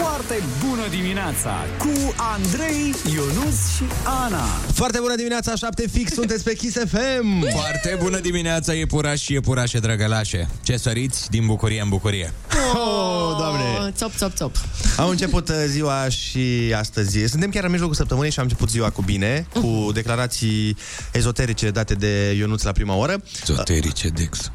[0.00, 4.44] Foarte bună dimineața cu Andrei, Ionus și Ana.
[4.72, 7.44] Foarte bună dimineața, 7 fix, sunteți pe Kiss FM.
[7.60, 10.48] Foarte bună dimineața, iepuraș și iepurașe drăgălașe.
[10.62, 12.32] Ce săriți din bucurie în bucurie.
[12.74, 13.92] Oh, doamne.
[13.96, 14.56] Țop, țop, țop.
[14.96, 17.26] Am început uh, ziua și astăzi.
[17.26, 20.76] Suntem chiar în mijlocul săptămânii și am început ziua cu bine, cu declarații
[21.12, 23.22] ezoterice date de Ionuț la prima oră.
[23.42, 24.50] Ezoterice, Dex.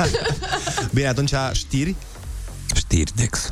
[0.94, 1.96] Bine, atunci știri.
[2.74, 3.50] Știri, Dex.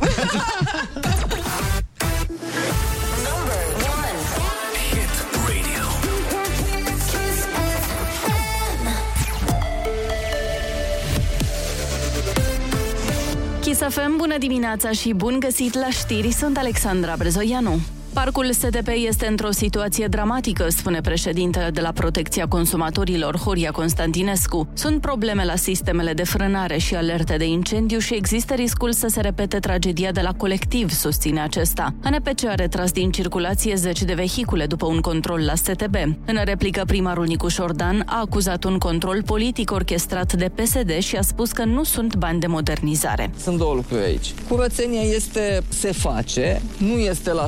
[13.61, 17.80] Kiss FM, bună dimineața și bun găsit la știri, sunt Alexandra Brezoianu.
[18.25, 24.68] Parcul STP este într-o situație dramatică, spune președintele de la Protecția Consumatorilor, Horia Constantinescu.
[24.72, 29.21] Sunt probleme la sistemele de frânare și alerte de incendiu și există riscul să se
[29.21, 31.94] repete tragedia de la colectiv, susține acesta.
[32.03, 35.94] ANPC a retras din circulație zeci de vehicule după un control la STB.
[36.24, 41.22] În replică, primarul Nicu Șordan a acuzat un control politic orchestrat de PSD și a
[41.22, 43.30] spus că nu sunt bani de modernizare.
[43.36, 44.34] Sunt două lucruri aici.
[44.48, 47.46] Curățenia este, se face, nu este la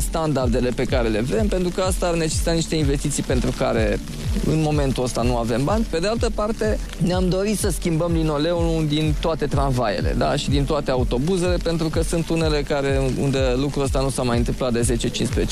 [0.61, 4.00] standardele pe care le vrem, pentru că asta ar necesita niște investiții pentru care
[4.47, 5.86] în momentul ăsta nu avem bani.
[5.91, 10.36] Pe de altă parte, ne-am dorit să schimbăm linoleul din toate tramvaiele da?
[10.36, 14.38] și din toate autobuzele, pentru că sunt unele care, unde lucrul ăsta nu s-a mai
[14.38, 14.98] întâmplat de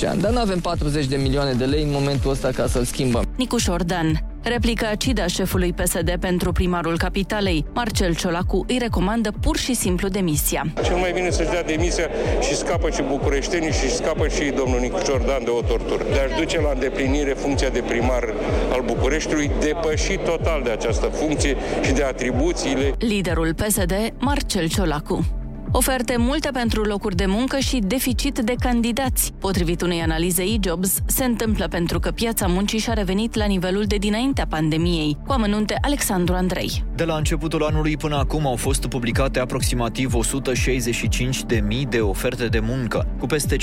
[0.05, 0.21] 10-15 ani.
[0.21, 3.25] Dar nu avem 40 de milioane de lei în momentul ăsta ca să-l schimbăm.
[3.37, 4.23] Nicu Șordan.
[4.49, 7.65] Replica acidă a șefului PSD pentru primarul capitalei.
[7.75, 10.67] Marcel Ciolacu îi recomandă pur și simplu demisia.
[10.85, 12.09] Cel mai bine să-și dea demisia
[12.41, 16.05] și scapă și bucureștenii și scapă și domnul Nicu Ciordan de o tortură.
[16.13, 18.35] De a-și duce la îndeplinire funcția de primar
[18.73, 22.93] al Bucureștiului, depășit total de această funcție și de atribuțiile.
[22.99, 25.27] Liderul PSD, Marcel Ciolacu.
[25.73, 29.33] Oferte multe pentru locuri de muncă și deficit de candidați.
[29.39, 33.97] Potrivit unei analize e-jobs, se întâmplă pentru că piața muncii și-a revenit la nivelul de
[33.97, 35.17] dinaintea pandemiei.
[35.27, 36.85] Cu amănunte Alexandru Andrei.
[36.95, 43.07] De la începutul anului până acum au fost publicate aproximativ 165.000 de oferte de muncă,
[43.19, 43.61] cu peste 50%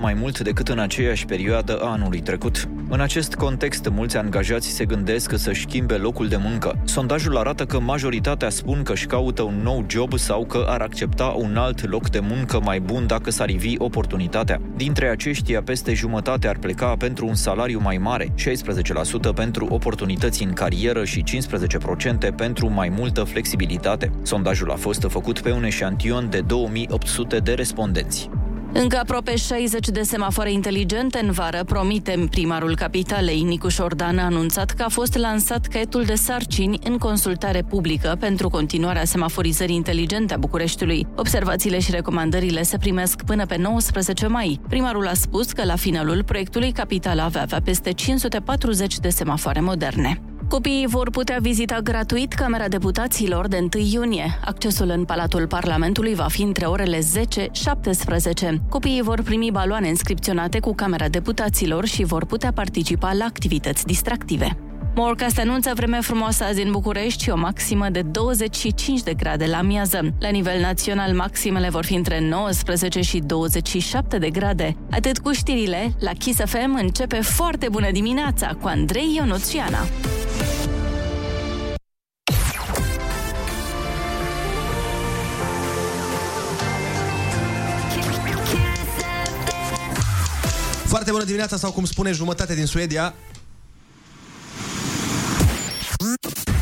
[0.00, 2.68] mai mult decât în aceeași perioadă a anului trecut.
[2.88, 6.82] În acest context, mulți angajați se gândesc să-și schimbe locul de muncă.
[6.84, 11.19] Sondajul arată că majoritatea spun că își caută un nou job sau că ar accepta
[11.24, 14.60] un alt loc de muncă mai bun dacă s-ar ivi oportunitatea.
[14.76, 20.52] Dintre aceștia, peste jumătate ar pleca pentru un salariu mai mare, 16% pentru oportunități în
[20.52, 21.24] carieră și
[22.30, 24.10] 15% pentru mai multă flexibilitate.
[24.22, 28.30] Sondajul a fost făcut pe un eșantion de 2800 de respondenți.
[28.72, 33.42] Încă aproape 60 de semafoare inteligente în vară, promite primarul capitalei.
[33.42, 38.48] Nicuș Șordan a anunțat că a fost lansat caietul de sarcini în consultare publică pentru
[38.48, 41.06] continuarea semaforizării inteligente a Bucureștiului.
[41.16, 44.60] Observațiile și recomandările se primesc până pe 19 mai.
[44.68, 50.20] Primarul a spus că la finalul proiectului capitala va avea peste 540 de semafoare moderne.
[50.50, 54.38] Copiii vor putea vizita gratuit Camera Deputaților de 1 iunie.
[54.44, 57.02] Accesul în Palatul Parlamentului va fi între orele 10-17.
[58.68, 64.56] Copiii vor primi baloane inscripționate cu Camera Deputaților și vor putea participa la activități distractive.
[64.94, 69.62] Morcast anunță vreme frumoasă azi în București și o maximă de 25 de grade la
[69.62, 70.14] miază.
[70.18, 74.76] La nivel național, maximele vor fi între 19 și 27 de grade.
[74.90, 79.78] Atât cu știrile, la Kiss FM începe foarte bună dimineața cu Andrei Ionuțiana.
[90.90, 93.14] Foarte bună dimineața sau cum spune jumătate din Suedia.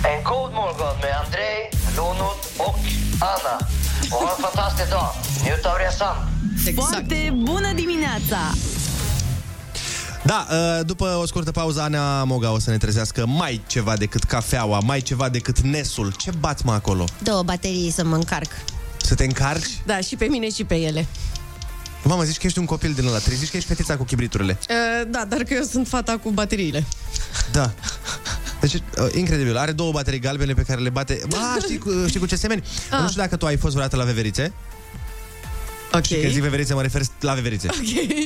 [0.05, 1.59] En god morgon med Andrei,
[1.97, 2.79] Ronald och
[3.19, 3.57] Anna.
[4.11, 5.11] Och ha en fantastisk dag.
[5.43, 6.29] Njut av resan.
[6.75, 8.39] Foarte bună dimineața!
[10.25, 14.23] Da, uh, după o scurtă pauză, Ana Moga o să ne trezească mai ceva decât
[14.25, 16.13] cafeaua, mai ceva decât nesul.
[16.17, 17.05] Ce bați mă acolo?
[17.23, 18.51] Două baterii să mă încarc.
[18.97, 19.83] Să te încarci?
[19.87, 21.07] Da, și pe mine și pe ele.
[22.09, 24.59] Mamă, zici că ești un copil din ăla, trebuie zici că ești fetița cu chibriturile.
[24.71, 26.85] Uh, da, dar că eu sunt fata cu bateriile.
[27.53, 27.73] Da.
[28.61, 28.81] Deci, uh,
[29.15, 29.57] incredibil.
[29.57, 31.21] Are două baterii galbene pe care le bate...
[31.33, 32.63] Ah, știi, cu, știi cu ce semeni?
[32.91, 33.01] Ah.
[33.01, 34.53] Nu știu dacă tu ai fost vreodată la veverițe.
[35.93, 36.05] Ok.
[36.05, 37.69] Și când zic veverițe, mă refer la veverițe.
[37.71, 38.19] Ok.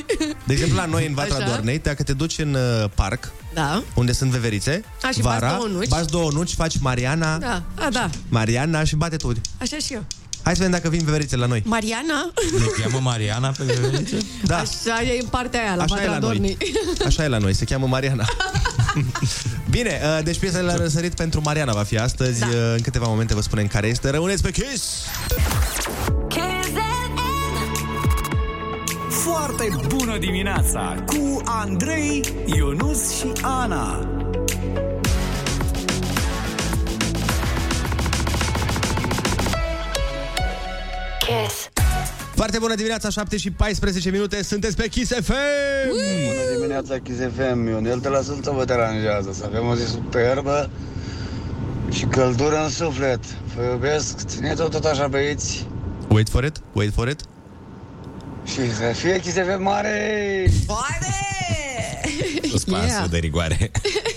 [0.45, 1.47] De exemplu, la noi, în Vatra Așa.
[1.49, 3.83] Dornei, dacă te duci în uh, parc, Da.
[3.95, 5.87] unde sunt veverițe, A, și vara, bați două nuci.
[5.87, 8.09] bați două nuci, faci Mariana, Da, a, da.
[8.29, 9.31] Mariana și bate tu.
[9.61, 10.05] Așa și eu.
[10.43, 11.61] Hai să vedem dacă vin veverițe la noi.
[11.65, 12.31] Mariana?
[12.59, 14.17] Le cheamă Mariana pe veverițe?
[14.43, 14.57] Da.
[14.57, 16.29] Așa e în partea aia, la Așa e Vatra la noi.
[16.29, 16.57] Dornei.
[17.05, 18.25] Așa e la noi, se cheamă Mariana.
[19.69, 22.39] Bine, uh, deci piesa la răsărit pentru Mariana va fi astăzi.
[22.39, 22.45] Da.
[22.45, 24.09] Uh, În câteva momente vă spunem care este.
[24.09, 25.05] Rămâneți pe Kiss!
[29.23, 34.22] foarte bună dimineața cu Andrei, Ionus și Ana.
[41.41, 41.69] Kiss.
[42.35, 45.33] Foarte bună dimineața, 7 și 14 minute, sunteți pe Kiss FM!
[45.89, 47.67] Bună dimineața, Kiss FM.
[47.67, 49.29] Ionel de la Sâlță vă deranjează.
[49.33, 50.69] Să avem o zi superbă
[51.91, 53.19] și căldură în suflet.
[53.55, 55.67] Vă iubesc, țineți-o tot așa băieți
[56.09, 57.19] Wait for it, wait for it.
[58.45, 60.45] și să fie Kiss FM mare!
[62.49, 63.09] Suspansul Yeah.
[63.09, 63.71] de rigoare.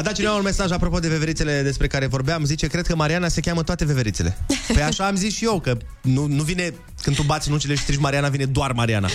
[0.00, 2.44] A dat cineva un mesaj apropo de veverițele despre care vorbeam.
[2.44, 4.38] Zice, cred că Mariana se cheamă toate veverițele.
[4.72, 7.82] Păi așa am zis și eu, că nu, nu vine, când tu bați nucile și
[7.82, 9.08] strici Mariana, vine doar Mariana.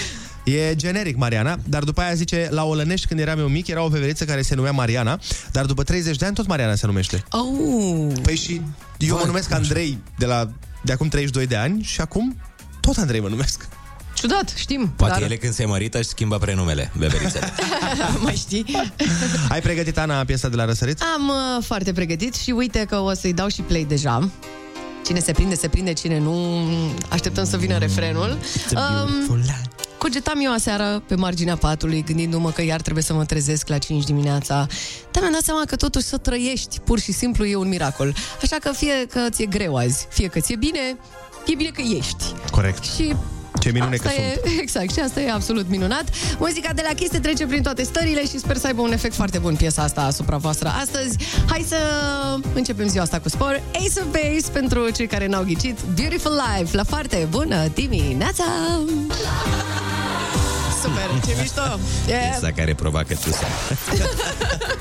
[0.43, 3.87] E generic Mariana, dar după aia zice, la Olănești când eram eu mic, era o
[3.87, 5.19] veveriță care se numea Mariana,
[5.51, 7.23] dar după 30 de ani tot Mariana se numește.
[7.29, 8.13] Oh.
[8.21, 8.61] Păi și
[8.97, 10.49] eu mă numesc Andrei de, la,
[10.83, 12.37] de acum 32 de ani și acum
[12.79, 13.67] tot Andrei mă numesc.
[14.15, 14.93] Ciudat, știm.
[14.95, 15.21] Poate dar...
[15.21, 17.53] ele când se mărită își schimbă prenumele, beberițele.
[18.23, 18.65] Mai știi?
[19.49, 21.01] Ai pregătit, Ana, piesa de la Răsărit?
[21.15, 24.29] Am uh, foarte pregătit și uite că o să-i dau și play deja.
[25.05, 26.61] Cine se prinde, se prinde, cine nu,
[27.09, 28.37] așteptăm să vină refrenul.
[28.71, 29.43] Um,
[29.97, 34.03] Cogetam eu aseară pe marginea patului, gândindu-mă că iar trebuie să mă trezesc la 5
[34.03, 34.55] dimineața.
[35.11, 38.15] Dar mi-am dat seama că totuși să trăiești pur și simplu e un miracol.
[38.41, 40.97] Așa că fie că ți-e greu azi, fie că ți-e bine,
[41.45, 42.23] e bine că ești.
[42.51, 42.83] Corect.
[42.83, 43.15] Și
[43.65, 44.59] Ce minune asta că e, sunt.
[44.63, 46.03] Exact, și asta e absolut minunat.
[46.37, 49.15] Muzica de la Kiss se trece prin toate stările și sper să aibă un efect
[49.15, 51.17] foarte bun piesa asta asupra voastră astăzi.
[51.49, 51.77] Hai să
[52.53, 53.61] începem ziua asta cu spor.
[53.73, 55.79] Ace of Base pentru cei care n-au ghicit.
[55.95, 58.43] Beautiful Life, la foarte bună dimineața!
[60.81, 61.79] Super, ce mișto!
[62.07, 62.29] Yeah.
[62.29, 63.47] Piesa care provoacă tusea.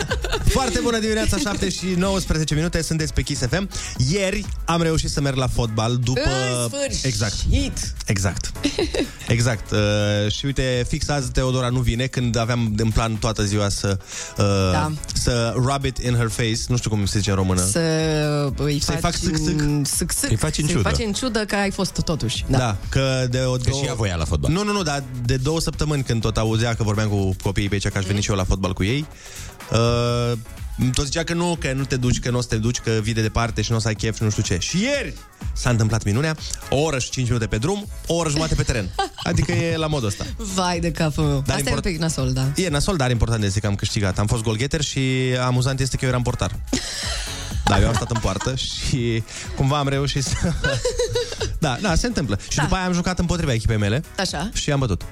[0.49, 3.69] Foarte bună dimineața, 7 și 19 minute, sunteți pe Kiss FM.
[4.11, 6.20] Ieri am reușit să merg la fotbal după...
[6.20, 7.05] În sfârșit!
[7.05, 7.35] Exact.
[8.06, 8.52] Exact.
[9.29, 9.70] Exact.
[9.70, 9.79] Uh,
[10.32, 13.99] și uite, fix azi Teodora nu vine când aveam în plan toată ziua să
[14.38, 14.93] uh, Da.
[15.12, 17.61] să rub it in her face, nu știu cum se zice în română.
[17.70, 17.79] Să
[18.56, 19.61] îi Să-i faci fac sâc-sâc.
[19.61, 20.31] în- sâc-sâc.
[20.31, 20.88] Îi faci în Să-i ciudă.
[20.88, 22.44] faci în ciudă că ai fost totuși.
[22.49, 22.58] Da.
[22.58, 23.81] Da, că de o Că două...
[23.82, 24.50] și ea voia la fotbal.
[24.52, 27.75] Nu, nu, nu, dar de două săptămâni când tot auzea că vorbeam cu copiii pe
[27.75, 29.06] aici, că aș veni și eu la fotbal cu ei,
[29.72, 30.32] uh,
[30.94, 32.90] tot zicea că nu, că nu te duci, că nu o să te duci, că
[32.90, 34.58] vii de departe și nu o să ai chef și nu știu ce.
[34.61, 35.14] Și ieri
[35.52, 36.37] s-a întâmplat minunea,
[36.69, 38.88] o oră și 5 minute pe drum, o oră jumate pe teren.
[39.22, 40.25] Adică e la modul ăsta.
[40.37, 41.43] Vai de capul meu.
[41.46, 42.46] Dar Asta import- e un pic nasol, da.
[42.56, 44.19] E nasol, dar important este că am câștigat.
[44.19, 45.00] Am fost golgheter și
[45.44, 46.50] amuzant este că eu eram portar.
[47.64, 49.22] Da, eu am stat în poartă și
[49.56, 50.34] cumva am reușit să...
[51.58, 52.38] Da, da, se întâmplă.
[52.49, 52.62] Și Da.
[52.62, 54.50] după aia am jucat împotriva echipei mele Așa.
[54.55, 55.02] și am bătut.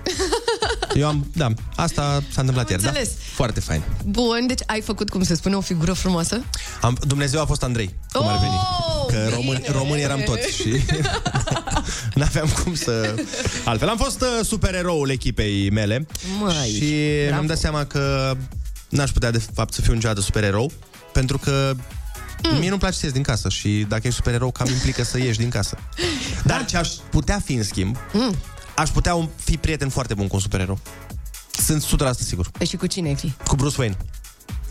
[0.95, 2.03] Eu am, da, asta
[2.33, 2.89] s-a întâmplat ieri, da?
[2.89, 3.11] înțeles.
[3.35, 3.83] Foarte fain.
[4.05, 6.45] Bun, deci ai făcut, cum se spune, o figură frumoasă?
[6.81, 8.53] Am, Dumnezeu a fost Andrei, cum ar veni.
[8.53, 9.29] Oh, Că bine.
[9.35, 10.69] români, români eram toți și
[12.15, 13.15] n-aveam cum să...
[13.65, 16.07] Altfel, am fost uh, supereroul echipei mele
[16.41, 17.31] Măi, și bravo.
[17.33, 18.35] mi-am dat seama că
[18.89, 20.73] n-aș putea de fapt să fiu niciodată supererou,
[21.13, 21.75] pentru că
[22.51, 22.59] Mm.
[22.59, 25.39] Mie nu-mi place să ies din casă și dacă ești supererou, cam implică să ieși
[25.39, 25.79] din casă.
[26.45, 28.35] Dar ce aș putea fi, în schimb, Mm.
[28.75, 30.79] Aș putea un- fi prieten foarte bun cu un supererou.
[31.59, 32.49] Sunt 100% sigur.
[32.51, 33.33] Păi și cu cine ai fi?
[33.47, 33.97] Cu Bruce Wayne.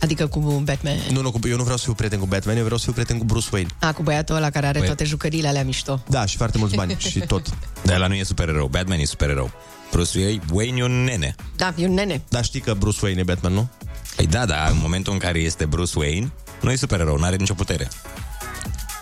[0.02, 0.98] Adică cu Batman.
[1.12, 2.94] Nu, nu, cu- eu nu vreau să fiu prieten cu Batman, eu vreau să fiu
[2.94, 3.70] prieten cu Bruce Wayne.
[3.80, 6.04] A, cu băiatul ăla care are Păi- toate jucăriile alea mișto.
[6.08, 7.50] Da, și foarte mulți bani și tot.
[7.84, 8.68] Dar ăla nu e supererou.
[8.68, 9.52] Batman e supererou.
[9.92, 11.36] Bruce Wayne e un nene.
[11.56, 12.22] Da, e un nene.
[12.30, 13.70] Dar știi că Bruce Wayne e Batman, nu?
[14.16, 16.32] Păi da, dar în momentul în care este Bruce Wayne,
[16.62, 17.88] nu e supererou, nu are nicio putere.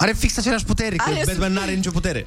[0.02, 2.26] Are fix aceleași puteri, că Are Batman nu are nicio putere.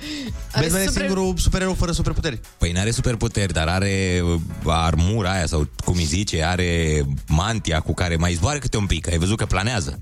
[0.53, 2.41] Are Batman e super- singurul supererou fără superputeri.
[2.59, 7.95] Păi n-are superputeri, dar are uh, armura aia, sau cum îi zice, are mantia cu
[7.95, 9.09] care mai zboară câte un pic.
[9.09, 9.99] Ai văzut că planează.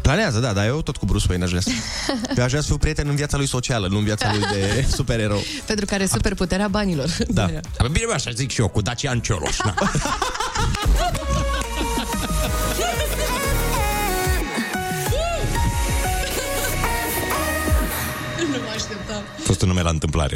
[0.00, 1.70] Planează, da, dar eu tot cu Bruce Wayne aș vrea să...
[2.36, 4.84] Eu aș vrea să fiu prieten în viața lui socială, nu în viața lui de
[4.96, 5.42] supererou.
[5.66, 7.10] Pentru care super puterea banilor.
[7.28, 7.44] Da.
[7.44, 9.56] Păi Bine, bă, așa zic și eu, cu Dacian Cioloș.
[18.80, 19.22] Așteptam.
[19.38, 20.34] A fost un nume la întâmplare.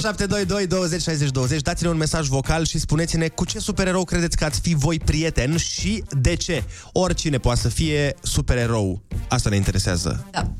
[0.00, 4.44] 0722 20 60 20 Dați-ne un mesaj vocal și spuneți-ne cu ce supererou credeți că
[4.44, 6.64] ați fi voi prieten și de ce.
[6.92, 9.02] Oricine poate să fie supererou.
[9.28, 10.26] Asta ne interesează.
[10.30, 10.52] Da.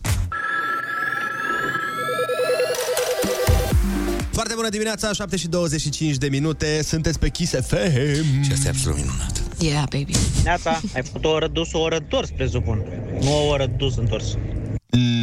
[4.30, 6.82] Foarte bună dimineața, 7 și 25 de minute.
[6.82, 8.42] Sunteți pe Kiss FM.
[8.42, 9.42] Și asta e absolut minunat.
[9.58, 10.12] Yeah, baby.
[10.44, 12.82] Neața, ai făcut o oră dus, o oră întors, presupun.
[13.20, 14.24] Nu o oră dus, întors.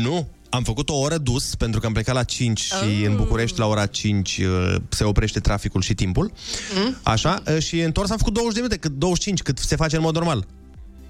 [0.03, 0.27] Nu.
[0.49, 3.05] Am făcut o oră dus pentru că am plecat la 5 și Oh.
[3.05, 6.31] în București la ora 5 uh, se oprește traficul și timpul.
[6.75, 6.95] Mm?
[7.03, 10.01] Așa, uh, și întors am făcut 20 de minute, cât 25, cât se face în
[10.01, 10.45] mod normal.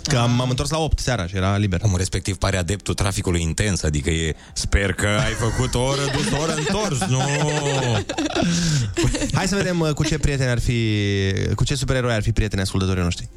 [0.03, 1.79] Că am, m-am întors la 8 seara și era liber.
[1.83, 4.35] Omul respectiv pare adeptul traficului intens, adică e...
[4.53, 7.19] Sper că ai făcut o oră dus, o oră întors, nu!
[9.33, 11.01] Hai să vedem uh, cu ce prieteni ar fi,
[11.55, 13.29] cu ce supereroi ar fi prieteni ascultătorii noștri.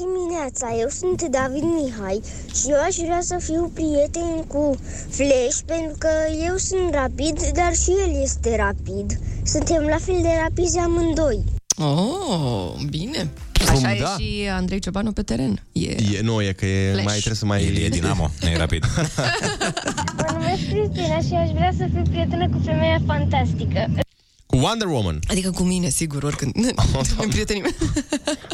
[0.00, 2.20] Bună dimineața, eu sunt David Mihai
[2.54, 4.76] și eu aș vrea să fiu prieten cu
[5.08, 6.08] Flash pentru că
[6.48, 9.18] eu sunt rapid, dar și el este rapid.
[9.44, 11.44] Suntem la fel de rapizi amândoi.
[11.76, 13.30] Oh, bine.
[13.66, 14.16] Cum, Așa da.
[14.18, 15.62] e și Andrei Ciobanu pe teren.
[15.72, 15.90] E...
[15.90, 17.04] E, nu, e că e, Flash.
[17.04, 17.64] mai trebuie să mai...
[17.64, 18.84] El e dinamo, nu e rapid.
[20.16, 23.90] Mă numesc Cristina și aș vrea să fiu prietenă cu femeia fantastică.
[24.50, 25.18] Cu Wonder Woman.
[25.28, 26.52] Adică cu mine, sigur, oricând.
[26.96, 27.74] Oh, prietenii mei.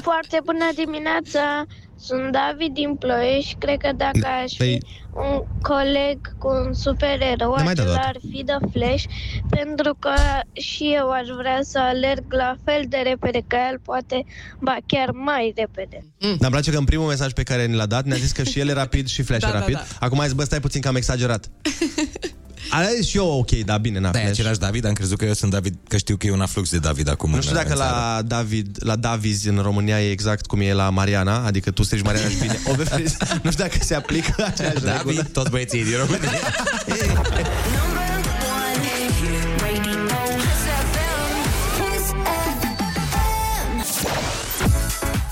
[0.03, 1.65] Foarte bună dimineața,
[1.99, 3.55] sunt David din Ploiești.
[3.59, 7.95] Cred că dacă aș fi Păi- un coleg cu un supererou, Ne mai dă acela
[7.97, 8.07] dată.
[8.09, 9.05] ar fi The Flash,
[9.51, 10.13] pentru că
[10.53, 14.25] și eu aș vrea să alerg la fel de repede ca el, poate,
[14.61, 15.99] ba chiar mai repede.
[16.19, 18.43] Dar îmi place că în primul mesaj pe care ni l-a dat ne-a zis că
[18.43, 19.75] și el e rapid și Flash Da, e da, rapid.
[19.75, 19.83] da.
[20.01, 21.51] Acum ai zis, bă, stai puțin că am exagerat.
[22.71, 24.39] A zis și eu ok, da, bine, na, Da, e Flash.
[24.39, 26.79] același David, am crezut că eu sunt David, că știu că e un aflux de
[26.79, 27.31] David acum.
[27.31, 27.91] Nu știu în- dacă în țară.
[28.17, 32.03] la David, la Daviz în România e exact cum e la Mariana, adică tu strici
[32.03, 33.17] Mariana și vine o befriz.
[33.43, 34.93] Nu știu dacă se aplică aceeași regulă.
[35.05, 36.31] David, toți băieții din România.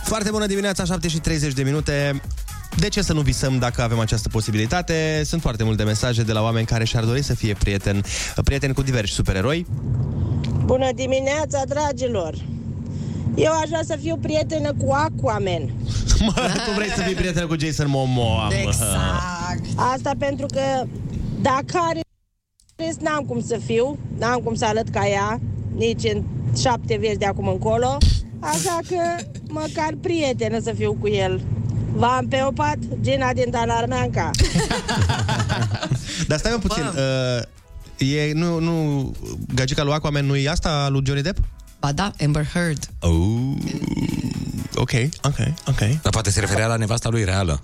[0.04, 2.20] Foarte bună dimineața, 7 și 30 de minute.
[2.76, 5.22] De ce să nu visăm dacă avem această posibilitate?
[5.24, 8.02] Sunt foarte multe mesaje de la oameni care și-ar dori să fie prieten,
[8.44, 9.66] prieten cu diversi supereroi.
[10.64, 12.34] Bună dimineața, dragilor!
[13.34, 15.62] Eu aș vrea să fiu prietenă cu Aquaman.
[16.26, 16.32] Mă,
[16.64, 18.54] tu vrei să fii prieten cu Jason Momoa, mă.
[18.66, 19.64] Exact.
[19.94, 20.86] Asta pentru că
[21.40, 22.00] dacă are
[22.76, 25.40] rest, n-am cum să fiu, n-am cum să arăt ca ea,
[25.76, 26.22] nici în
[26.60, 27.96] șapte vieți de acum încolo,
[28.38, 31.40] așa că măcar prietenă să fiu cu el.
[31.94, 34.30] V-am pe opat, Gina din Dalarmeanca.
[36.28, 37.42] Dar stai mă puțin, uh,
[38.12, 39.12] e, nu, nu,
[39.54, 41.38] gagica lui Aquaman nu e asta lui Johnny Depp?
[41.80, 42.88] Ba da, Amber Heard.
[43.00, 43.10] Oh,
[44.74, 45.78] ok, ok, ok.
[45.78, 47.62] Dar poate se referea la nevasta lui reală.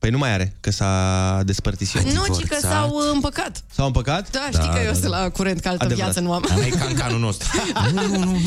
[0.00, 2.04] Păi nu mai are, că s-a despărțit și el.
[2.04, 3.64] Nu, ci că s-au uh, împăcat.
[3.74, 4.30] S-au împăcat?
[4.30, 6.10] Da, știi că eu sunt la curent, că altă Adevărat.
[6.12, 6.44] viață nu am.
[6.48, 7.48] Dar e cancanul nostru.
[7.94, 8.38] nu, nu, nu.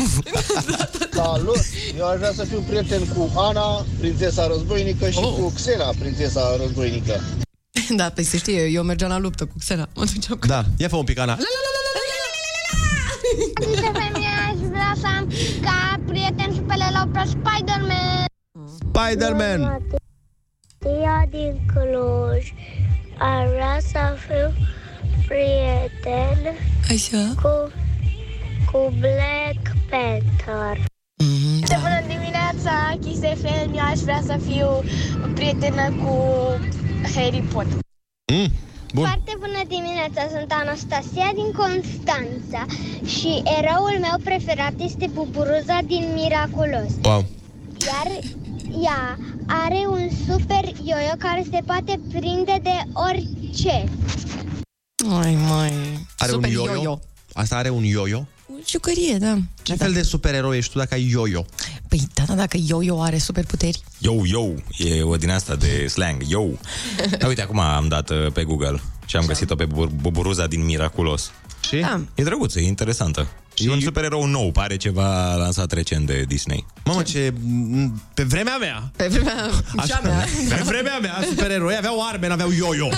[1.14, 1.60] Salut!
[1.98, 5.34] Eu aș vrea să fiu prieten cu Ana, prințesa războinică, și Oh.
[5.40, 7.22] cu Xena, prințesa războinică.
[7.96, 9.88] Da, pe se știe, eu mergeam la luptă cu Xena.
[9.96, 10.48] Mă duceam cu...
[10.48, 11.32] Da, ia fă un pic, Ana.
[13.62, 15.32] Adică femeia aș vrea să am
[15.62, 18.26] ca prieten și pe Lela pe Spider-Man.
[18.78, 19.82] Spider-Man!
[20.84, 22.54] Tia din Cluj
[23.18, 24.54] ar vrea să fiu
[25.28, 26.56] prieten
[26.90, 27.42] Așa.
[27.42, 27.72] cu,
[28.72, 30.86] cu Black Panther.
[31.24, 31.76] Mm, da.
[31.76, 34.68] Bună dimineața, Kiss FM, eu aș vrea să fiu
[35.34, 36.14] prietenă cu
[37.16, 37.78] Harry Potter.
[38.34, 38.52] Mm,
[38.94, 39.06] bun.
[39.06, 42.66] Foarte bună dimineața, sunt Anastasia din Constanța
[43.06, 46.92] și eroul meu preferat este Buburuza din Miraculos.
[47.04, 47.26] Wow.
[47.86, 48.08] Iar
[48.84, 53.90] ea are un super yo-yo care se poate prinde de orice.
[55.06, 55.74] Mai, mai.
[56.18, 56.74] Are Super un yo-yo?
[56.74, 57.00] yo-yo.
[57.34, 58.26] Asta are un yo-yo?
[58.68, 59.38] Jucărie, da.
[59.62, 61.46] Ce fel de supereroi ești tu dacă ai yo-yo?
[61.88, 63.82] Păi, da, da, dacă yo-yo are superputeri.
[63.98, 64.46] Yo, yo,
[64.78, 66.44] e o din asta de slang, yo.
[67.20, 70.66] Da, uite, acum am dat uh, pe Google și am găsit-o pe Bubur- Buburuza din
[70.66, 71.32] Miraculos.
[71.68, 71.76] Și?
[71.76, 72.02] Da.
[72.16, 73.28] E drăguță, e interesantă.
[73.54, 73.66] Și...
[73.66, 76.66] E un supererou nou, pare ceva lansat recent de Disney.
[76.84, 77.34] Mamă, ce...
[78.14, 79.50] Pe vremea mea, Pe vremea
[79.88, 80.26] cea mea.
[80.50, 82.88] pe vremea mea, supereroi aveau arme, n-aveau yo-yo.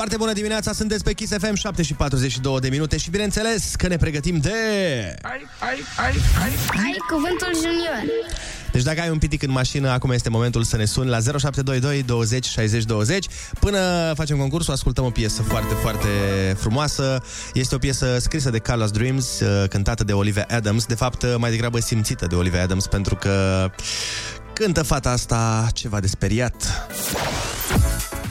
[0.00, 3.86] Foarte bună dimineața, sunteți pe Kiss FM 7 și 42 de minute și bineînțeles că
[3.88, 4.50] ne pregătim de...
[5.22, 8.02] Ai, ai, ai, ai, ai cuvântul junior.
[8.72, 12.02] Deci dacă ai un pitic în mașină, acum este momentul să ne suni la 0722
[12.02, 13.26] 20 60 20.
[13.58, 16.08] Până facem concursul, ascultăm o piesă foarte, foarte
[16.58, 17.22] frumoasă.
[17.54, 20.84] Este o piesă scrisă de Carlos Dreams, uh, cântată de Olivia Adams.
[20.84, 23.66] De fapt, uh, mai degrabă simțită de Olivia Adams, pentru că
[24.52, 26.88] cântă fata asta ceva de speriat.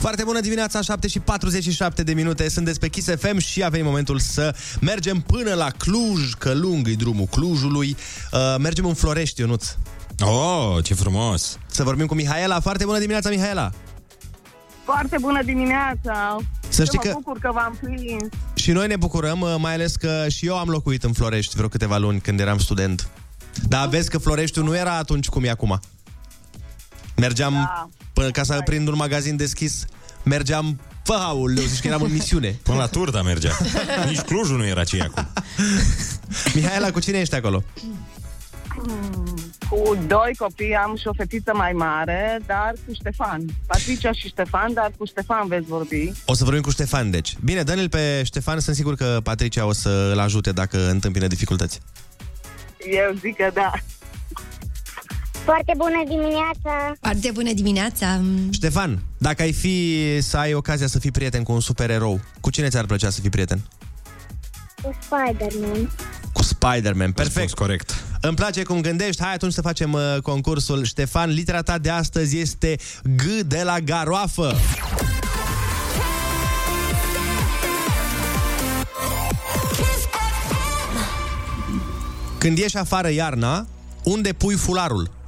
[0.00, 3.86] Foarte bună dimineața, 7 și 47 de minute, sunteți pe Kiss FM și a venit
[3.86, 7.96] momentul să mergem până la Cluj, că lung e drumul Clujului.
[8.32, 9.66] Uh, mergem în Florești, Ionuț.
[10.24, 11.58] Oh, ce frumos!
[11.66, 12.60] Să vorbim cu Mihaela.
[12.60, 13.70] Foarte bună dimineața, Mihaela!
[14.84, 16.36] Foarte bună dimineața!
[16.68, 18.22] Să știi mă că- bucur că v-am prins.
[18.54, 21.68] Și noi ne bucurăm, uh, mai ales că și eu am locuit în Florești vreo
[21.68, 23.08] câteva luni când eram student.
[23.68, 25.80] Dar vezi că Floreștiul nu era atunci cum e acum.
[27.20, 27.88] Mergeam, Da.
[28.12, 29.84] până ca să prind un magazin deschis,
[30.22, 32.58] mergeam Fă, aoleu, zici că eram în misiune.
[32.62, 33.56] Până la Turda mergea.
[34.08, 35.28] Nici Clujul nu era ce e acum.
[36.54, 37.62] Mihaela, cu cine ești acolo?
[39.68, 43.44] Cu doi copii am și o fetiță mai mare, dar cu Ștefan.
[43.66, 46.12] Patricia și Ștefan, dar cu Ștefan veți vorbi.
[46.26, 47.36] O să vorbim cu Ștefan, deci.
[47.44, 51.80] Bine, dă-l pe Ștefan, sunt sigur că Patricia o să-l ajute dacă întâmpină dificultăți.
[52.90, 53.70] Eu zic că da.
[55.50, 56.94] Foarte bună dimineața!
[57.00, 58.20] Foarte bună dimineața!
[58.50, 62.68] Ștefan, dacă ai fi să ai ocazia să fii prieten cu un supererou, cu cine
[62.68, 63.60] ți-ar plăcea să fii prieten?
[64.82, 65.90] Cu Spider-Man.
[66.32, 67.54] Cu Spider-Man, perfect.
[67.54, 68.04] corect.
[68.20, 69.22] Îmi place cum gândești.
[69.22, 70.84] Hai atunci să facem uh, concursul.
[70.84, 72.76] Ștefan, litera ta de astăzi este
[73.16, 74.54] G de la garoafă.
[82.38, 83.66] Când ieși afară iarna,
[84.04, 85.18] unde pui fularul?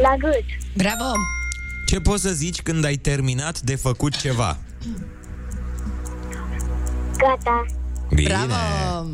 [0.00, 0.44] La gât.
[0.76, 1.12] Bravo!
[1.86, 4.58] Ce poți să zici când ai terminat de făcut ceva?
[7.16, 7.66] Gata.
[8.14, 8.28] Bine.
[8.28, 9.12] Bravo!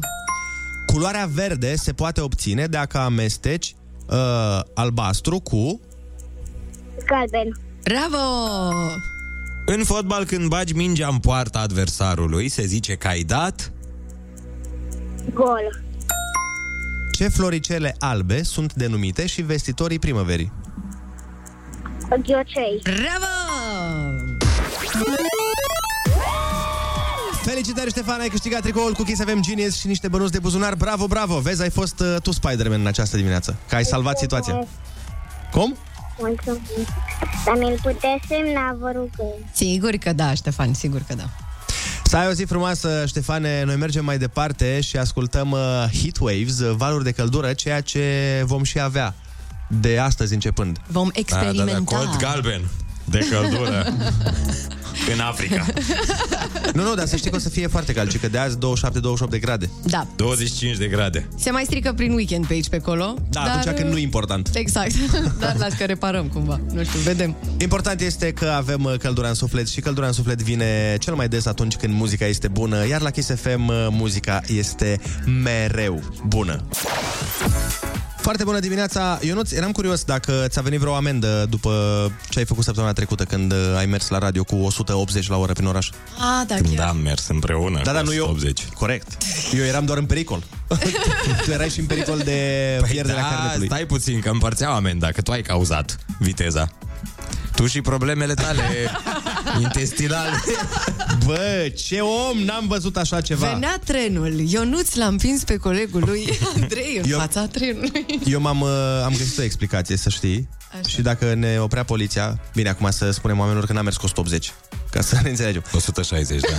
[0.86, 3.74] Culoarea verde se poate obține dacă amesteci
[4.06, 5.80] uh, albastru cu...
[7.06, 7.60] Galben.
[7.82, 8.24] Bravo!
[9.66, 13.72] În fotbal, când bagi mingea în poarta adversarului, se zice că ai dat...
[15.34, 15.82] Gol.
[17.12, 20.52] Ce floricele albe sunt denumite și vestitorii primăverii?
[22.16, 22.80] Ghiocei.
[22.82, 23.26] Bravo!
[27.42, 30.74] Felicitări, Ștefan, ai câștigat tricoul cu Kiss FM Genius și niște bănuți de buzunar.
[30.74, 31.38] Bravo, bravo!
[31.38, 34.66] Vezi, ai fost uh, tu Spider-Man în această dimineață, că ai salvat situația.
[35.50, 35.76] Cum?
[36.18, 36.60] Mulțumesc.
[37.44, 39.34] Dar mi-l puteți semna, vă rugăm.
[39.52, 41.28] Sigur că da, Ștefan, sigur că da.
[42.04, 43.64] Să ai o zi frumoasă, Ștefane.
[43.64, 45.58] Noi mergem mai departe și ascultăm uh,
[46.02, 49.14] Heatwaves, uh, valuri de căldură, ceea ce vom și avea
[49.68, 50.78] de astăzi începând.
[50.86, 51.64] Vom experimenta.
[51.64, 52.60] Da, da, da, cod galben
[53.10, 53.86] de căldură
[55.12, 55.66] în Africa.
[56.74, 58.56] Nu, nu, dar să știi că o să fie foarte cald, ci că de azi
[58.56, 58.58] 27-28
[59.30, 59.70] de grade.
[59.82, 60.06] Da.
[60.16, 61.28] 25 de grade.
[61.36, 63.14] Se mai strică prin weekend pe aici, pe acolo.
[63.30, 63.56] Da, dar...
[63.56, 64.50] atunci când nu e important.
[64.52, 64.92] Exact.
[65.40, 66.60] Dar las că reparăm cumva.
[66.72, 67.36] Nu știu, vedem.
[67.58, 71.28] Important este că avem uh, căldura în suflet și căldura în suflet vine cel mai
[71.28, 75.00] des atunci când muzica este bună, iar la Kiss FM uh, muzica este
[75.42, 76.64] mereu bună.
[78.28, 81.72] Foarte bună dimineața, Ionuț, eram curios dacă ți-a venit vreo amendă după
[82.28, 85.52] ce ai făcut săptămâna trecută când uh, ai mers la radio cu 180 la oră
[85.52, 85.90] prin oraș.
[86.18, 86.88] Ah, da, Când chiar.
[86.88, 88.22] am mers împreună Da, cu da, nu eu.
[88.24, 88.64] 180.
[88.74, 89.16] Corect.
[89.58, 90.42] Eu eram doar în pericol.
[91.44, 92.40] tu erai și în pericol de
[92.90, 93.66] pierderea da, carnetului.
[93.66, 96.68] stai puțin, că împărțeau amenda, că tu ai cauzat viteza.
[97.58, 98.62] Tu și problemele tale
[99.62, 100.30] intestinale.
[101.24, 103.46] Bă, ce om, n-am văzut așa ceva.
[103.52, 104.32] Venea trenul.
[104.38, 108.06] Ionuț l-a împins pe colegul lui Andrei în Eu- fața trenului.
[108.24, 108.70] Eu m-am, uh,
[109.04, 110.48] am găsit o explicație, să știi.
[110.72, 110.88] Așa.
[110.88, 114.52] Și dacă ne oprea poliția, bine, acum să spunem oamenilor că n-am mers cu 180,
[114.90, 115.62] ca să ne înțelegem.
[115.72, 116.56] 160, da.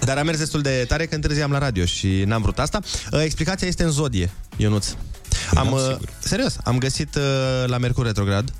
[0.00, 2.80] Dar am mers destul de tare că întârziam la radio și n-am vrut asta.
[3.12, 4.86] Uh, Explicația este în zodie, Ionuț.
[5.54, 7.22] Am, uh, serios, am găsit uh,
[7.66, 8.52] la Mercur Retrograd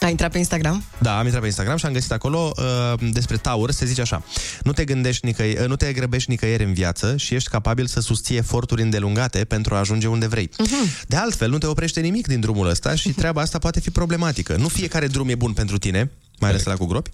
[0.00, 0.84] A intrat pe Instagram?
[0.98, 4.22] Da, am intrat pe Instagram și am găsit acolo uh, despre Taur, se zice așa.
[4.62, 8.00] Nu te gândești nicăieri, uh, nu te grăbești nicăieri în viață și ești capabil să
[8.00, 10.48] susții eforturi îndelungate pentru a ajunge unde vrei.
[10.48, 11.06] Uh-huh.
[11.06, 14.56] De altfel, nu te oprește nimic din drumul ăsta și treaba asta poate fi problematică.
[14.56, 17.10] Nu fiecare drum e bun pentru tine, mai ales la cu gropi.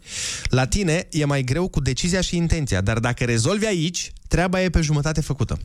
[0.48, 4.68] La tine e mai greu cu decizia și intenția, dar dacă rezolvi aici, treaba e
[4.68, 5.58] pe jumătate făcută.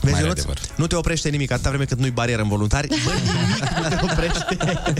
[0.00, 0.38] Vezi, Mare Ionuț?
[0.38, 0.58] adevăr.
[0.76, 4.12] nu te oprește nimic, atâta vreme cât nu-i barieră în voluntari, bă, nimic nu te
[4.12, 4.56] oprește.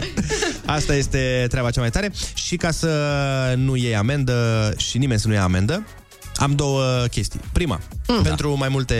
[0.76, 2.12] Asta este treaba cea mai tare.
[2.34, 2.88] Și ca să
[3.56, 5.86] nu iei amendă și nimeni să nu ia amendă,
[6.36, 7.40] am două chestii.
[7.52, 8.96] Prima, mm, pentru mai multe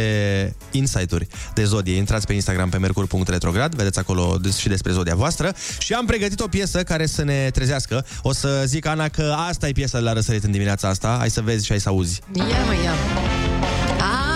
[0.71, 5.55] insight-uri de zodie, intrați pe Instagram pe mercur.retrograd, vedeți acolo des- și despre zodia voastră
[5.79, 8.07] și am pregătit o piesă care să ne trezească.
[8.23, 11.17] O să zic, Ana, că asta e piesa de la răsărit în dimineața asta.
[11.19, 12.21] Hai să vezi și hai să auzi.
[12.33, 12.93] Ia mă, ia.
[13.99, 14.30] Ah,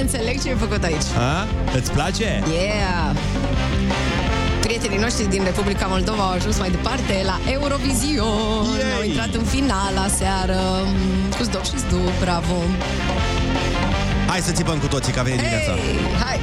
[0.00, 1.08] înțeleg ce ai făcut aici.
[1.16, 1.46] A?
[1.76, 2.42] Îți place?
[2.52, 3.16] Yeah!
[4.60, 8.64] Prietenii noștri din Republica Moldova au ajuns mai departe la Eurovision.
[8.78, 8.92] Yay!
[8.96, 12.54] Au intrat în finala seară mm, cu Zdoc și Zdu, bravo!
[14.26, 15.72] Hai să țipăm cu toții că a venit dimineața.
[15.72, 16.40] Hey, hai!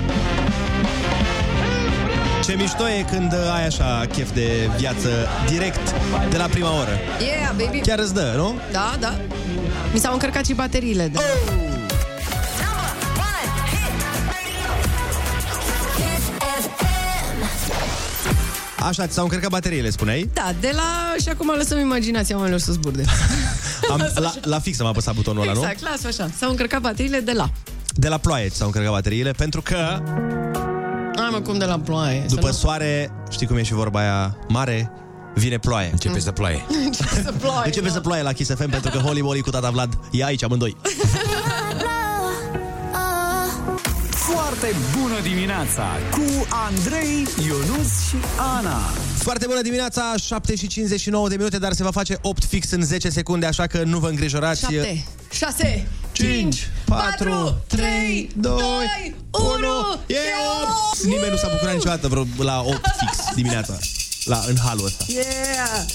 [2.43, 5.09] Ce mișto e când ai așa chef de viață
[5.49, 5.95] direct
[6.29, 6.99] de la prima oră.
[7.19, 7.79] Yeah, baby!
[7.79, 8.59] Chiar îți dă, nu?
[8.71, 9.15] Da, da.
[9.93, 11.07] Mi s-au încărcat și bateriile.
[11.13, 11.19] Da.
[18.79, 20.29] Așa, ți s-au încărcat bateriile, spuneai?
[20.33, 21.15] Da, de la...
[21.21, 23.03] Și acum lăsăm imaginația oamenilor să zburde.
[23.91, 25.59] Am, la, la fix am apăsat butonul ăla, nu?
[25.59, 26.29] Exact, lasă așa.
[26.37, 27.49] S-au încărcat bateriile de la.
[27.93, 30.01] De la ploaie ți s-au încărcat bateriile, pentru că
[31.15, 32.23] Hai mă, cum de la ploaie.
[32.27, 34.91] să după nu- soare, știi cum e și vorba aia mare,
[35.35, 35.89] vine ploaie.
[35.91, 36.65] Începe să ploaie.
[36.85, 37.65] Începe să ploaie.
[37.65, 40.43] Începe să ploaie la Kiss FM pentru că Holy Moly cu tata Vlad e aici
[40.43, 40.77] amândoi.
[44.57, 48.79] Foarte bună dimineața cu Andrei, Ionus și Ana.
[49.17, 52.81] Foarte bună dimineața, 7 și 59 de minute, dar se va face 8 fix în
[52.83, 54.59] 10 secunde, așa că nu vă îngrijorați.
[54.59, 58.53] 7, 6, 5, 4, 3, 2,
[59.31, 59.45] 1,
[60.05, 60.15] e
[60.91, 61.03] 8!
[61.03, 63.77] Nimeni nu s-a bucurat niciodată vreo la 8 fix dimineața,
[64.25, 65.05] la, în halul ăsta.
[65.07, 65.85] Yeah!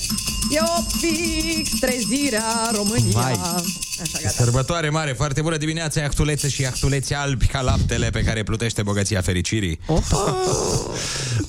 [0.50, 3.20] E o fix trezirea România.
[3.20, 3.38] Vai.
[4.02, 4.34] Așa, gata.
[4.34, 9.20] Sărbătoare mare, foarte bună dimineața, iactulețe și iactulețe albi ca laptele pe care plutește bogăția
[9.20, 9.80] fericirii.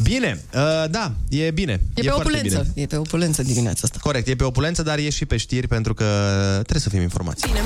[0.01, 1.71] Bine, uh, da, e bine.
[1.71, 2.67] E, pe foarte opulență.
[2.73, 2.83] Bine.
[2.83, 3.97] E pe opulență dimineața asta.
[4.01, 6.05] Corect, e pe opulență, dar e și pe știri pentru că
[6.53, 7.45] trebuie să fim informați.
[7.47, 7.61] Bine.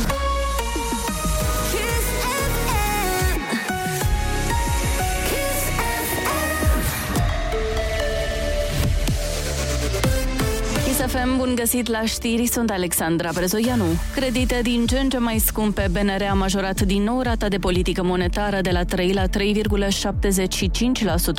[11.15, 13.83] ISFM, bun găsit la știri, sunt Alexandra Brezoianu.
[14.15, 18.03] Credite din ce în ce mai scumpe, BNR a majorat din nou rata de politică
[18.03, 19.29] monetară de la 3 la 3,75%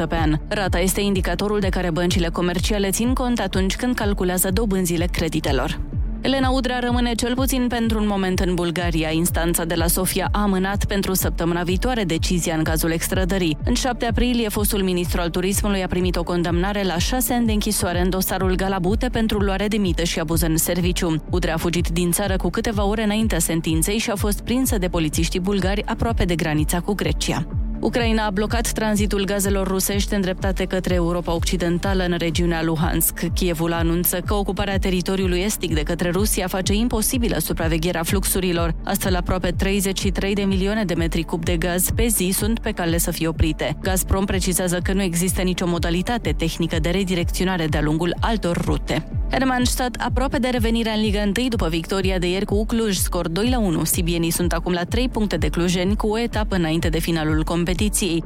[0.08, 0.38] pe an.
[0.48, 5.80] Rata este indicatorul de care băncile comerciale țin cont atunci când calculează dobânzile creditelor.
[6.26, 9.10] Elena Udrea rămâne cel puțin pentru un moment în Bulgaria.
[9.10, 13.56] Instanța de la Sofia a amânat pentru săptămâna viitoare decizia în cazul extrădării.
[13.64, 17.52] În 7 aprilie, fostul ministru al turismului a primit o condamnare la 6 ani de
[17.52, 21.22] închisoare în dosarul Galabute pentru luare de mită și abuz în serviciu.
[21.30, 24.88] Udrea a fugit din țară cu câteva ore înaintea sentinței și a fost prinsă de
[24.88, 27.46] polițiștii bulgari aproape de granița cu Grecia.
[27.80, 33.32] Ucraina a blocat tranzitul gazelor rusești îndreptate către Europa Occidentală în regiunea Luhansk.
[33.34, 38.74] Kievul anunță că ocuparea teritoriului estic de către Rusia face imposibilă supravegherea fluxurilor.
[38.84, 42.98] Astfel, aproape 33 de milioane de metri cub de gaz pe zi sunt pe cale
[42.98, 43.76] să fie oprite.
[43.82, 49.08] Gazprom precizează că nu există nicio modalitate tehnică de redirecționare de-a lungul altor rute.
[49.30, 53.48] Hermannstadt aproape de revenirea în Liga 1 după victoria de ieri cu Cluj, scor 2
[53.48, 53.84] la 1.
[53.84, 57.65] Sibienii sunt acum la 3 puncte de clujeni cu o etapă înainte de finalul competiției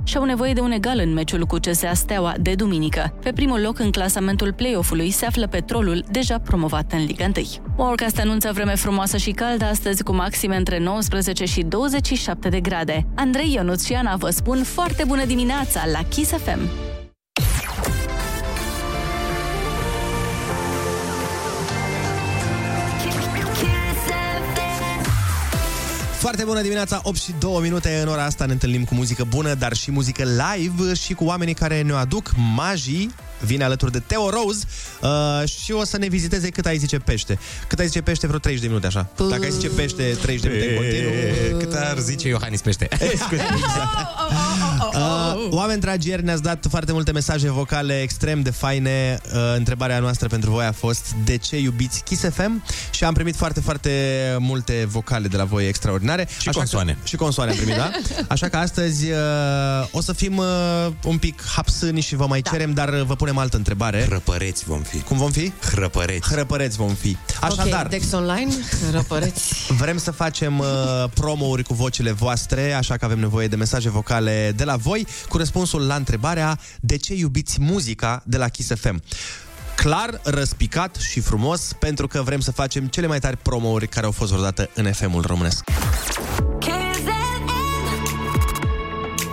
[0.05, 3.15] și au nevoie de un egal în meciul cu CSA Steaua de duminică.
[3.23, 7.33] Pe primul loc în clasamentul play-off-ului se află Petrolul, deja promovat în Liga 1.
[7.77, 13.07] Forecast anunță vreme frumoasă și caldă astăzi cu maxime între 19 și 27 de grade.
[13.15, 16.91] Andrei Ionuț și Ana vă spun foarte bună dimineața la Kiss FM!
[26.21, 29.55] Foarte bună dimineața, 8 și 2 minute în ora asta ne întâlnim cu muzică bună,
[29.55, 34.31] dar și muzică live și cu oamenii care ne aduc magii vine alături de Teo
[34.31, 34.65] Rose
[35.01, 37.39] uh, și o să ne viziteze cât ai zice pește.
[37.67, 39.09] Cât ai zice pește, vreo 30 de minute așa.
[39.29, 41.59] Dacă ai zice pește 30 de minute în continuu...
[41.59, 42.89] Cât ar zice Iohannis pește.
[43.25, 43.95] Scuze, exact.
[45.47, 49.19] Uh, oameni dragi, ieri ne-ați dat foarte multe mesaje vocale extrem de faine.
[49.25, 52.65] Uh, întrebarea noastră pentru voi a fost de ce iubiți Kiss FM?
[52.91, 53.91] Și am primit foarte, foarte
[54.39, 56.29] multe vocale de la voi extraordinare.
[56.39, 56.93] Și Așa consoane.
[56.93, 57.91] Că, și consoane am primit, da?
[58.35, 59.17] Așa că astăzi uh,
[59.91, 60.47] o să fim uh,
[61.05, 62.51] un pic hapsâni și vă mai da.
[62.51, 64.03] cerem, dar vă punem altă întrebare.
[64.03, 65.01] Hrăpăreți vom fi.
[65.01, 65.53] Cum vom fi?
[65.61, 66.29] Hrăpăreți.
[66.33, 67.17] Hrăpăreți vom fi.
[67.41, 68.53] Așadar, Ok, Dex Online,
[68.93, 69.55] răpăreți.
[69.69, 70.67] Vrem să facem uh,
[71.15, 75.37] promo-uri cu vocile voastre, așa că avem nevoie de mesaje vocale de la voi cu
[75.37, 79.03] răspunsul la întrebarea de ce iubiți muzica de la Kiss FM.
[79.77, 84.13] Clar, răspicat și frumos, pentru că vrem să facem cele mai tari promo-uri care au
[84.13, 85.65] fost vreodată în FM-ul românesc.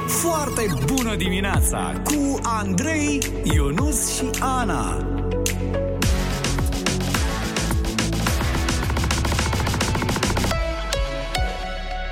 [0.08, 5.08] Foarte bună dimineața cu Andrei, Ionus și Ana.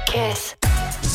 [0.06, 0.65] Kiss.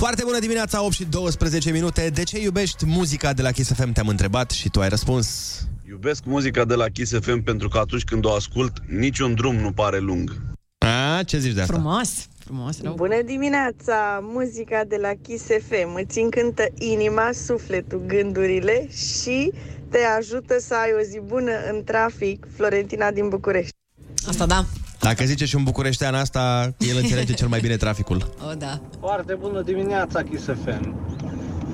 [0.01, 2.11] Foarte bună dimineața, 8 și 12 minute.
[2.15, 3.93] De ce iubești muzica de la Kiss FM?
[3.93, 5.59] Te-am întrebat și tu ai răspuns.
[5.89, 9.73] Iubesc muzica de la Kiss FM pentru că atunci când o ascult, niciun drum nu
[9.73, 10.37] pare lung.
[10.79, 11.73] A, ce zici de asta?
[11.73, 12.95] Frumos, frumos, rău.
[12.95, 14.21] Bună dimineața!
[14.23, 19.53] Muzica de la Kiss FM îți încântă inima, sufletul, gândurile și
[19.91, 22.47] te ajută să ai o zi bună în trafic.
[22.57, 23.80] Florentina din București.
[24.29, 24.65] Asta da.
[25.01, 28.31] Dacă zice și un bucureștean asta, el înțelege cel mai bine traficul.
[28.51, 28.81] O, da.
[29.01, 30.95] Foarte bună dimineața, Kiss FM.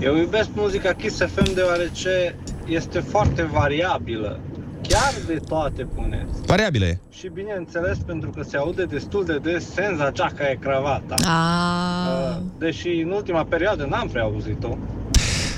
[0.01, 4.41] Eu iubesc muzica Kiss FM deoarece este foarte variabilă.
[4.89, 6.41] Chiar de toate puneți.
[6.47, 6.99] Variabilă e.
[7.11, 11.15] Și bineînțeles pentru că se aude destul de des senza ceaca e cravata.
[11.25, 12.09] A...
[12.09, 14.77] Uh, Deși în ultima perioadă n-am prea auzit-o.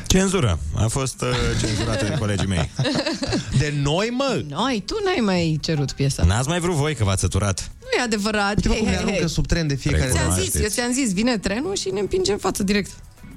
[0.09, 0.59] Cenzură.
[0.77, 1.29] A fost uh,
[1.61, 2.71] cenzurată de colegii mei.
[3.59, 4.43] De noi, mă?
[4.49, 6.23] Noi, tu n-ai mai cerut piesa.
[6.25, 7.71] N-ați mai vrut voi că v-ați săturat.
[7.81, 8.57] Nu e adevărat.
[8.57, 9.29] Uite, mă, Hei, cum ne hei, aruncă hei.
[9.29, 10.41] sub tren de fiecare Ți-am dată.
[10.41, 12.91] zis, eu ți-am zis, vine trenul și ne împinge în față direct.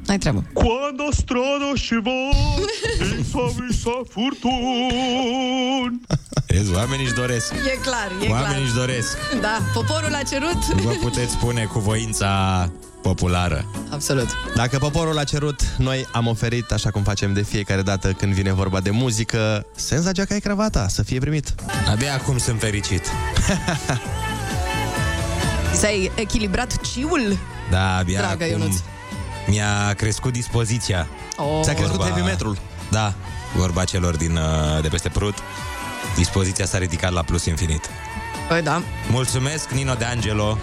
[0.06, 0.44] N-ai treabă.
[0.54, 2.12] Quando strada și va
[3.68, 6.02] Visa furtun
[6.48, 7.52] Vezi, oamenii își doresc.
[7.54, 8.62] E clar, e Oamenii clar.
[8.62, 9.18] își doresc.
[9.42, 10.66] Da, poporul a cerut.
[10.66, 12.70] Vă puteți spune cu voința
[13.02, 13.66] populară.
[13.90, 14.28] Absolut.
[14.56, 18.54] Dacă poporul a cerut, noi am oferit, așa cum facem de fiecare dată când vine
[18.54, 21.56] vorba de muzică, senza geaca e cravata, să fie primit.
[21.90, 23.06] Abia acum sunt fericit.
[25.80, 27.38] S-ai echilibrat ciul?
[27.70, 28.76] Da, abia Dragă acum Ionuț.
[29.48, 31.08] mi-a crescut dispoziția.
[31.38, 31.60] Oh.
[31.64, 32.58] Ți-a crescut heavy metrul.
[32.90, 33.14] Da,
[33.56, 35.38] vorba celor din, uh, de peste Prut.
[36.16, 37.90] Dispoziția s-a ridicat la plus infinit.
[38.48, 38.82] Păi da.
[39.10, 40.58] Mulțumesc, Nino De Angelo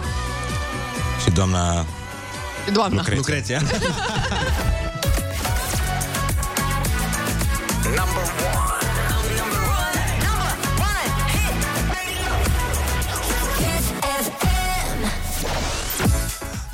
[1.23, 1.85] și doamna
[2.73, 2.97] Doamna.
[2.97, 3.61] Lucreția.
[3.61, 3.61] Lucreția.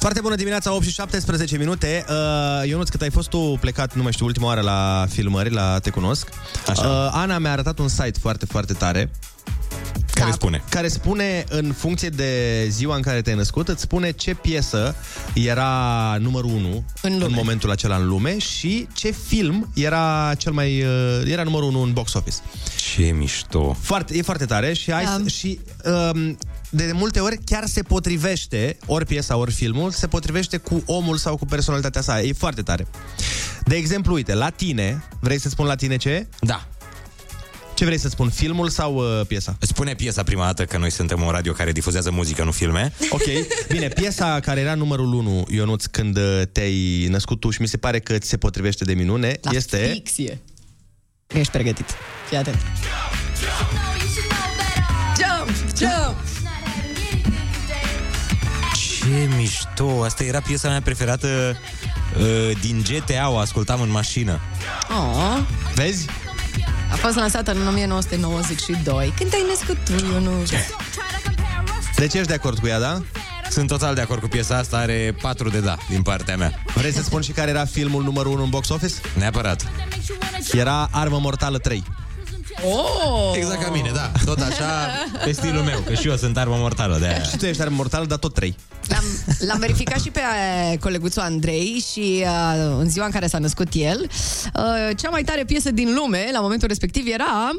[0.05, 2.05] Foarte bună dimineața, 8 și 17 minute.
[2.09, 5.79] Uh, Ionuț, cât ai fost tu plecat, nu mai știu, ultima oară la filmări, la
[5.79, 6.29] Te Cunosc,
[6.69, 6.87] Așa.
[6.87, 9.11] Uh, Ana mi-a arătat un site foarte, foarte tare.
[10.15, 10.63] Care spune?
[10.69, 14.95] Care spune, în funcție de ziua în care te-ai născut, îți spune ce piesă
[15.33, 20.81] era numărul 1 în, în momentul acela în lume și ce film era cel mai
[20.81, 22.37] uh, era numărul 1 în box office.
[22.93, 23.77] Ce mișto.
[23.81, 25.21] Foarte, e foarte tare și, ai, Da.
[25.27, 25.59] și
[26.13, 26.37] um,
[26.69, 31.37] de multe ori chiar se potrivește, ori piesa, ori filmul, se potrivește cu omul sau
[31.37, 32.21] cu personalitatea sa.
[32.21, 32.87] E foarte tare.
[33.65, 36.27] De exemplu, uite, la tine, vrei să spun la tine ce?
[36.39, 36.67] Da.
[37.75, 39.57] Ce vrei să spun, filmul sau uh, piesa?
[39.59, 42.93] Spune piesa prima dată că noi suntem un radio care difuzează muzică, nu filme.
[43.09, 43.21] Ok,
[43.67, 47.77] bine, piesa care era numărul 1, Ionuț, când uh, te-ai născut tu și mi se
[47.77, 49.77] pare că ți se potrivește de minune, La este...
[49.77, 50.41] ficție.
[51.27, 51.85] Ești pregătit.
[52.27, 52.57] Fii atent.
[55.17, 56.15] Jump, jump!
[58.75, 60.03] Ce mișto!
[60.03, 61.57] Asta era piesa mea preferată
[62.19, 64.39] uh, din GTA, o ascultam în mașină.
[64.89, 65.39] Oh.
[65.75, 66.05] Vezi?
[66.95, 69.13] A fost lansată în 1992.
[69.17, 70.49] Când te-ai născut tu, Ionuț?
[71.95, 73.01] Deci ești de acord cu ea, da?
[73.49, 76.63] Sunt total de acord cu piesa asta, are 4 de da din partea mea.
[76.73, 78.93] Vrei să spun și care era filmul numărul 1 în box office?
[79.17, 79.65] Neapărat.
[80.51, 81.83] Era Armă Mortală 3.
[82.63, 83.33] Oh!
[83.35, 84.11] Exact ca mine, da.
[84.25, 84.89] Tot așa,
[85.23, 87.23] pe stilul meu, că și eu sunt armă mortală de aia.
[87.23, 88.55] Și tu ești Armă Mortală, dar tot 3.
[88.87, 89.03] L-am,
[89.39, 93.67] l-am verificat și pe uh, coleguțul Andrei și uh, în ziua în care s-a născut
[93.71, 97.49] el, uh, cea mai tare piesă din lume, la momentul respectiv, era...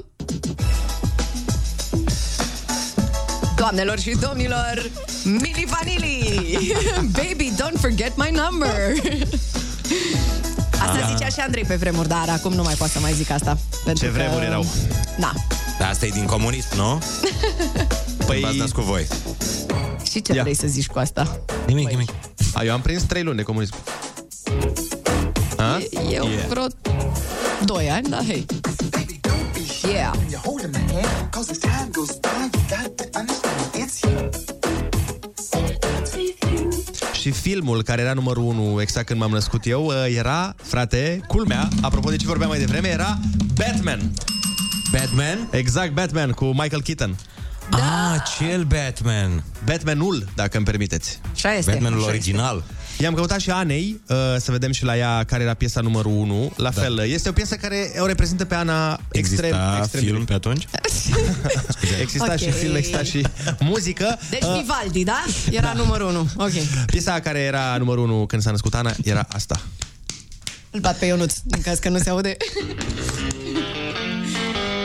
[3.56, 4.90] Doamnelor și domnilor,
[5.24, 6.72] Mili Vanilli!
[7.18, 8.92] Baby, don't forget my number!
[10.80, 11.12] Asta Ah.
[11.14, 13.58] zicea și Andrei pe vremuri, dar acum nu mai pot să mai zic asta.
[13.84, 14.64] pentru Ce vremuri că- erau.
[15.18, 15.32] Da.
[15.78, 16.98] Dar asta e din comunism, nu?
[18.26, 18.40] Păi...
[18.40, 19.06] V-ați născut voi.
[20.10, 20.42] Și ce Ia.
[20.42, 21.40] vrei să zici cu asta?
[21.66, 22.08] Nimic, nimic.
[22.54, 23.74] A, eu am prins 3 luni de comunism.
[25.56, 25.78] A?
[26.12, 26.46] Eu Yeah.
[26.48, 26.66] vreo
[27.64, 28.46] 2 ani, da, hei.
[29.92, 30.12] Yeah.
[37.26, 41.68] Și filmul care era numărul 1 exact când m-am născut eu uh, era, frate, culmea,
[41.80, 43.18] apropo de ce vorbeam mai devreme, era
[43.54, 44.12] Batman.
[44.92, 45.48] Batman?
[45.50, 47.16] Exact, Batman cu Michael Keaton.
[47.70, 47.78] Da.
[47.78, 49.44] Ah, cel Batman.
[49.64, 51.20] Batmanul, dacă îmi permiteți.
[51.32, 51.70] Așa este.
[51.70, 52.64] Batmanul Așa original.
[52.98, 56.52] I-am căutat și Anei uh, să vedem și la ea care era piesa numărul 1.
[56.56, 56.80] La da.
[56.80, 60.68] fel, este o piesă care o reprezintă pe Ana extrem, Exista extrem film pe atunci?
[62.00, 62.36] Exista Ok.
[62.38, 63.26] și film, exista și
[63.60, 64.18] muzică.
[64.30, 65.24] Deci Uh, Vivaldi, da?
[65.50, 66.28] Era numărul 1.
[66.36, 66.50] Ok.
[66.86, 69.60] piesa care era numărul 1 când s-a născut Ana era asta.
[70.70, 72.36] Îl bat pe Ionuț, în caz că nu se aude.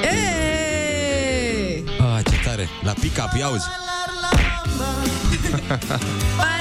[0.03, 1.83] Ei!
[1.99, 2.67] Ah, ce tare.
[2.83, 3.47] La pick-up, ia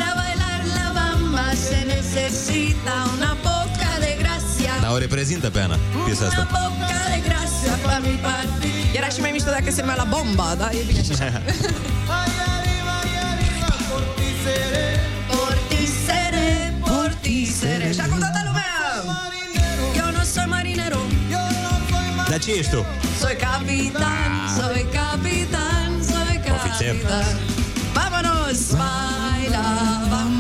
[1.69, 4.73] se necesita una poca de gracia.
[4.83, 6.45] Dar o reprezintă pe Ana, piesa Una asta.
[6.59, 8.67] poca de gracia pa mi parte.
[8.99, 10.69] Era și mai mișto dacă se numea la bomba, da?
[10.79, 11.43] E bine și așa.
[15.31, 17.93] Por ti seré, por ti seré.
[17.93, 18.73] Și acum toată lumea!
[20.01, 21.01] Eu nu soy marinero,
[22.31, 22.85] Dar ce ești tu?
[23.21, 26.95] soy capitán, soy capitán, soy Ofițer.
[26.95, 27.35] capitán.
[27.97, 29.65] Vámonos, baila
[30.11, 30.40] bamba.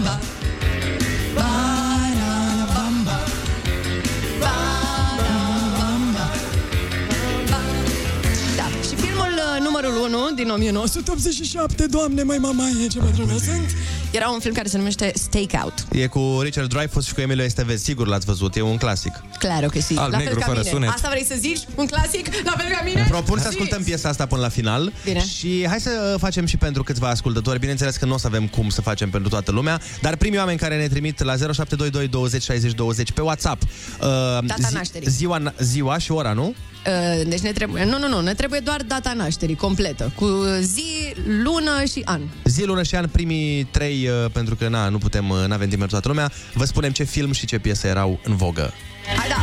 [9.88, 13.74] Numărul 1 din 1987, doamne, mai mamaie, ce bătrână sunt,
[14.10, 15.74] Era un film care se numește Stakeout.
[15.92, 17.82] E cu Richard Dreyfuss și cu Emilio Estevez.
[17.82, 19.12] Sigur l-ați văzut, e un clasic.
[19.38, 19.94] Claro că si.
[19.96, 20.70] Al la negru fel ca fără mine.
[20.72, 20.88] sunet.
[20.88, 21.58] Asta vrei să zici?
[21.74, 22.26] Un clasic?
[22.44, 23.06] La fel ca mine?
[23.08, 23.48] Propun să Zi.
[23.48, 24.92] ascultăm piesa asta până la final.
[25.04, 25.24] Bine.
[25.38, 27.58] Și hai să facem și pentru câțiva ascultători.
[27.58, 30.58] Bineînțeles că nu o să avem cum să facem pentru toată lumea, dar primii oameni
[30.58, 33.68] care ne trimit la 0722 20 60 20 pe WhatsApp uh,
[34.44, 35.08] Data nașterii.
[35.10, 36.54] ziua, ziua și ora, nu?
[36.86, 37.84] Uh, Deci ne trebuie...
[37.84, 38.20] Nu, nu, nu.
[38.20, 40.12] Ne trebuie doar data nașterii completă.
[40.14, 40.26] Cu
[40.60, 42.20] zi, lună și an.
[42.44, 45.78] Zi, lună și an, primii trei, uh, pentru că na, nu putem, uh, n-avem timp
[45.78, 46.32] pentru toată lumea.
[46.54, 48.72] Vă spunem ce film și ce piese erau în vogă.
[49.16, 49.39] Hai da!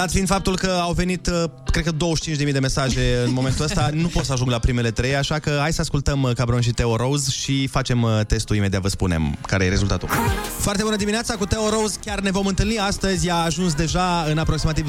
[0.00, 3.90] Dat fiind faptul că au venit, uh, cred că 25.000 de mesaje în momentul ăsta,
[3.92, 6.70] nu pot să ajung la primele trei, așa că hai să ascultăm uh, Cabron și
[6.70, 10.08] Teo Rose și facem uh, testul imediat, vă spunem care e rezultatul.
[10.58, 14.38] Foarte bună dimineața cu Teo Rose, chiar ne vom întâlni astăzi, a ajuns deja în
[14.38, 14.86] aproximativ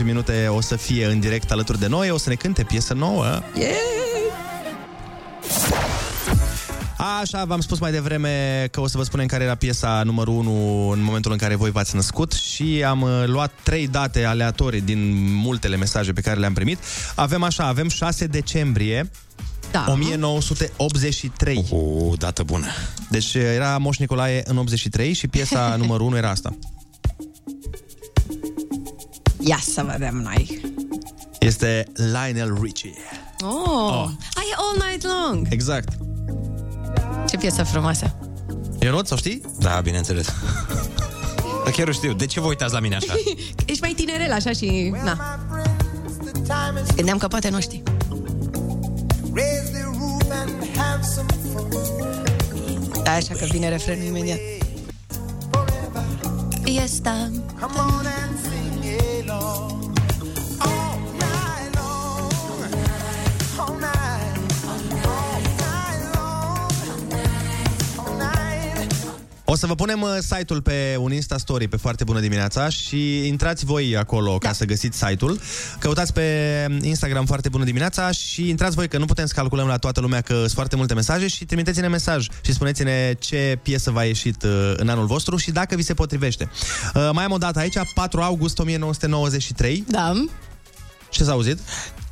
[0.00, 2.94] 10-12 minute, o să fie în direct alături de noi, o să ne cânte piesă
[2.94, 3.24] nouă.
[3.54, 4.11] Yeah!
[7.02, 10.88] Așa, v-am spus mai devreme că o să vă spunem care era piesa numărul 1
[10.88, 15.32] în momentul în care voi v-ați născut și am uh, luat trei date aleatorii din
[15.34, 16.78] multele mesaje pe care le-am primit.
[17.14, 19.10] Avem așa, avem 6 decembrie
[19.70, 19.84] da.
[19.88, 21.66] 1983.
[21.70, 22.66] O dată bună.
[23.10, 26.58] Deci uh, era Moș Nicolae în 83 și piesa numărul 1 era asta.
[29.40, 30.60] Ia să vedem noi.
[31.38, 32.94] Este Lionel Richie.
[33.40, 34.08] Oh, oh.
[34.34, 35.46] ai All Night Long.
[35.50, 36.11] Exact.
[37.42, 38.14] Ce piesă frumoasă.
[38.80, 39.40] Ionut, o știi?
[39.58, 40.26] Da, bineînțeles.
[41.64, 42.12] Dar chiar o știu.
[42.12, 43.14] De ce vă uitați la mine așa?
[43.66, 44.94] Ești mai tinerel așa și...
[45.04, 45.38] Na.
[46.96, 47.82] Gândeam că poate nu știi.
[53.02, 54.38] Da, așa că vine refrenul imediat.
[56.64, 57.28] Yes, da.
[69.52, 73.26] O să vă punem uh, site-ul pe un Insta Story pe foarte bună dimineața și
[73.26, 74.48] intrați voi acolo da.
[74.48, 75.40] ca să găsiți site-ul.
[75.78, 79.76] Căutați pe Instagram foarte bună dimineața și intrați voi că nu putem să calculăm la
[79.76, 84.04] toată lumea că sunt foarte multe mesaje și trimiteți-ne mesaj și spuneți-ne ce piesă v-a
[84.04, 86.50] ieșit uh, în anul vostru și dacă vi se potrivește.
[86.94, 89.84] Uh, mai am o dată aici, 4 august 1993.
[89.88, 90.12] Da.
[91.10, 91.58] Ce s-a auzit?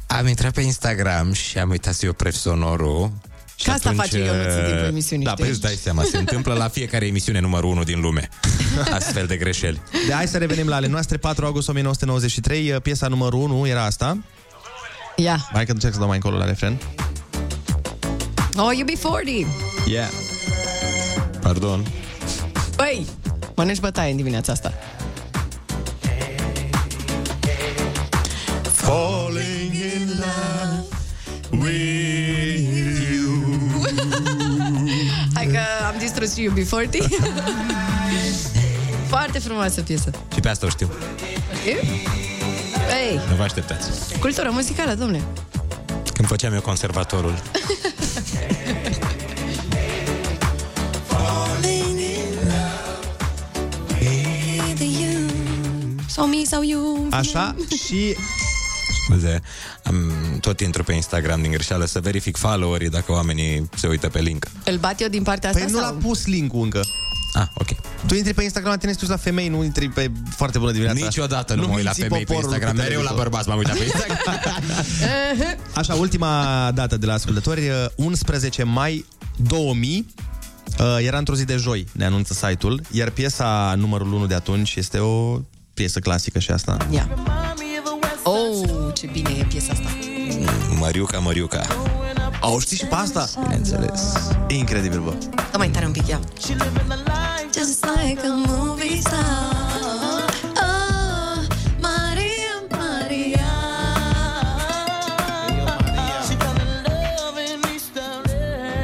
[0.06, 3.12] Am intrat pe Instagram și am uitat să-i opresc sonorul.
[3.60, 5.42] Și Ca asta atunci, face Ionuț în timpul uh, emisiunii, Da, știi?
[5.44, 8.28] păi îți dai seama, se întâmplă la fiecare emisiune numărul 1 din lume.
[8.98, 9.80] Astfel de greșeli.
[10.06, 13.84] De hai să revenim la ale noastre, 4 august 1993, uh, piesa numărul 1 era
[13.84, 14.18] asta.
[15.16, 15.48] Ia.
[15.52, 16.78] Hai că încerc să dau mai încolo la refren.
[18.56, 19.46] Oh, you be 40.
[19.86, 20.08] Yeah.
[21.40, 21.86] Pardon.
[22.76, 23.06] Băi,
[23.54, 24.72] mănânci bătaie în dimineața asta.
[28.72, 30.09] Falling in
[36.48, 37.08] am distrus și UB40.
[39.08, 40.10] Foarte frumoasă piesă.
[40.34, 40.90] Și pe asta o știu.
[41.66, 44.18] Ei, Nu vă așteptați.
[44.20, 45.22] cultură muzicală, domnule.
[46.14, 47.34] Când făceam eu conservatorul.
[56.08, 57.06] Sau me, sau you.
[57.10, 57.54] Așa
[57.86, 58.16] și
[59.04, 59.79] Scuze, am
[60.50, 64.46] tot intru pe Instagram din greșeală să verific followerii dacă oamenii se uită pe link.
[64.64, 65.86] Îl bat eu din partea asta Păi nu sau?
[65.94, 66.80] l-a pus link-ul încă.
[67.32, 67.68] Ah, ok.
[68.06, 71.04] Tu intri pe Instagram, la tine ești la femei, nu intri pe foarte bună dimineața.
[71.04, 73.28] Niciodată nu, mă uit la minți femei pe poporul Instagram, cu mereu la televizor.
[73.28, 74.62] bărbați m-am uitat pe Instagram.
[75.74, 79.04] Așa, ultima dată de la ascultători, uh, 11 mai
[79.36, 80.06] 2000,
[80.78, 84.74] uh, era într-o zi de joi, ne anunță site-ul, iar piesa numărul 1 de atunci
[84.74, 85.40] este o
[85.74, 86.76] piesă clasică și asta.
[86.90, 87.08] Ia.
[88.22, 90.09] Oh, ce bine e piesa asta.
[90.78, 91.66] Măriuca, Măriuca.
[92.40, 93.28] Au știi și pe asta?
[93.42, 94.16] Bineînțeles.
[94.48, 95.14] E incredibil, bă.
[95.50, 96.20] Dă mai tare un pic, ia.
[97.54, 99.18] Just like a movie star.
[100.56, 103.46] Oh, Maria, Maria.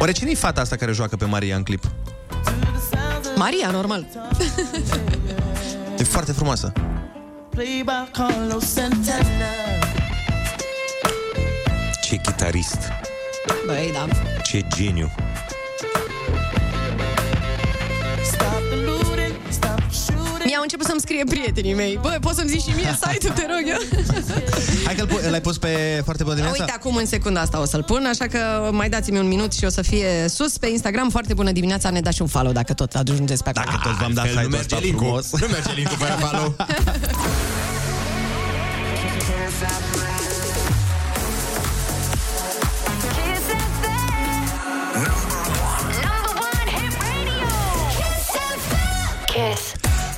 [0.01, 1.85] Oare cine e fata asta care joacă pe Maria în clip?
[3.37, 4.07] Maria, normal.
[5.99, 6.73] E foarte frumoasă.
[12.37, 12.79] Ce chitarist.
[13.67, 14.07] Băi, da.
[14.43, 15.11] Ce geniu.
[20.45, 21.99] Mi-au început să-mi scrie prietenii mei.
[22.03, 24.03] Bă, poți să-mi zici și mie site-ul, te rog eu?
[24.85, 26.63] Hai că l-ai pus pe foarte bună dimineața?
[26.63, 29.65] Uite, acum în secunda asta o să-l pun, așa că mai dați-mi un minut și
[29.65, 31.11] o să fie sus pe Instagram.
[31.11, 33.77] Foarte bună dimineața, ne dați și un follow dacă tot ajungeți pe acolo.
[33.77, 35.23] Dacă tot v-am dat Altfel nu site-ul merge ăsta link-ul.
[35.23, 35.41] frumos.
[35.41, 36.57] Nu merge link-ul fără follow.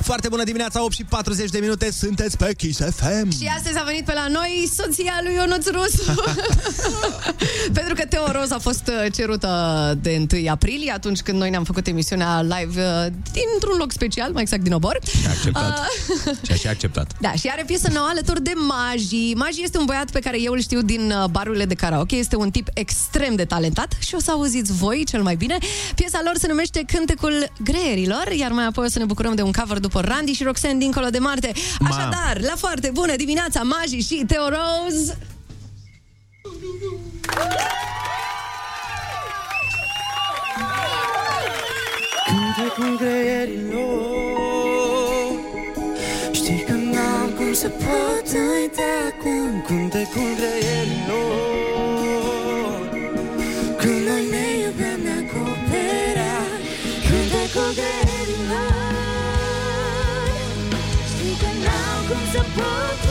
[0.09, 3.31] Foarte bună dimineața, 8 și 40 de minute, sunteți pe Kiss FM.
[3.31, 6.13] Și astăzi a venit pe la noi soția lui Ionuț Rusu.
[7.77, 9.49] Pentru că Teo Roz a fost uh, cerută
[10.01, 14.41] de 1 aprilie, atunci când noi ne-am făcut emisiunea live uh, dintr-un loc special, mai
[14.41, 14.99] exact din Obor.
[15.27, 15.79] A acceptat.
[16.25, 17.11] Uh, Și așa a acceptat.
[17.19, 19.33] Da, și are piesă nouă alături de Maji.
[19.35, 22.15] Maji este un băiat pe care eu îl știu din uh, barurile de karaoke.
[22.15, 25.57] Este un tip extrem de talentat și o să auziți voi cel mai bine.
[25.95, 29.51] Piesa lor se numește Cântecul Greierilor, iar mai apoi o să ne bucurăm de un
[29.51, 31.51] cover după Randy și Roxanne dincolo de Marte.
[31.89, 35.17] Așadar, la foarte bună dimineața, Maji și Teo Rose!
[42.25, 43.99] Cântecul greierilor
[46.31, 51.68] Știi că n-am cum să pot uita acum Cântecul greierilor
[62.59, 63.08] cum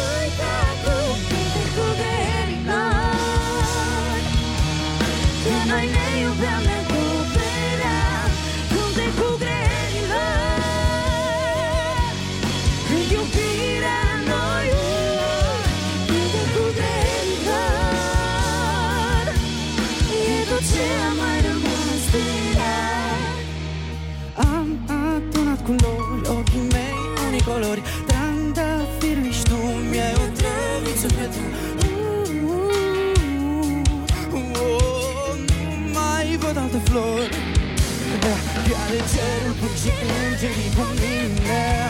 [39.77, 41.89] îngerii cu mine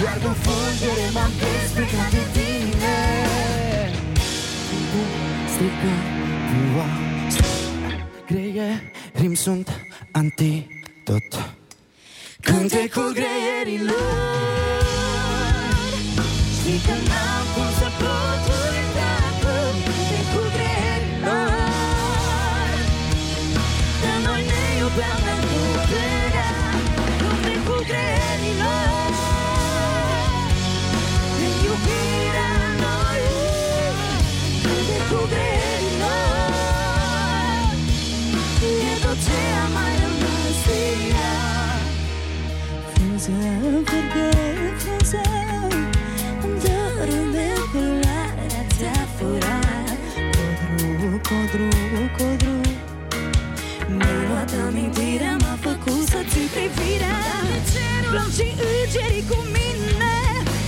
[0.00, 2.96] Doar cu fulgere m-am desprecat de tine
[4.90, 5.00] Cu
[5.52, 5.92] strică,
[6.50, 6.88] ploua,
[8.26, 9.68] greierim sunt
[10.12, 11.30] antidot
[12.40, 13.94] Cântecul greierilor
[16.58, 17.39] Știi că n-am
[43.30, 44.28] Frunză verde,
[44.78, 45.22] frunză
[46.44, 49.98] Îmi dorme culoarea ți-a furat
[50.46, 51.68] Codru, codru,
[52.16, 52.56] codru.
[53.96, 57.18] Mi-a luat amintirea, m-a făcut să ții privirea.
[57.72, 60.14] Cerul și îngerii cu mine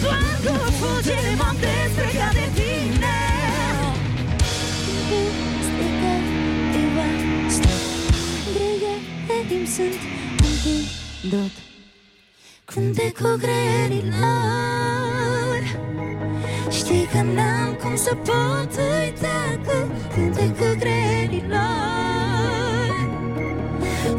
[0.02, 3.16] Doar cu fulgere m-am desplegat de tine.
[8.54, 10.00] Greierim sunt
[12.92, 14.20] antidot Cântecul greierilor
[16.70, 21.60] Știi că n-am cum să pot uita că Cântecul greierilor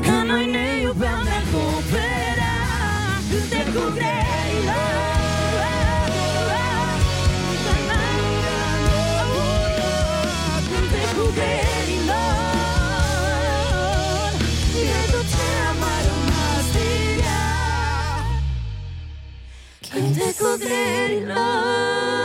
[0.01, 2.53] Că noi ne iubeam, ne acopera
[3.29, 4.22] Cântecul greierilor
[20.37, 22.22] Cântecul greierilor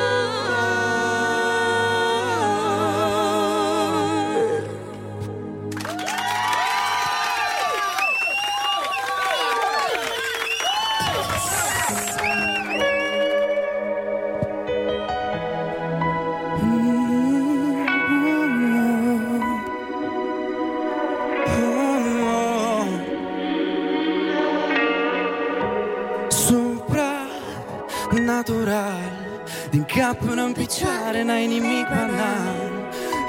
[30.09, 32.71] cap până în picioare N-ai nimic banal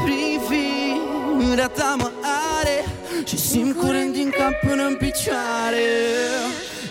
[0.04, 2.12] Privirea ta mă
[2.60, 2.78] are
[3.26, 5.88] Și simt curent din cap până în picioare.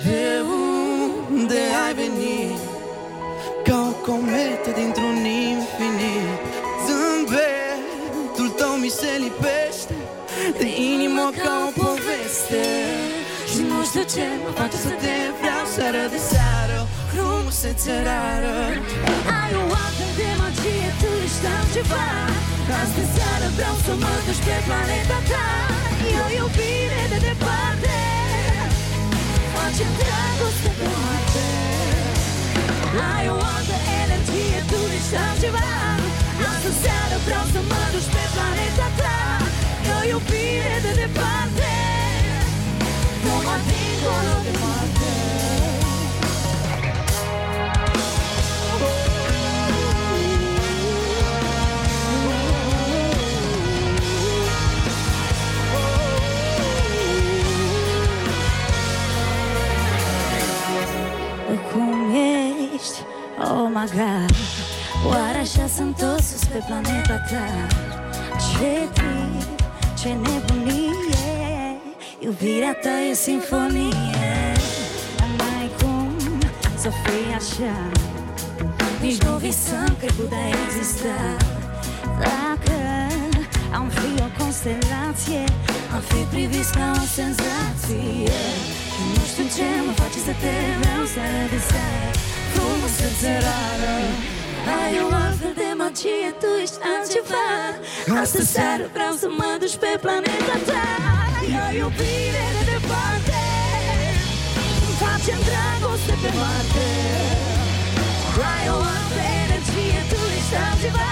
[0.05, 0.23] De
[1.31, 2.61] unde ai venit?
[3.65, 5.17] Ca o cometă dintr-un
[5.51, 6.39] infinit.
[6.87, 9.97] Zâmbetul tău mi se lipește
[10.59, 12.65] De inimă ca o poveste.
[13.51, 16.58] Și nu știu ce mă face să te vreau Seară de seară,
[17.59, 18.57] frumusețe rară
[19.41, 22.09] Ai o altă de magie, tu ești altceva.
[22.81, 25.49] Astă seară vreau să mă duci pe planeta ta.
[26.15, 27.97] E o iubire de departe.
[29.55, 31.47] Facem dragoste pe Marte
[33.15, 35.69] Ai o altă energie, tu ești altceva.
[36.51, 39.19] Astă seară vreau să mă duci pe planeta ta.
[39.89, 41.73] E o iubire de departe.
[43.25, 45.08] Numai dincolo de Marte
[63.55, 64.31] my god.
[65.07, 67.47] Oare așa sunt toți sus pe planeta ta?
[68.37, 69.61] Ce trip,
[69.99, 71.81] ce nebunie.
[72.19, 74.53] Iubirea ta e simfonie.
[75.37, 76.17] N-ai cum
[76.77, 77.77] să fii așa.
[79.01, 81.19] Nici nu visăm că putea exista.
[82.19, 82.79] Dacă
[83.73, 85.45] am fi o constelație
[85.95, 88.37] Am fi priviți ca o senzație.
[88.93, 91.61] Și nu știu ce mă face să te vreau seara de
[92.49, 93.97] seară Frumusețe rară
[94.81, 97.47] Ai o altfel de magie, tu ești altceva.
[98.21, 100.85] Astă seară vreau să mă duci pe planeta ta.
[101.55, 103.43] E o iubire de departe.
[105.03, 106.89] Facem dragoste pe Marte.
[108.53, 111.11] Ai o altă energie, tu ești altceva.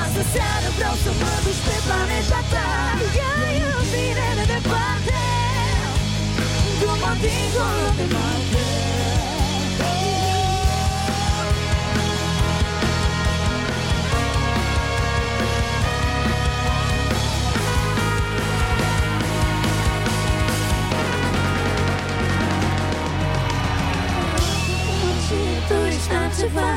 [0.00, 2.68] Astă seară vreau să mă duci pe planeta ta.
[3.26, 5.20] E o iubire de departe.
[6.80, 8.79] După dincolo de Marte
[26.14, 26.72] altceva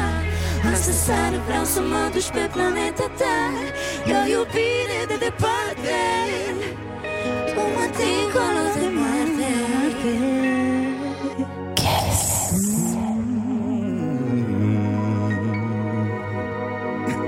[0.72, 3.38] Astă seară vreau să mă duci pe planeta ta.
[4.10, 6.00] E o iubire de departe.
[7.56, 9.24] Până dincolo de Marte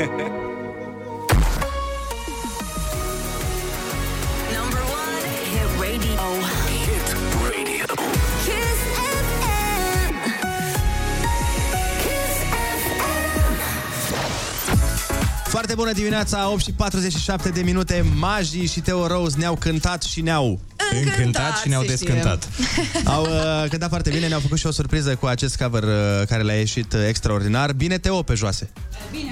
[0.07, 0.39] Number
[15.75, 18.05] bună dimineața, 8 și 47 de minute.
[18.19, 20.59] Magii și Teo Rose ne-au cântat și ne-au
[21.03, 22.05] Încântat și ne-au să știm.
[22.07, 22.47] descântat.
[23.15, 25.89] Au uh, cântat foarte bine, ne-au făcut și o surpriză cu acest cover uh,
[26.27, 27.73] care le-a ieșit uh, extraordinar.
[27.73, 28.69] Bine, Teo, pe joase.
[29.11, 29.29] Bine,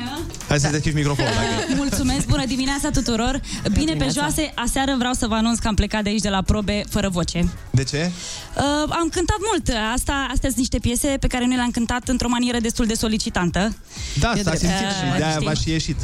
[0.48, 1.32] Hai să deschizi microfonul.
[1.34, 1.74] Dacă...
[1.84, 3.42] Mulțumesc, bună dimineața tuturor
[3.74, 6.42] Bine pe joase, aseară vreau să vă anunț că am plecat de aici de la
[6.42, 8.12] probe fără voce De ce?
[8.58, 12.28] uh, Am cântat mult, Asta, astea sunt niște piese pe care noi le-am cântat într-o
[12.30, 13.76] manieră destul de solicitantă
[14.20, 15.46] Da, s-a Uh, simțit și de-aia știi?
[15.46, 15.98] v-a și ieșit.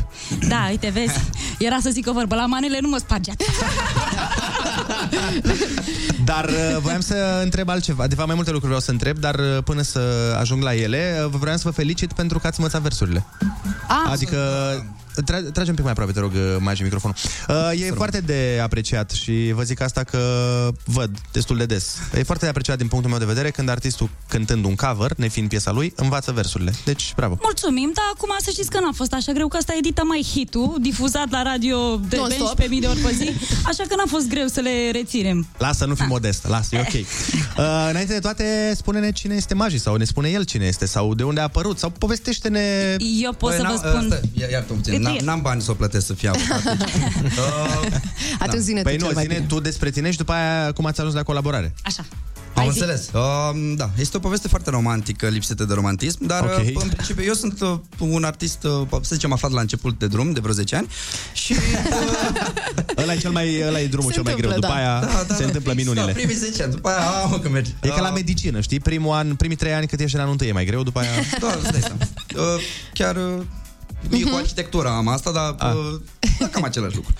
[0.48, 1.14] Da, uite, vezi,
[1.60, 3.32] era să zic o vorbă La manele nu mă spargea
[6.26, 8.08] Dar uh, voiam să întreb altceva.
[8.08, 10.00] De fapt, mai multe lucruri vreau să întreb, dar uh, până să
[10.40, 13.26] ajung la ele, uh, vreau să vă felicit pentru că ați învățat versurile.
[13.88, 14.38] Ah, Adică
[15.22, 17.16] Tra- trage un pic mai aproape, te rog, mai microfonul.
[17.50, 20.20] Uh, e foarte de apreciat și vă zic asta că
[20.86, 21.96] văd destul de des.
[22.18, 25.50] E foarte de apreciat din punctul meu de vedere când artistul cântând un cover, nefiind
[25.50, 26.74] piesa lui, învață versurile.
[26.86, 27.38] Deci, bravo.
[27.42, 30.76] Mulțumim, dar acum să știți că n-a fost așa greu Că ăsta edita mai hitul
[30.82, 32.62] Difuzat la radio de Non-stop.
[32.62, 33.30] 11.000 de ori pe zi
[33.66, 36.94] Așa că n-a fost greu să le reținem Lasă, nu fi modest, lasă, e ok.
[37.58, 41.14] Uh, înainte de toate, spune-ne cine este Magi sau ne spune el cine este sau
[41.14, 42.96] de unde a apărut sau povestește-ne...
[43.22, 45.32] Eu pot Băi, să vă n-am- spun Asta, ia- iartă puțin, Uite, n-am, e.
[45.32, 46.64] n-am bani să o plătesc să fie avocat.
[46.64, 48.00] Deci, uh,
[48.40, 49.48] Atunci zine Păi tu nu, cel mai zine bine.
[49.48, 51.74] tu despre tine și după aia cum ați ajuns la colaborare.
[51.84, 52.06] Așa.
[52.54, 52.80] Am Hai zi.
[52.82, 53.10] înțeles.
[53.14, 56.50] Uh, da, este o poveste foarte romantică, lipsită de romantism, dar Ok.
[56.60, 60.08] uh, în principiu eu sunt uh, un artist, uh, să zicem, aflat la început de
[60.08, 60.88] drum, de vreo 10 ani
[61.34, 61.56] și
[62.98, 64.50] Ăla e, cel mai, ăla e drumul Se cel mai greu.
[64.50, 64.92] întâmplă, După da.
[64.92, 66.06] aia Da, da, se da, întâmplă fix, minunile.
[66.12, 67.72] Da, primii 10 ani, după aia, a, mă, că merge.
[67.82, 68.80] E ca la Uh, medicină, știi?
[68.80, 71.10] Primul an, primii trei ani cât ești în anul întâi e mai greu, după aia...
[71.40, 71.98] Da, îți dai seama.
[72.36, 72.62] Uh,
[72.94, 73.16] chiar
[74.12, 76.00] uh, e cu arhitectura am asta, dar uh,
[76.40, 77.14] da, cam același lucru.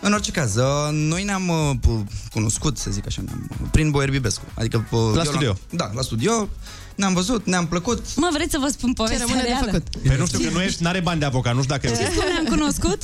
[0.00, 3.90] În orice caz, uh, noi ne-am uh, p- cunoscut, să zic așa, ne-am, uh, prin
[3.90, 4.44] Boier Bibescu.
[4.54, 5.48] Adică, uh, La eu studio.
[5.48, 6.48] l-am- Da, la studio.
[6.94, 8.16] Ne-am văzut, ne-am plăcut.
[8.16, 9.64] Mă, vreți să vă spun povestea rămâne de reală?
[9.66, 9.88] făcut?
[10.06, 11.96] Păi nu știu că nu ești, n-are bani de avocat, nu știu dacă e ok.
[11.96, 12.98] Știți cum ne-am cunoscut?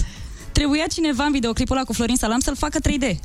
[0.52, 3.16] Trebuia cineva în videoclipul ăla cu Florin Salam să-l facă 3D.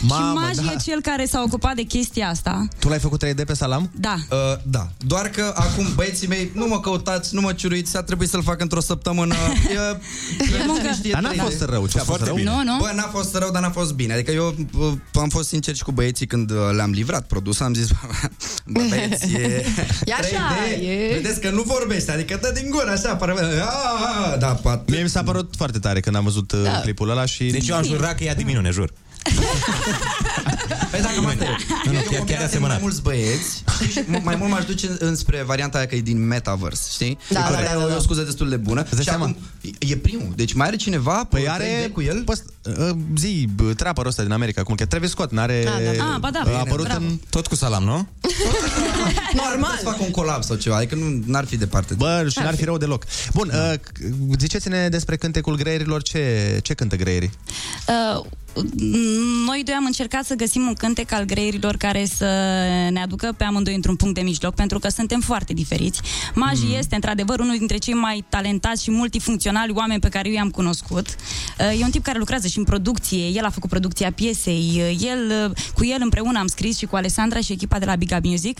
[0.00, 0.72] Mamă, și Magi da.
[0.72, 2.68] e cel care s-a ocupat de chestia asta.
[2.78, 3.90] Tu l-ai făcut 3D pe salam?
[3.94, 4.14] Da.
[4.30, 8.28] Uh, da, doar că acum băieții mei nu mă căutați, nu mă ciuruiți, a trebuit
[8.28, 9.34] să-l fac într-o săptămână.
[9.66, 9.98] E,
[10.38, 10.90] E muncă.
[11.10, 12.36] Dar n-a fost rău, ce a fost rău?
[12.36, 12.76] Nu, nu.
[12.78, 14.12] Bă, n-a fost rău, dar n-a fost bine.
[14.12, 17.74] Adică eu uh, am fost sincer și cu băieții când uh, le-am livrat produsul, am
[17.74, 17.88] zis,
[18.72, 19.64] bă, băieți, e
[20.04, 24.32] E așa, 3D, e- vedeți că nu vorbește, adică dă din gură, așa, pare, a,
[24.32, 24.90] a, da, pat.
[24.90, 26.62] Mie mi s-a părut foarte tare când am văzut da.
[26.62, 26.80] Da.
[26.80, 27.44] clipul ăla și...
[27.44, 28.92] Deci eu am jurat că ea de minune, jur.
[30.90, 31.48] Păi da, cam asta e.
[31.84, 32.68] Nu, nu, Eu chiar- chiar combinație asemănat.
[32.76, 36.00] mai mulți băieți știi, și m- mai mult m-aș duce înspre varianta aia că e
[36.00, 37.18] din Metaverse, știi?
[37.30, 37.96] Da, Care da, da, e o- da.
[37.96, 38.82] o scuză destul de bună.
[38.82, 39.24] dai Și seama?
[39.24, 40.32] acum, e- e primul.
[40.36, 42.22] Deci mai are cineva pe Păi are 3D cu el?
[42.24, 42.42] Păs,
[42.78, 45.64] uh, zi, bă, trapperul ăsta din America, cum că Travis Scott, n-are...
[45.66, 46.12] Ah, da.
[46.12, 47.04] Ah, ba da, a bine, apărut bravo.
[47.04, 47.18] în...
[47.30, 48.08] Tot cu salam, nu?
[49.46, 49.74] Normal.
[49.78, 51.94] Să fac un colab sau ceva, adică nu n-ar fi departe.
[51.94, 53.04] Bă, și n-ar fi rău deloc.
[53.34, 53.70] Bun, Da.
[53.70, 53.78] uh,
[54.38, 57.30] ziceți-ne despre cântecul greierilor, ce, ce cântă greierii?
[58.56, 58.64] Uh,
[59.46, 62.24] noi doi am încercat să găsim un cântec al greierilor care să
[62.90, 66.00] ne aducă pe amândoi într-un punct de mijloc, pentru că suntem foarte diferiți.
[66.34, 66.70] Magi Hmm.
[66.70, 66.78] mm.
[66.78, 71.06] este, într-adevăr, unul dintre cei mai talentați și multifuncționali oameni pe care eu i-am cunoscut.
[71.08, 75.06] Uh, E un tip care lucrează și în producție, el a făcut producția piesei, uh,
[75.06, 78.10] el, uh, cu el împreună am scris și cu Alessandra și echipa de la Big
[78.16, 78.58] Up Music.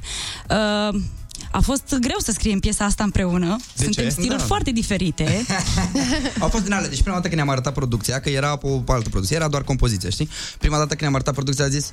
[1.53, 3.57] Uh, A fost greu să scriem piesa asta împreună.
[3.77, 4.11] De Suntem ce?
[4.11, 4.45] stiluri Da.
[4.45, 5.45] foarte diferite.
[6.41, 6.87] Au fost din ale.
[6.87, 10.11] Deci prima dată când ne-am arătat producția, că era o altă producție, era doar compoziția,
[10.11, 10.29] știi?
[10.59, 11.91] Prima dată când ne-am arătat producția a zis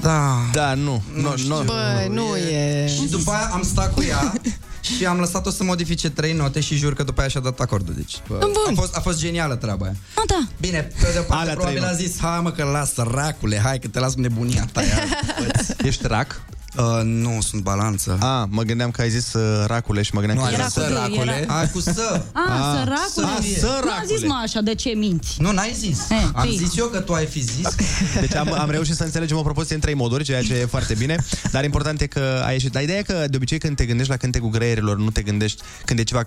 [0.00, 0.36] da.
[0.52, 1.02] Da, nu.
[1.14, 1.62] Nu, știu.
[1.64, 2.88] Bă, nu e...
[2.88, 4.32] Și după aia am stat cu ea
[4.96, 7.94] și am lăsat-o să modifice trei note și jur că după aia și-a dat acordul.
[7.94, 8.38] Deci, bă,
[8.70, 9.96] a, fost, a fost genială treaba aia.
[10.14, 10.48] Ah, da.
[10.60, 13.58] Bine, pe de o parte, Alea probabil trei a zis, hai mă că lasă, racule,
[13.58, 14.82] hai că te las nebunia ta.
[14.82, 15.04] Iar.
[15.88, 16.42] Ești rac?
[16.78, 18.16] Uh, nu, sunt balanță.
[18.20, 20.54] A, mă gândeam că ai zis uh, racule și mă gândeam Nu, că...
[20.54, 21.40] era cu D, săracule.
[21.42, 22.22] era- A, cu să.
[22.32, 22.96] Ah, săracule.
[22.96, 24.16] Ah, Nu a săracule.
[24.16, 25.36] zis mă așa, de ce minți?
[25.40, 26.10] Nu, n-ai zis.
[26.10, 26.56] Eh, Am fii.
[26.56, 27.74] zis eu că tu ai fi zis.
[28.20, 30.94] Deci am, am reușit să înțelegem o propoziție în trei moduri, ceea ce e foarte
[30.94, 31.16] bine,
[31.50, 32.72] dar important e că ai ieșit.
[32.72, 35.62] Dar ideea e că de obicei când te gândești la cântecul greierilor, nu te gândești
[35.84, 36.22] când e ceva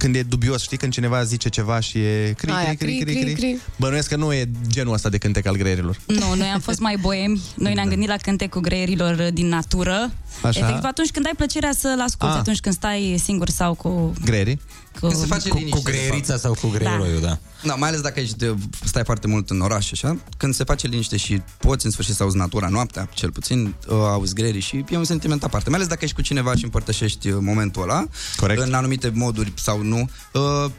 [0.00, 3.04] când e dubios, știi, când cineva zice ceva și e cri, Aia, cri, cri, cri,
[3.04, 3.34] cri, cri, cri.
[3.34, 3.60] cri.
[3.76, 5.96] Bănuiesc că nu e genul ăsta de cântec al greierilor.
[6.06, 7.40] Nu, noi am fost mai boemi.
[7.54, 10.12] Noi ne-am gândit la cântecul greierilor din natură.
[10.42, 10.60] Așa.
[10.60, 12.40] Efectiv, atunci când ai plăcerea să-l asculti, Ah.
[12.40, 14.12] atunci când stai singur sau cu...
[14.24, 14.60] Greierii?
[15.00, 15.06] cu...
[15.06, 17.38] Când se face Cu, liniște, cu greierița de sau cu greieroiul, da.
[17.64, 20.86] Da, mai ales dacă ești de, stai foarte mult în oraș, așa, când se face
[20.86, 24.84] liniște și poți în sfârșit să auzi natura noaptea, cel puțin, uh, auzi greierii și
[24.90, 25.68] e un sentiment aparte.
[25.68, 28.60] Mai ales dacă ești cu cineva și împărtășești uh, momentul ăla, Corect.
[28.62, 30.70] în anumite moduri sau nu, uh,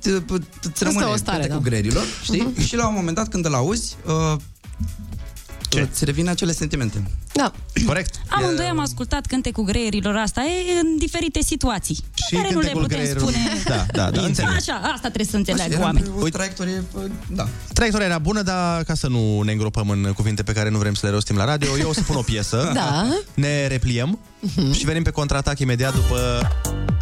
[0.00, 1.68] te- te- îți rămâne o stare, cântecul da.
[1.68, 2.40] greierilor, știi?
[2.40, 2.60] Mhm.
[2.60, 4.36] Și la un moment dat când îl auzi, uh,
[5.68, 5.88] Ce?
[5.90, 7.10] Îți revine acele sentimente.
[7.32, 7.52] Da.
[7.86, 8.14] Corect.
[8.28, 12.66] Amândoi am ascultat cântecul greierilor asta e în diferite situații Și pe care nu le
[12.66, 13.30] cântecul putem greierilor.
[13.30, 13.62] spune.
[13.64, 14.50] Da, da, da, înțeleg.
[14.56, 16.06] Așa, asta trebuie să înțeleagă Era oameni.
[16.20, 17.48] o traiectorie, uh, da.
[17.72, 20.94] Traiectoria era bună, dar ca să nu ne îngropăm în cuvinte pe care nu vrem
[20.94, 22.70] să le rostim la radio, eu o să pun o piesă.
[22.74, 23.06] Da.
[23.34, 24.18] Ne repliem
[24.72, 26.48] și venim pe contraatac imediat după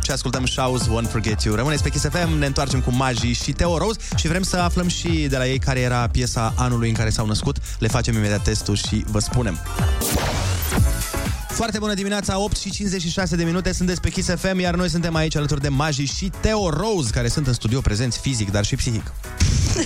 [0.03, 1.55] ce ascultăm Shows Won't Forget You.
[1.55, 4.89] Rămâneți pe Kiss FM, ne întoarcem cu Magi și Teo Rose și vrem să aflăm
[4.89, 7.57] și de la ei care era piesa anului în care s-au născut.
[7.79, 9.59] Le facem imediat testul și vă spunem.
[11.59, 15.15] Foarte bună dimineața, 8 și 56 de minute, sunteți pe Kiss FM, iar noi suntem
[15.15, 18.77] aici alături de Magi și Teo Rose, care sunt în studio prezenți fizic, dar și
[18.77, 19.13] psihic.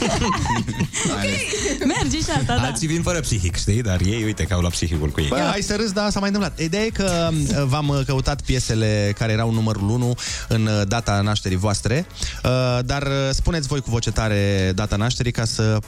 [1.97, 2.62] Merge și asta, da.
[2.62, 3.83] Alții vin fără psihic, știi?
[3.83, 5.28] Dar ei, uite că au luat psihicul cu ei.
[5.28, 6.59] Bă, hai să râzi, dar s-a mai întâmplat.
[6.59, 10.14] Ideea e că uh, v-am uh, căutat piesele care erau numărul 1
[10.49, 12.07] în uh, data nașterii voastre,
[12.45, 15.78] uh, dar uh, spuneți voi cu voce tare data nașterii ca să...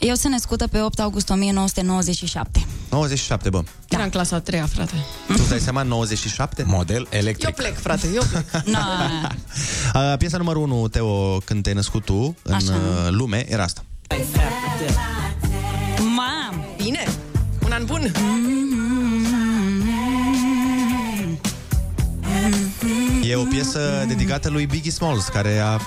[0.00, 2.66] Eu sunt născută pe 8 august 1997.
[2.90, 3.62] 97, bă.
[3.88, 4.94] Era în clasa a treia, frate.
[5.26, 6.62] Tu îți dai seama, 97?
[6.66, 7.54] Model Eu electric.
[7.54, 8.62] plec, frate, eu plec.
[8.74, 8.80] Na,
[9.94, 12.72] Uh, piesa numărul 1, Teo, când te-ai născut tu în Așa.
[12.72, 13.84] uh, lume, era asta.
[15.98, 16.64] mam!
[16.76, 17.04] Bine,
[17.64, 18.12] un an bun.
[23.22, 25.78] E o piesă dedicată lui Biggie Smalls, care a,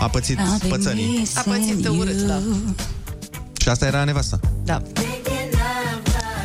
[0.00, 1.22] a pățit pățănii.
[1.34, 2.38] A pățit urât, da.
[3.72, 4.40] Și asta era nevasta.
[4.64, 4.82] Da.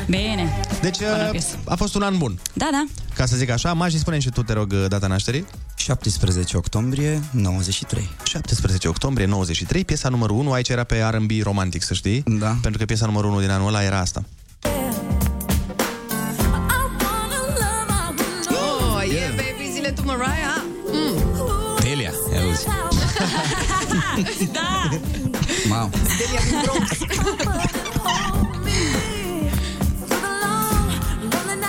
[0.07, 0.59] Bine.
[0.81, 1.57] Deci Bună uh, piesă.
[1.65, 2.39] a fost un an bun.
[2.53, 2.85] Da, da.
[3.15, 5.45] Ca să zic așa, Magi, spune și tu, te rog, data nașterii.
[5.75, 8.09] 17 octombrie 93.
[8.23, 12.23] 17 octombrie 93, piesa numărul 1, aici era pe R&B romantic, să știi.
[12.39, 12.57] Da.
[12.61, 14.23] Pentru că piesa numărul 1 din anul ăla era asta.
[18.49, 20.63] Oh, yeah, baby, zile tu, Mariah.
[20.91, 21.23] Mm.
[21.83, 22.65] Delia, ia auzi.
[24.57, 24.89] da.
[25.69, 25.89] Wow.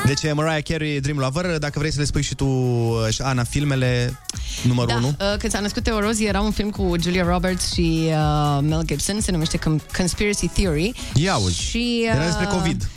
[0.09, 1.59] Deci e Mariah Carey, Dream Lover.
[1.59, 4.19] Dacă vrei să le spui și tu, uh, și Ana, filmele
[4.63, 5.07] numărul Da, 1.
[5.07, 8.83] uh, când s-a născut Teo Rose, era un film cu Julia Roberts și uh, Mel
[8.85, 10.93] Gibson, se numește Com- Conspiracy Theory.
[11.15, 11.61] Ia auzi.
[11.63, 12.89] Și, uh, Era despre COVID.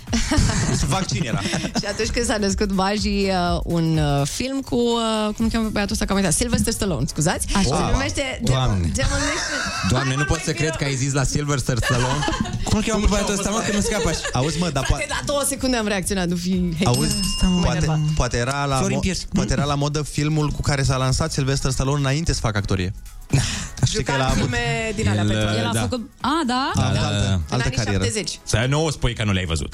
[0.87, 1.39] Vaccin era.
[1.81, 5.65] și atunci când s-a născut Baji, uh, un uh, film cu, uh, cum îl cheamă
[5.65, 7.47] pe băiatul ăsta, că am uitat, Sylvester Stallone, scuzați?
[7.55, 7.61] Așa.
[7.61, 7.91] Se Wow.
[7.91, 8.73] numește Doamne.
[8.73, 9.61] Demol- Demolition.
[9.89, 12.23] Doamne, nu pot să cred că ai zis la Sylvester Stallone.
[12.63, 14.19] Cum îl cheamă pe băiatul ăsta, mă, că nu scapă așa?
[14.33, 15.05] Auzi, mă, dar Frate, poate...
[15.09, 16.73] la două secunde am reacționat, nu fi...
[16.83, 17.99] Auzi, m-ai poate, enervat.
[18.15, 19.25] poate, era la Florin mo- Piersi.
[19.33, 22.93] poate era la modă filmul cu care s-a lansat Sylvester Stallone înainte să facă actorie.
[23.91, 25.81] Știi că el a Juca în avut filme din alea El, pentru El a Da.
[25.81, 26.09] făcut...
[26.21, 26.71] A, da?
[26.75, 27.33] Da, altă, da, da.
[27.33, 28.03] în altă anii carieră.
[28.03, 28.39] 70.
[28.43, 29.73] Să nu o spui că nu le-ai văzut.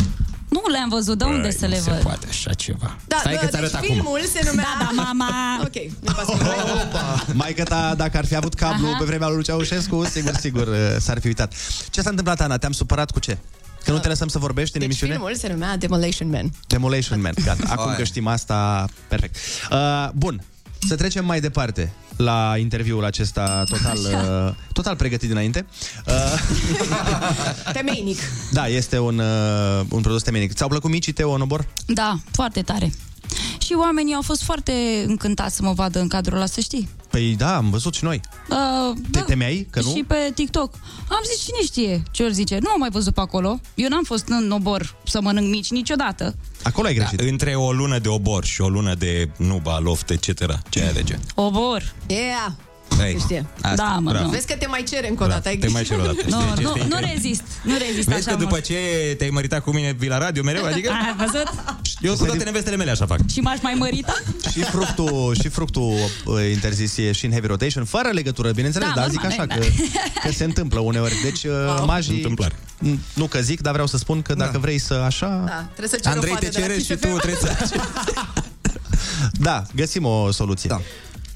[0.50, 2.02] Nu le-am văzut, de unde Băi, să nu le se văd?
[2.02, 2.98] poate așa ceva.
[3.08, 3.88] Da, Stai da, că ți deci arăt acum.
[3.88, 4.66] filmul se numea...
[4.80, 5.30] Da, da, mama!
[5.66, 6.38] Ok, nu pasă.
[7.34, 8.96] Mai că ta, dacă ar fi avut cablu Aha.
[8.98, 11.54] pe vremea lui Ceaușescu, sigur, sigur, uh, s-ar fi uitat.
[11.90, 12.58] Ce s-a întâmplat, Ana?
[12.58, 13.38] Te-am supărat cu ce?
[13.84, 15.14] Că nu te lăsăm să vorbești în Deci emisiune?
[15.14, 16.52] filmul se numea Demolition Man.
[16.68, 17.64] Demolition Man, gata.
[17.70, 17.96] Acum Hai.
[17.96, 19.36] că știm asta, perfect.
[19.72, 20.42] Uh, bun.
[20.88, 25.66] Să trecem mai departe la interviul acesta total, uh, total pregătit dinainte.
[26.08, 26.14] Uh,
[27.74, 28.18] Temeinic.
[28.52, 30.54] da, este un, uh, un produs temeinic.
[30.54, 31.68] Ți-au plăcut micii, Teo, în obor?
[31.86, 32.92] Da, foarte tare.
[33.58, 36.90] Și oamenii au fost foarte încântați să mă vadă în cadrul ăla, să știi.
[37.18, 38.22] Păi da, am văzut și noi.
[38.50, 39.94] Uh, Te temeai că nu?
[39.96, 40.74] Și pe TikTok.
[41.10, 42.58] Am zis, cine știe ce ori zice.
[42.62, 43.60] Nu am mai văzut pe acolo.
[43.76, 46.36] Eu n-am fost în obor să mănânc mici niciodată.
[46.64, 47.18] Acolo ai greșit.
[47.18, 50.60] Da, între o lună de obor și o lună de nuba, loft, etc.
[50.70, 51.20] Ce ai alege?
[51.36, 51.94] Obor.
[52.08, 52.52] Yeah!
[53.06, 53.46] Ei, știe.
[53.62, 54.26] asta, Da, mă, bravo.
[54.26, 54.32] nu.
[54.32, 55.48] Vezi că te mai cere încă o dată.
[55.48, 56.02] ai Te mai grijă.
[56.02, 56.28] cer o dată.
[56.36, 57.10] Nu, Deci nu, este nu incredibil.
[57.14, 57.44] rezist.
[57.64, 58.64] Nu rezist Vezi așa că după mult.
[58.64, 58.76] ce
[59.18, 60.66] te-ai măritat cu mine vii la radio mereu?
[60.72, 61.54] Adică Ai văzut?
[62.02, 63.20] eu cu toate nevestele mele așa fac.
[63.32, 64.14] Și m-aș mai mărita?
[64.52, 65.94] Și fructul, și fructul
[66.26, 69.46] uh, interzis e și în heavy rotation, fără legătură, bineînțeles, Da, dar zic normal, așa
[69.46, 69.56] da.
[69.56, 69.66] că,
[70.28, 71.14] că se întâmplă uneori.
[71.24, 71.86] Deci, wow.
[71.86, 72.16] magii...
[72.16, 72.56] Întâmplare.
[73.14, 75.44] Nu că zic, dar vreau să spun că dacă vrei să așa...
[75.46, 77.18] Da, trebuie să ceri Andrei o fată te de la cere Kiss și tu FM.
[77.20, 77.56] trebuie să...
[79.34, 80.70] Da, găsim o soluție.
[80.70, 80.82] Da.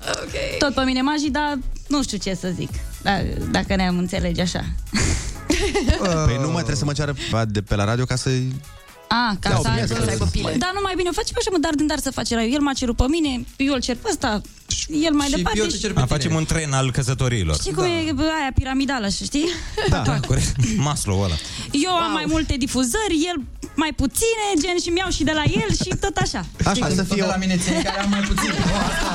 [0.08, 0.58] Ok.
[0.60, 2.70] Tot pe mine magii, dar nu știu ce să zic.
[3.02, 3.12] Da,
[3.52, 4.66] dacă ne-am înțelege așa.
[6.26, 7.16] Păi nu mă trebuie să mă ceară
[7.48, 8.30] de pe la radio ca să
[9.08, 10.56] A, ca Da, să, bine, aibă, să aibă pile.
[10.58, 12.74] Dar nu mai bine, facem așa, mă, dar din dar să face la El m-a
[12.74, 14.42] cerut pe mine, eu îl cer pe ăsta,
[15.04, 15.60] el mai Și departe.
[15.60, 16.18] eu te cer pe A, tine.
[16.18, 17.56] facem un tren al căsătoriilor.
[17.56, 19.46] Știi cum e bă, aia piramidală, știi?
[19.90, 20.56] Da, corect.
[20.78, 21.36] Maslow ăla.
[21.72, 23.42] Eu am mai multe difuzări, el
[23.76, 26.46] mai puține, gen și mi-au și de la el și tot așa.
[26.66, 27.28] Așa să Tot fie de o...
[27.28, 28.50] la mine ține care am mai puțin.
[28.50, 29.08] Nu, asta,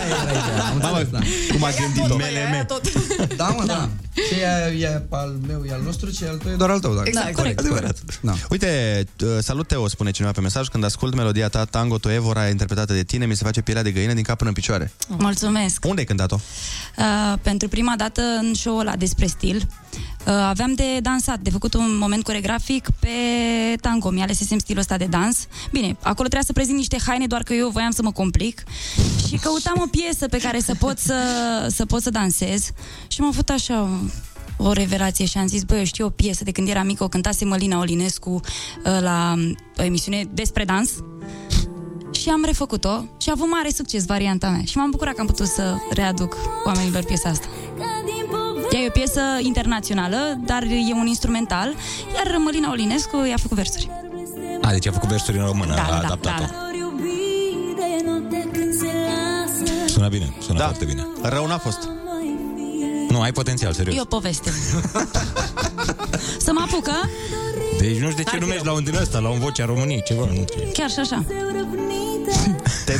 [0.00, 0.64] aia era ideea.
[0.64, 1.18] Am înțeles, da.
[1.52, 2.16] Cum a gândit-o.
[2.52, 2.82] Aia tot.
[3.42, 3.88] Da, mă, da.
[4.14, 6.80] Ce e, e al meu, e al nostru, ce e al tău, e doar al
[6.80, 6.94] tău.
[6.94, 7.08] Dacă.
[7.08, 7.26] Exact.
[7.26, 7.58] Da, corect.
[7.58, 7.98] Adevărat.
[8.20, 8.34] Da.
[8.50, 12.48] Uite, uh, salut Teo, spune cineva pe mesaj, când ascult melodia ta Tango to Evora
[12.48, 14.92] interpretată de tine, mi se face pielea de găină din cap până în picioare.
[15.08, 15.84] Mulțumesc.
[15.84, 16.38] Unde ai cântat-o?
[16.98, 19.98] Uh, pentru prima dată în show-ul ăla despre stil, uh,
[20.30, 23.08] aveam de dansat, de făcut un moment coregrafic pe
[23.80, 24.10] tango.
[24.10, 25.46] Mi-alesesem stilul ăsta de dans.
[25.70, 28.64] Bine, acolo trebuia să prezint niște haine, doar că eu voiam să mă complic
[29.28, 31.14] și căutam o piesă pe care să pot să,
[31.68, 32.70] să, pot să dansez
[33.06, 33.88] și m-a făcut așa
[34.56, 37.08] o revelație și am zis, băi, eu știu o piesă de când eram mică, o
[37.08, 39.34] cântase Mălina Olinescu uh, la
[39.78, 40.90] o emisiune despre dans
[42.10, 45.26] și am refăcut-o și a avut mare succes varianta mea și m-am bucurat că am
[45.26, 47.46] putut să readuc oamenilor piesa asta.
[48.74, 51.74] Ea e o piesă internațională, dar e un instrumental,
[52.14, 53.90] iar Mălina Olinescu i-a făcut versuri.
[54.62, 56.42] A, deci a făcut versuri în română, Da, a da, adaptat-o.
[56.42, 56.68] da, da.
[59.86, 60.64] Sună bine, sună Da.
[60.64, 61.06] foarte bine.
[61.22, 61.88] Rău n-a fost.
[63.08, 63.96] Nu, ai potențial, serios.
[63.96, 64.50] E o poveste.
[66.38, 66.92] să mă apucă?
[67.78, 70.02] Deci nu știu de ce nu mergi la un din ăsta, la un vocea României,
[70.06, 70.62] ceva, nu știu.
[70.72, 71.24] Chiar și așa.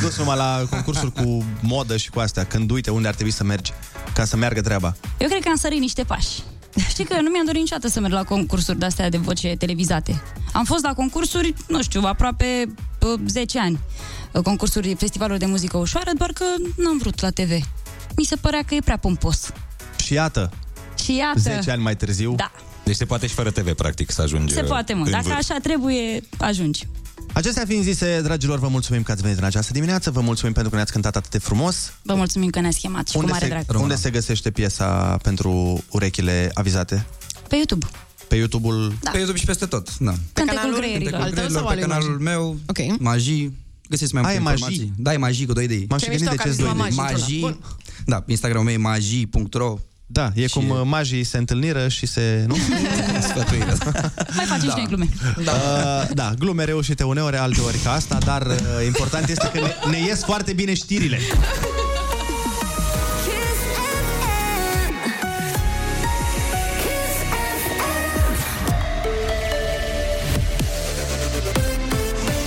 [0.05, 3.31] Te-ai dus numai la concursuri cu modă și cu astea, când uite unde ar trebui
[3.31, 3.73] să mergi,
[4.13, 4.95] ca să meargă treaba.
[5.17, 6.29] Eu cred că am sărit niște pași.
[6.89, 10.21] Știi că nu mi-am dorit niciodată să merg la concursuri de-astea de voce televizate.
[10.53, 13.79] Am fost la concursuri, nu știu, aproape uh, 10 ani.
[14.31, 16.45] Uh, Concursuri, festivaluri de muzică ușoară, doar că
[16.77, 17.49] n-am vrut la TV.
[18.17, 19.51] Mi se părea că e prea pompos.
[20.03, 20.51] Și iată,
[21.03, 21.39] Și iată...
[21.39, 22.51] 10 ani mai târziu, Da,
[22.83, 25.05] Deci se poate și fără TV, practic, să ajungi se poate, mă.
[25.05, 25.37] în Dacă vârf.
[25.37, 26.87] așa trebuie, ajungi.
[27.33, 30.69] Acestea fiind zise, dragilor, vă mulțumim că ați venit în această dimineață, vă mulțumim pentru
[30.71, 31.93] că ne-ați cântat atât de frumos.
[32.01, 33.81] Vă mulțumim că ne-ați chemat și unde, cu mare se, drag.
[33.81, 37.05] unde se găsește piesa pentru urechile avizate?
[37.47, 37.85] Pe YouTube.
[38.27, 38.93] Pe YouTube-ul...
[39.01, 39.09] Da.
[39.11, 40.13] Pe YouTube și peste tot, da.
[40.33, 41.11] Cântecul canalul greierilor.
[41.11, 42.99] Cântecul Al tău greierilor, sau pe al lui canalul meu, Ok.
[42.99, 43.49] Magi.
[43.89, 44.61] Găsiți mai Ai, multe Magi?
[44.61, 44.93] informații.
[45.03, 45.85] Da, e Magi cu 2 de i.
[45.89, 47.21] M-am și Ce gândit de mișto ce că am doi zis de la Magi.
[47.23, 47.39] Magi.
[47.39, 47.59] Bun.
[48.05, 49.77] Da, Instagramul meu e magi.ro
[50.07, 52.45] Da, e cum uh, magii se întâlniră și se...
[52.47, 52.55] Nu?
[53.29, 53.73] Sfătuire.
[54.35, 55.09] Mai facem și noi glume.
[55.43, 55.51] Da.
[55.51, 59.97] Uh, da, glume reușite uneori, alteori ca asta, dar uh, important este că ne, ne
[59.97, 61.19] ies foarte bine știrile.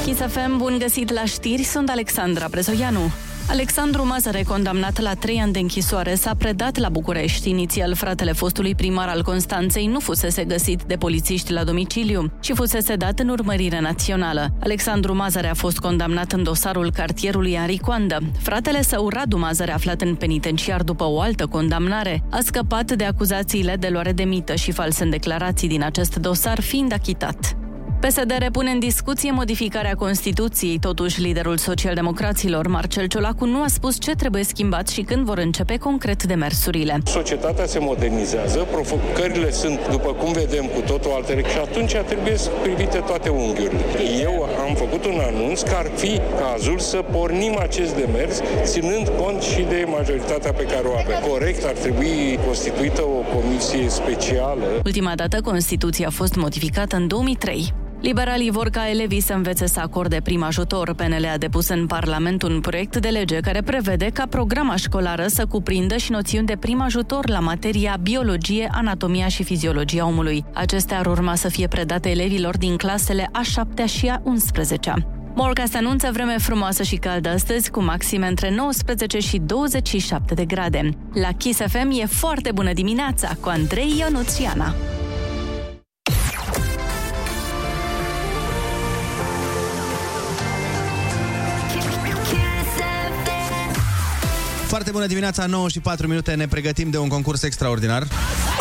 [0.05, 3.13] Kiss FM, bun găsit la știri, sunt Alexandra Brezoianu.
[3.51, 7.49] Alexandru Mazăre, condamnat la trei ani de închisoare, s-a predat la București.
[7.49, 12.95] Inițial, fratele fostului primar al Constanței nu fusese găsit de polițiști la domiciliu și fusese
[12.95, 14.49] dat în urmărire națională.
[14.61, 18.19] Alexandru Mazăre a fost condamnat în dosarul cartierului Henri Coandă.
[18.39, 23.77] Fratele său, Radu Mazăre, aflat în penitenciar după o altă condamnare, a scăpat de acuzațiile
[23.77, 27.57] de luare de mită și false în declarații din acest dosar, fiind achitat.
[28.01, 30.79] PSD repune în discuție modificarea Constituției.
[30.79, 35.77] Totuși, liderul socialdemocraților, Marcel Ciolacu, nu a spus ce trebuie schimbat și când vor începe
[35.77, 36.99] concret demersurile.
[37.05, 42.51] Societatea se modernizează, provocările sunt, după cum vedem, cu totul altele și atunci trebuie să
[42.63, 43.85] privite toate unghiurile.
[44.21, 49.43] Eu am făcut un anunț că ar fi cazul să pornim acest demers, ținând cont
[49.43, 51.31] și de majoritatea pe care o avem.
[51.31, 57.73] Corect, ar trebui constituită o comisie specială Ultima dată, Constituția a fost modificată în 2003.
[58.01, 60.95] Liberalii vor ca elevii să învețe să acorde prim ajutor.
[60.95, 65.47] PNL a depus în Parlament un proiect de lege care prevede ca programa școlară să
[65.47, 70.45] cuprindă și noțiuni de prim ajutor la materia biologie, anatomia și fiziologia omului.
[70.55, 74.93] Acestea ar urma să fie predate elevilor din clasele a 7 și a 11
[75.35, 80.91] Morcast anunță vreme frumoasă și caldă astăzi, cu maxime între 19 și 27 de grade.
[81.13, 84.75] La Kiss FM e foarte bună dimineața cu Andrei Ionuțiana.
[94.79, 98.07] Foarte bună dimineața, 9 și 4 minute, ne pregătim de un concurs extraordinar.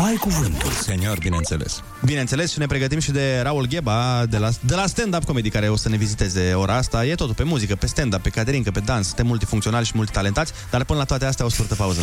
[0.05, 1.83] Ai cuvântul, senior, bineînțeles.
[2.05, 5.69] Bineînțeles și ne pregătim și de Raul Gheba de la, de la stand-up comedy care
[5.69, 7.05] o să ne viziteze ora asta.
[7.05, 9.07] E totul pe muzică, pe stand-up, pe caterincă, pe dans.
[9.07, 12.01] Suntem multifuncționali și multitalentați, dar până la toate astea o scurtă pauză.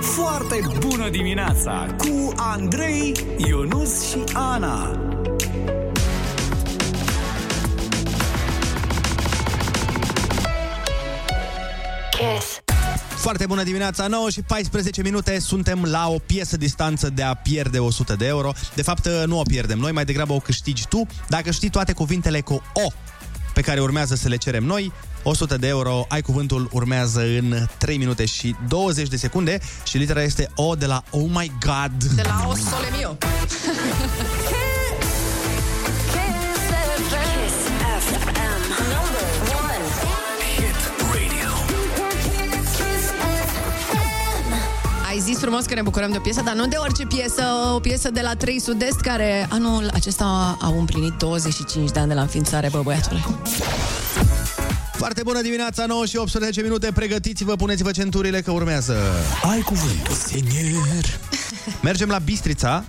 [0.00, 4.98] Foarte bună dimineața cu Andrei, Ionus și Ana.
[12.20, 12.62] Kiss.
[13.16, 17.78] Foarte bună dimineața, 9 și 14 minute, suntem la o piesă distanță de a pierde
[17.78, 18.52] 100 de euro.
[18.74, 21.06] De fapt, nu o pierdem noi, mai degrabă o câștigi tu.
[21.28, 22.92] Dacă știi toate cuvintele cu O
[23.54, 24.92] pe care urmează să le cerem noi,
[25.22, 30.22] 100 de euro, ai cuvântul, urmează în 3 minute și 20 de secunde și litera
[30.22, 32.04] este O de la Oh My God.
[32.04, 33.16] De la O Sole Mio.
[45.10, 47.42] Ai zis frumos că ne bucurăm de o piesă, dar nu de orice piesă,
[47.74, 52.14] o piesă de la 3 Sud-Est, care anul acesta au împlinit 25 de ani de
[52.14, 53.20] la înființare, bă, băiatule.
[54.92, 58.96] Foarte bună dimineața, 9 și 18 minute, pregătiți-vă, puneți-vă centurile că urmează.
[59.50, 61.04] Ai cuvântul, senior.
[61.82, 62.84] Mergem la Bistrița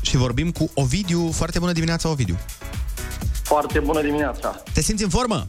[0.00, 1.30] și vorbim cu Ovidiu.
[1.32, 2.38] Foarte bună dimineața, Ovidiu.
[3.42, 4.62] Foarte bună dimineața.
[4.72, 5.46] Te simți în formă?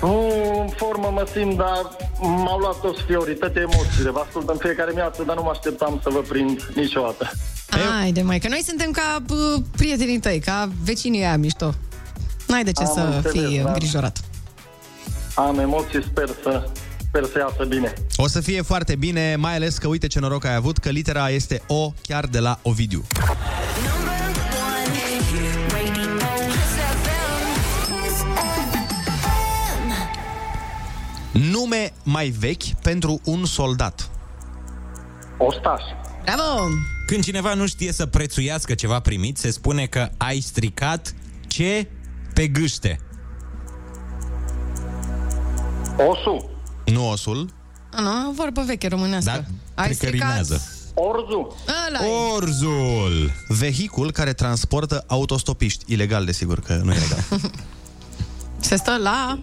[0.00, 0.30] Nu
[0.60, 4.10] în formă mă simt, dar m-au luat toți fiorii, toate emoțiile.
[4.10, 7.30] Vă ascult în fiecare dimineață, dar nu mă așteptam să vă prind niciodată.
[7.68, 11.74] Hai de mai, că noi suntem ca bă, prietenii tăi, ca vecinii aia mișto.
[12.46, 13.68] N-ai de ce Am să înțeles, fii da.
[13.68, 14.20] îngrijorat.
[15.34, 16.70] Am emoții, sper să,
[17.08, 17.92] sper să iasă bine.
[18.16, 21.28] O să fie foarte bine, mai ales că uite ce noroc ai avut, că litera
[21.28, 23.04] este O chiar de la Ovidiu.
[31.38, 34.10] Nume mai vechi pentru un soldat.
[35.38, 35.82] Ostaș.
[36.24, 36.68] Bravo!
[37.06, 41.14] Când cineva nu știe să prețuiască ceva primit, se spune că ai stricat
[41.46, 41.88] ce
[42.34, 43.00] pe gâște.
[45.96, 46.50] Osu.
[46.84, 47.50] Nu osul.
[47.92, 49.30] A, nu, vorbă veche românească.
[49.30, 50.28] Da, Ai cred că stricat...
[50.28, 50.62] rimează.
[50.94, 51.56] Orzu.
[51.86, 52.00] Ăla
[52.34, 53.32] Orzul.
[53.48, 55.92] Vehicul care transportă autostopiști.
[55.92, 57.24] Ilegal, desigur, că nu e legal.
[58.60, 59.42] Se stă la...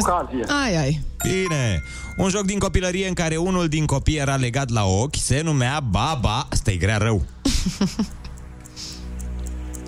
[0.00, 0.44] Ocazie.
[0.62, 1.00] Ai, ai.
[1.22, 1.82] Bine.
[2.16, 5.80] Un joc din copilărie în care unul din copii era legat la ochi se numea
[5.80, 6.46] Baba.
[6.50, 7.22] Asta e grea rău.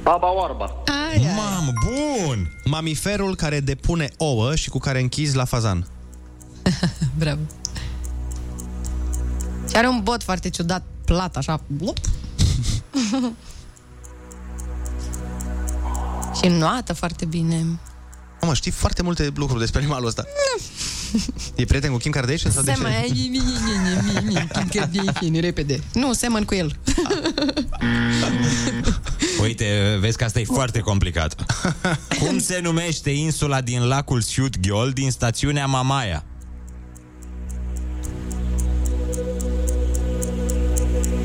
[0.03, 0.75] Baba Oarba.
[0.87, 1.35] Ai, ai.
[1.37, 2.53] Mamă, bun!
[2.65, 5.87] Mamiferul care depune ouă și cu care închizi la fazan.
[7.19, 7.41] Bravo.
[9.69, 11.61] Și are un bot foarte ciudat, plat, așa.
[11.67, 11.99] Blup.
[16.37, 17.79] și înoată foarte bine.
[18.45, 20.25] Mamă, știi foarte multe lucruri despre animalul ăsta.
[21.55, 23.13] e prieten cu Kim Kardashian sau de Seamă, ce?
[23.13, 23.43] mi, mi, mi,
[24.05, 25.81] mi, mi, Kim Kardashian, repede.
[25.93, 26.73] Nu, semăn cu el.
[29.43, 31.45] Uite, vezi că asta e foarte complicat.
[32.21, 36.25] Cum se numește insula din lacul Siut Ghiol din stațiunea Mamaia?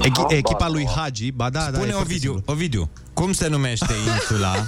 [0.02, 1.66] Echi- echipa lui Hagi, ba da, da.
[1.66, 2.54] Spune e foarte Ovidiu, simplu.
[2.54, 4.64] Ovidiu, cum se numește insula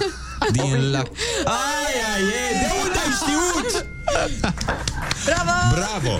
[0.50, 1.06] din lac...
[1.44, 2.58] Aia e!
[2.60, 3.86] De unde ai știut?
[5.24, 5.74] Bravo!
[5.74, 6.18] Bravo!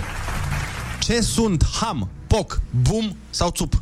[0.99, 3.81] Ce sunt ham, poc, bum sau țup?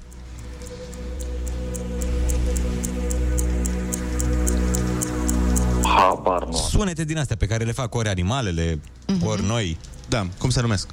[5.84, 6.56] Habar nu.
[6.56, 8.82] Sunete din astea pe care le fac ori animalele,
[9.24, 9.78] ori noi.
[10.10, 10.88] Da, cum se numesc?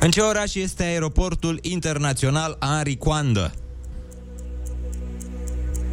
[0.00, 3.52] În ce oraș este aeroportul internațional Henri Coandă?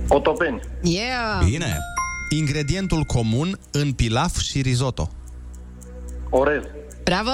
[0.10, 0.60] Otopeni.
[0.82, 1.46] Yeah!
[1.46, 1.78] Bine!
[2.30, 5.10] Ingredientul comun în pilaf și risotto.
[6.30, 6.62] Orez.
[7.04, 7.32] Bravo!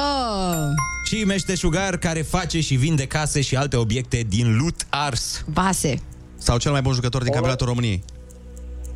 [1.05, 5.43] Și meșteșugar care face și vinde case și alte obiecte din lut ars.
[5.51, 6.01] Base.
[6.37, 8.03] Sau cel mai bun jucător din campionatul României.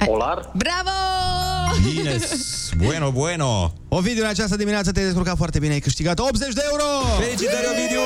[0.05, 0.51] Polar.
[0.55, 0.89] Bravo!
[1.93, 2.17] Bine,
[2.77, 3.73] bueno, bueno.
[3.87, 6.83] Ovidiu, în această dimineață te-ai descurcat foarte bine, ai câștigat 80 de euro!
[7.19, 7.99] Felicitări, Ovidiu!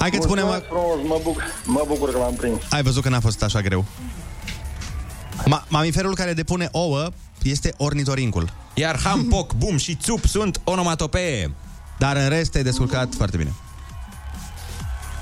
[0.00, 0.44] Hai că-ți spunem...
[0.44, 2.56] Mulțumesc frumos, mă, bucur, mă bucur că l-am prins.
[2.70, 3.84] Ai văzut că n-a fost așa greu.
[5.44, 7.08] Ma- mamiferul care depune ouă
[7.42, 8.52] este ornitorincul.
[8.74, 11.54] Iar ham, poc, bum și țup sunt onomatopee.
[11.98, 13.52] Dar în rest te-ai descurcat foarte bine.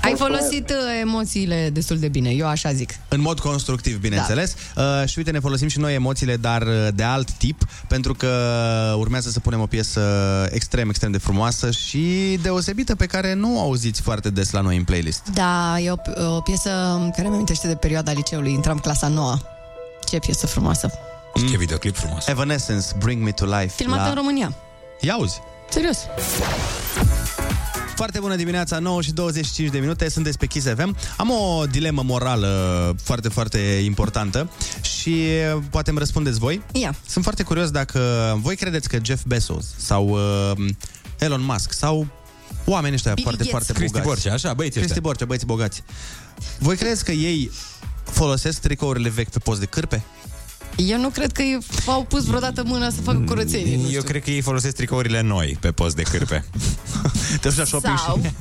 [0.09, 2.89] Ai folosit uh, emoțiile destul de bine, eu așa zic.
[3.07, 4.55] În mod constructiv, bineînțeles.
[4.73, 4.99] Da.
[5.01, 8.27] Uh, și uite, ne folosim și noi emoțiile, dar uh, de alt tip, pentru că
[8.97, 10.01] urmează să punem o piesă
[10.51, 14.77] extrem, extrem de frumoasă și deosebită, pe care nu o auziți foarte des la noi
[14.77, 15.21] în playlist.
[15.33, 15.95] Da, e o,
[16.35, 16.69] o piesă
[17.15, 18.51] care mi amintește de perioada liceului.
[18.51, 19.37] Intram clasa nouă.
[20.07, 20.91] Ce piesă frumoasă.
[21.49, 22.27] Ce videoclip frumos.
[22.27, 23.73] Evanescence, Bring Me To Life.
[23.75, 24.09] Filmată la...
[24.09, 24.53] în România.
[24.99, 25.39] Ia auzi.
[25.69, 25.97] Serios.
[27.99, 30.95] Foarte bună dimineața, 9 și 25 de minute, sunteți pe Kiss FM.
[31.17, 35.25] Am o dilemă morală foarte, foarte importantă și
[35.69, 36.61] poate îmi răspundeți voi.
[36.71, 36.95] Ia.
[37.07, 37.99] Sunt foarte curios dacă
[38.41, 40.65] voi credeți că Jeff Bezos sau uh,
[41.17, 42.07] Elon Musk sau
[42.65, 43.65] oamenii ăștia Bill foarte, Gates.
[43.65, 44.21] foarte Cristi bogați.
[44.21, 45.09] Borcea, așa, băieții Cristi ăștia.
[45.09, 45.83] Borcea, băieții bogați.
[46.59, 47.51] Voi credeți că ei
[48.03, 50.03] folosesc tricourile vechi pe post de cârpe?
[50.87, 53.75] Eu nu cred că ei au pus vreodată mâna să facă curățenie.
[53.75, 54.01] nu Eu știu.
[54.01, 56.45] cred că ei folosesc tricourile noi pe post de cârpe.
[57.41, 58.31] Te duci la shopping Sau- și...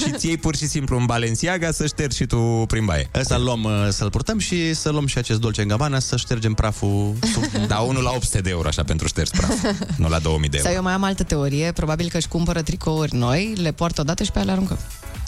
[0.04, 3.08] și ți iei pur și simplu un Balenciaga să ștergi și tu prin baie.
[3.14, 6.54] Ăsta îl luăm uh, să-l purtăm și să luăm și acest Dolce Gabbana să ștergem
[6.54, 7.42] praful sub...
[7.68, 9.52] Da, unul la 800 de euro, așa, pentru șters praf.
[9.96, 10.76] nu la 2000 de Sau euro.
[10.76, 11.72] eu mai am altă teorie.
[11.72, 14.78] Probabil că își cumpără tricouri noi, le poartă odată și pe aia le aruncă.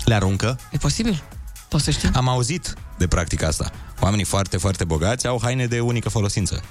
[0.04, 0.58] Le aruncă?
[0.72, 1.22] E posibil?
[1.70, 2.10] Poți să știi?
[2.14, 3.70] Am auzit de practica asta.
[4.00, 6.62] Oamenii foarte, foarte bogați au haine de unică folosință.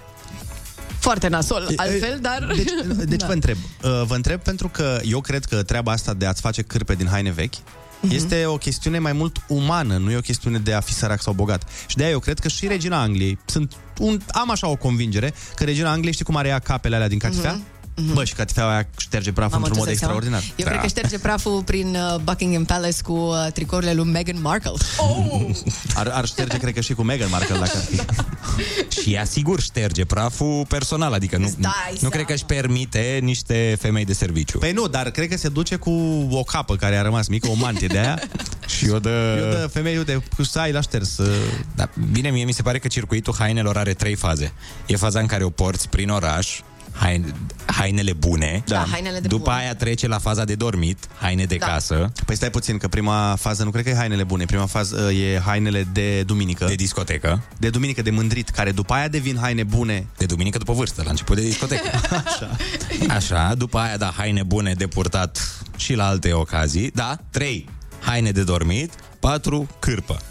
[1.00, 2.52] Foarte nasol, altfel, dar...
[2.56, 2.68] Deci,
[3.06, 3.26] deci Da.
[3.28, 3.58] vă întreb.
[3.84, 7.08] Uh, Vă întreb pentru că eu cred că treaba asta de a-ți face cârpe din
[7.08, 7.54] haine vechi
[8.02, 8.14] Mhm.
[8.16, 11.34] este o chestiune mai mult umană, nu e o chestiune de a fi sărac sau
[11.34, 11.70] bogat.
[11.88, 15.34] Și de aia eu cred că și regina Angliei, sunt un, am așa o convingere,
[15.56, 17.60] că regina Angliei știi cum are ea capele alea din catifea?
[18.06, 18.14] Mhm.
[18.14, 20.26] Bă, și catifeaua aia șterge praful Mamă, într-un tu mod îți dai seama?
[20.26, 20.56] extraordinar.
[20.56, 24.72] Eu cred că șterge praful prin uh, Buckingham Palace cu uh, tricourile lui Meghan Markle.
[24.98, 25.50] Oh!
[25.96, 28.02] Ar, ar șterge, cred că și cu Meghan Markle dacă ar fi.
[29.02, 32.14] Și ea sigur șterge praful personal, adică nu, dai nu seama.
[32.14, 34.58] cred că își permite niște femei de serviciu.
[34.58, 35.92] Păi nu, dar cred că se duce cu
[36.32, 38.20] o capă care a rămas mică, o mantie de aia.
[38.78, 39.36] și o dă...
[39.44, 41.18] Eu dă femei, uite, cu să ai la șters.
[41.18, 41.28] uh,
[41.76, 44.52] Da, bine, mie mi se pare că circuitul hainelor are trei faze.
[44.86, 46.60] E faza în care o porți prin oraș,
[47.00, 47.26] haine,
[47.66, 48.64] hainele bune.
[48.66, 49.54] Da, hainele de După bun.
[49.54, 51.66] aia trece la faza de dormit, haine de Da.
[51.66, 52.12] casă.
[52.26, 54.46] Păi stai puțin, că prima fază nu cred că e hainele bune.
[54.46, 56.66] Prima fază uh, e hainele de duminică.
[56.66, 57.44] De discotecă.
[57.58, 60.08] De duminică, de mândrit, care după aia devin haine bune.
[60.18, 61.90] De duminică după vârstă, la început de discotecă.
[62.26, 62.50] Așa.
[63.16, 66.92] Așa, după aia, da, haine bune de purtat și la alte ocazii.
[66.94, 67.70] Da, trei,
[68.00, 68.94] haine de dormit.
[69.20, 70.22] Patru, cârpă.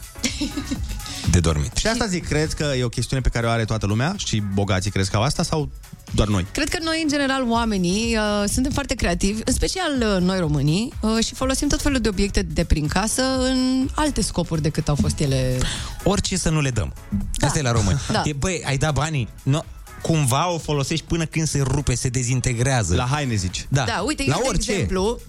[1.30, 1.76] De dormit.
[1.76, 4.42] Și asta zic, crezi că e o chestiune pe care o are toată lumea și
[4.54, 5.70] bogații crezi că au asta sau
[6.14, 6.46] doar noi?
[6.52, 10.92] Cred că noi, în general, oamenii, uh, suntem foarte creativi, în special uh, noi românii,
[11.00, 14.94] uh, și folosim tot felul de obiecte de prin casă în alte scopuri decât au
[15.00, 15.58] fost ele.
[16.04, 16.92] Orice să nu le dăm.
[17.36, 17.46] Da.
[17.46, 17.98] Asta e la români.
[18.12, 18.22] Da.
[18.24, 19.28] E, băi, ai dat banii?
[19.42, 19.60] No,
[20.02, 22.94] cumva o folosești până când se rupe, se dezintegrează.
[22.94, 23.66] La haine zici.
[23.68, 24.72] Da, da uite, la eu, de orice.
[24.72, 25.20] exemplu,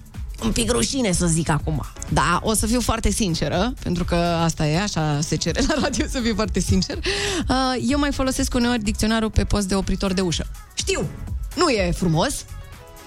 [0.44, 1.86] un pic rușine să zic acum.
[2.10, 6.06] Da, o să fiu foarte sinceră, pentru că asta e, așa se cere la radio
[6.10, 6.98] să fiu foarte sincer.
[6.98, 7.56] Uh,
[7.90, 10.46] Eu mai folosesc uneori dicționarul pe post de opritor de ușă.
[10.74, 11.08] Știu,
[11.56, 12.46] nu e frumos,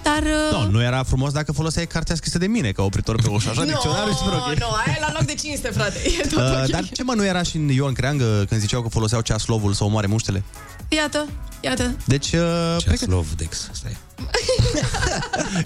[0.03, 0.23] dar...
[0.23, 3.49] uh, Nu, nu era frumos dacă foloseai cartea scrisă de mine ca opritor pe ușă.
[3.49, 4.59] Așa, Nu, dicționarul și ok.
[4.59, 5.97] nu, aia e la loc de cinste, frate.
[6.21, 6.69] E tot Uh, ok.
[6.69, 9.83] dar ce mă nu era și în Ion Creangă când ziceau că foloseau ceaslovul să
[9.83, 10.43] omoare muștele?
[10.87, 11.27] Iată,
[11.61, 11.95] iată.
[12.05, 13.97] Deci, uh, Ce slov, Dex, stai.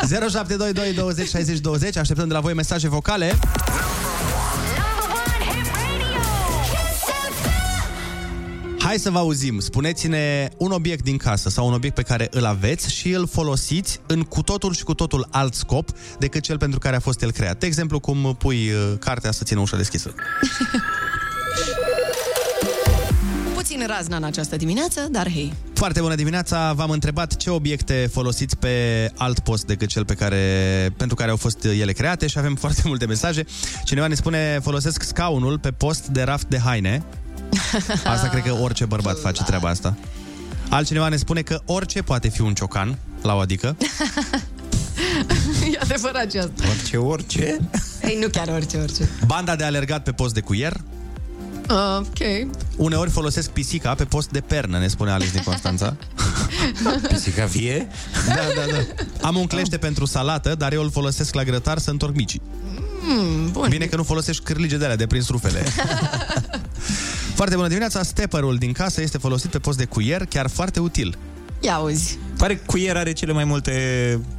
[0.09, 3.39] 0722 20 60 20 Așteptăm de la voi mesaje vocale
[8.87, 9.59] Hai să vă auzim.
[9.59, 13.99] Spuneți-ne un obiect din casă sau un obiect pe care îl aveți și îl folosiți
[14.05, 15.89] în cu totul și cu totul alt scop
[16.19, 17.59] decât cel pentru care a fost el creat.
[17.59, 20.13] De exemplu, cum pui uh, cartea să țină ușa deschisă.
[23.77, 25.53] Puțin razna în această dimineață, dar hei.
[25.73, 26.73] Foarte bună dimineața!
[26.73, 30.39] V-am întrebat ce obiecte folosiți pe alt post decât cel pe care,
[30.97, 33.45] pentru care au fost ele create și avem foarte multe mesaje.
[33.83, 37.03] Cineva ne spune, folosesc scaunul pe post de raft de haine.
[38.03, 39.97] Asta cred că orice bărbat face treaba asta.
[40.69, 43.77] Altcineva ne spune că orice poate fi un ciocan, la o adică.
[45.73, 46.51] e adevărat ce asta.
[46.69, 47.57] Orice, orice?
[48.01, 49.09] Ei, nu chiar orice, orice.
[49.25, 50.81] Banda de alergat pe post de cuier.
[51.69, 52.47] Uh, ok.
[52.75, 55.95] Uneori folosesc pisica pe post de pernă, ne spune Alice din Constanța.
[57.07, 57.87] Pisica vie?
[58.27, 59.27] Da, da, da.
[59.27, 62.41] Am un clește pentru salată, dar eu îl folosesc la grătar să întorc micii.
[63.01, 63.69] Mm, bun.
[63.69, 65.63] Bine că nu folosești cârlige de alea de prins rufele.
[67.35, 71.17] foarte bună dimineața, stepperul din casă este folosit pe post de cuier, chiar foarte util.
[71.59, 72.17] Ia auzi.
[72.37, 73.73] Pare că cuier are cele mai multe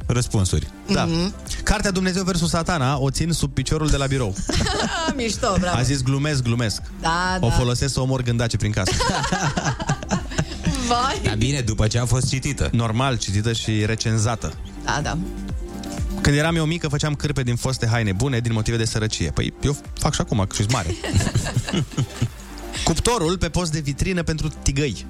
[0.05, 0.67] răspunsuri.
[0.91, 1.03] Da.
[1.05, 1.33] Mhm.
[1.63, 4.35] Cartea Dumnezeu versus Satana o țin sub piciorul de la birou.
[4.47, 5.77] Ah, Mișto, bravo.
[5.77, 6.81] A zis glumesc, glumesc.
[7.01, 7.53] Da, O da.
[7.53, 8.91] folosesc să omor gândace prin casă.
[10.87, 11.19] Vai.
[11.23, 12.69] Dar bine, după ce a fost citită.
[12.71, 14.53] Normal, citită și recenzată.
[14.85, 15.17] Da, da.
[16.21, 19.29] Când eram eu mică, făceam cârpe din foste haine bune din motive de sărăcie.
[19.29, 20.95] Păi eu fac și acum, că și mare.
[22.83, 25.05] Cuptorul pe post de vitrină pentru tigăi.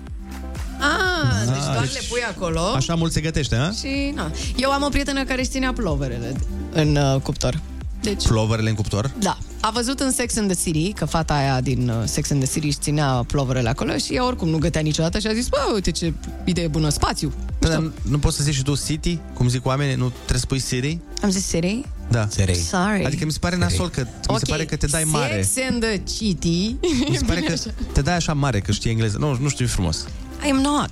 [1.23, 2.59] Ah, deci doar deci le pui acolo.
[2.75, 3.71] Așa mult se gătește, ha?
[3.71, 4.31] Și, na.
[4.57, 6.33] Eu am o prietenă care își ținea ploverele
[6.73, 7.59] în uh, cuptor.
[8.01, 9.11] Deci, Ploverele în cuptor?
[9.19, 9.37] da.
[9.61, 12.53] A văzut în Sex and the City că fata aia din uh, Sex and the
[12.53, 15.57] City își ținea ploverele acolo și ea oricum nu gătea niciodată și a zis, bă,
[15.73, 16.13] uite ce
[16.45, 17.33] idee bună, spațiu.
[17.59, 20.61] Dar nu poți să zici și tu city, cum zic oamenii, nu trebuie să spui
[20.61, 20.99] city?
[21.21, 21.85] Am zis City?
[22.09, 22.27] Da.
[22.69, 23.05] Sorry.
[23.05, 25.41] Adică mi se pare nasol că mi Ok, se pare că te dai mare.
[25.41, 26.75] Sex and the City.
[27.09, 27.53] Mi se pare că
[27.93, 29.17] te dai așa mare că știi engleză.
[29.17, 30.05] Nu, nu știu e frumos.
[30.47, 30.89] I'm not.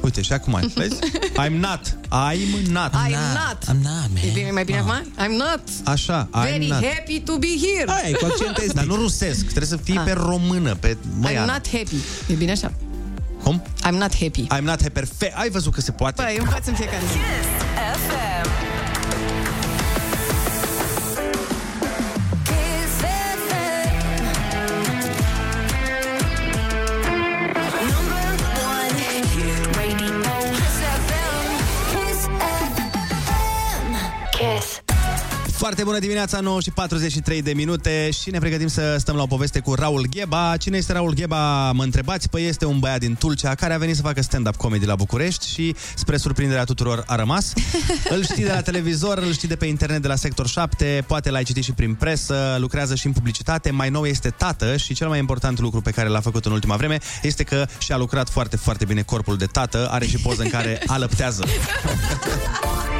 [0.00, 0.98] Uite, și acum ai, vezi?
[1.44, 1.80] I'm not.
[2.06, 2.92] I'm not.
[2.92, 3.62] I'm not.
[3.64, 4.22] I'm not, man.
[4.24, 5.12] E bine, mai bine acum?
[5.16, 5.60] I'm not.
[5.84, 6.84] Așa, I'm Very not.
[6.84, 7.90] happy to be here.
[8.04, 8.72] Ai, cu accent estic.
[8.72, 10.02] Dar nu rusesc, trebuie să fii Ah.
[10.04, 11.52] pe română, pe I'm măiană.
[11.52, 11.96] not happy.
[12.26, 12.72] E bine așa?
[13.42, 13.62] Cum?
[13.86, 14.46] I'm not happy.
[14.46, 14.88] I'm not happy.
[14.92, 15.36] Perfect.
[15.36, 16.22] Ai văzut că se poate?
[16.22, 17.18] Păi, eu învăț în fiecare zi.
[18.06, 18.67] FM.
[35.58, 39.26] Foarte bună dimineața, 9 și 43 de minute și ne pregătim să stăm la o
[39.26, 40.56] poveste cu Raul Gheba.
[40.56, 42.28] Cine este Raul Gheba, mă întrebați?
[42.28, 45.48] Păi este un băiat din Tulcea care a venit să facă stand-up comedy la București
[45.48, 47.52] și, spre surprinderea tuturor, a rămas.
[48.14, 51.30] îl știi de la televizor, îl știi de pe internet de la Sector 7, poate
[51.30, 55.08] l-ai citit și prin presă, lucrează și în publicitate, mai nou este tată și cel
[55.08, 58.56] mai important lucru pe care l-a făcut în ultima vreme este că și-a lucrat foarte,
[58.56, 61.44] foarte bine corpul de tată, are și poză în care alăptează.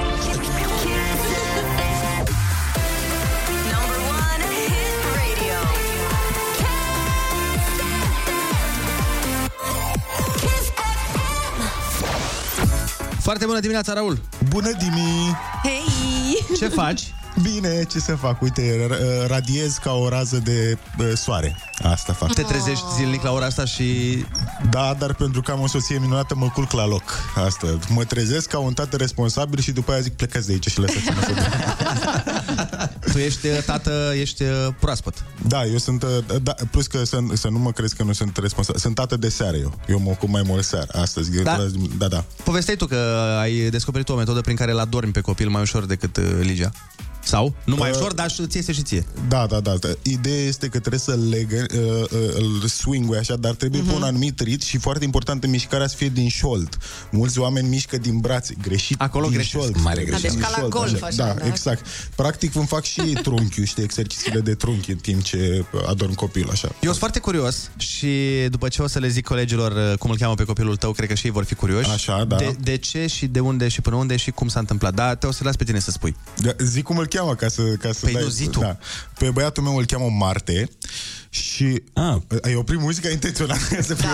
[13.29, 14.20] Foarte bună dimineața, Raul!
[14.49, 15.37] Bună dimi!
[15.62, 16.57] Hei!
[16.59, 17.03] Ce faci?
[17.43, 18.43] Bine, ce să fac?
[18.43, 21.57] Uite, r- radiez ca o rază de uh, soare.
[21.83, 22.33] Asta fac.
[22.33, 24.18] Te trezești zilnic la ora asta și...
[24.70, 27.03] Da, dar pentru că am o soție minunată, mă culc la loc.
[27.45, 27.79] Asta.
[27.89, 31.20] Mă trezesc ca un tată responsabil și după aia zic plecați de aici și lăsați-mă
[31.20, 31.33] să
[33.13, 35.25] Tu ești uh, tată, ești uh, proaspăt.
[35.47, 36.09] Da, eu sunt, uh,
[36.43, 38.81] da, plus că să, să nu mă crezi că nu sunt responsabil.
[38.81, 39.81] Sunt tată de seară eu.
[39.89, 41.43] Eu mă ocup mai mult seară, astăzi.
[41.43, 41.67] Da?
[41.99, 42.25] Da, da.
[42.45, 42.97] Povesteai tu că
[43.41, 46.71] ai descoperit o metodă prin care la dormi pe copil mai ușor decât uh, Ligia.
[47.25, 47.55] Sau?
[47.64, 49.05] Nu mai Uh, ușor, dar și ție este și ție.
[49.29, 49.75] Da, da, da.
[49.81, 49.89] da.
[50.03, 53.89] Ideea este că trebuie să legă, uh, uh, îl swing așa, dar trebuie Mhm.
[53.89, 53.93] uh-huh.
[53.93, 56.77] pe un anumit rit și foarte important în mișcarea să fie din șold.
[57.11, 59.01] Mulți oameni mișcă din brațe, greșit.
[59.01, 59.62] Acolo din greșesc.
[59.64, 59.77] șold.
[59.83, 60.35] Mare Din greșeală.
[60.35, 61.47] Deci ca la șold, golf, așa, Da, da.
[61.47, 61.87] exact.
[62.14, 66.69] Practic îmi fac și trunchiul, știi, exercițiile de trunchi în timp ce adorm copilul, așa.
[66.69, 68.09] Eu sunt foarte curios și
[68.51, 71.09] după ce o să le zic colegilor uh, cum îl cheamă pe copilul tău, cred
[71.09, 71.91] că și ei vor fi curioși.
[71.91, 72.37] Așa, da.
[72.37, 74.95] De, de ce și de unde și până unde și cum s-a întâmplat.
[74.95, 76.16] Da, te o să las pe tine să spui.
[76.37, 78.23] Da, zic cum îl cheamă ca să, ca să Păi dai...
[78.23, 78.61] nu, zi tu.
[78.61, 78.77] Da.
[79.19, 80.69] Pe băiatul meu îl cheamă Marte
[81.31, 82.16] și Ah.
[82.43, 84.09] ai oprit muzica intenționat ca să fie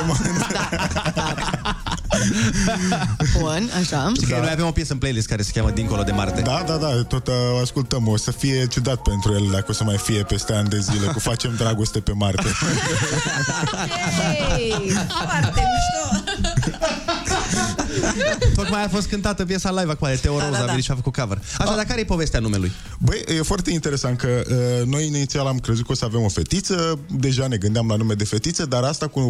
[3.38, 4.12] Bun, așa.
[4.14, 4.40] Știi că Da.
[4.40, 6.40] noi avem o piesă în playlist care se cheamă Dincolo de Marte.
[6.40, 8.08] Da, da, da, tot uh, ascultăm.
[8.08, 11.06] O să fie ciudat pentru el dacă o să mai fie peste ani de zile
[11.06, 12.42] cu Facem dragoste pe Marte.
[14.48, 14.92] Hey,
[15.28, 16.24] foarte mișto.
[18.56, 20.70] Tocmai a fost cântată piesa live acum de Teo Da, Roza, da, a da.
[20.70, 21.38] venit și a făcut cover.
[21.58, 22.72] Așa, dar care e povestea numelui?
[22.98, 26.28] Băi, e foarte interesant că uh, noi inițial am crezut că o să avem o
[26.28, 29.20] fetiță, deja ne gândeam la nume de fetiță, dar asta cu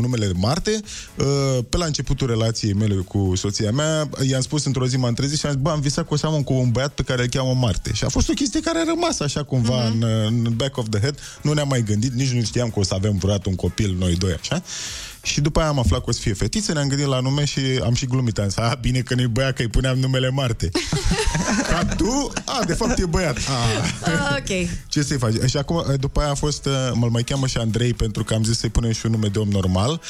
[0.00, 0.80] numele Marte,
[1.16, 1.24] uh,
[1.68, 5.46] pe la începutul relației mele cu soția mea, i-am spus într-o zi, m-am trezit și
[5.46, 7.22] am zis, bă, am visat că o să am un, cu un băiat pe care
[7.22, 7.92] îl cheamă Marte.
[7.92, 9.96] Și a fost o chestie care a rămas așa cumva Mhm.
[9.98, 10.26] mm-hmm.
[10.26, 11.18] în, în back of the head.
[11.42, 14.14] Nu ne-am mai gândit, nici nu știam că o să avem vreodată un copil, noi
[14.16, 14.62] doi, așa.
[15.22, 17.60] Și după aia am aflat că o să fie fetiță, ne-am gândit la nume și
[17.84, 18.38] am și glumit.
[18.38, 20.68] Am zis, a, bine că nu-i băiat, că îi puneam numele Marte.
[21.68, 23.36] Ca tu, a, de fapt e băiat.
[23.36, 24.36] A.
[24.38, 24.68] Ok.
[24.86, 25.34] Ce să-i faci?
[25.46, 28.44] Și acum, după aia a fost, uh, mă mai cheamă și Andrei, pentru că am
[28.44, 30.00] zis să-i punem și un nume de om normal,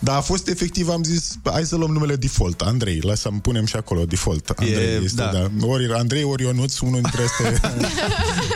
[0.00, 3.76] dar a fost efectiv, am zis, hai să luăm numele default, Andrei, lasă-mi punem și
[3.76, 4.48] acolo default.
[4.48, 5.30] Andrei E- este, da.
[5.30, 5.66] da.
[5.66, 7.70] Ori Andrei, ori Ionuț, unul dintre astea.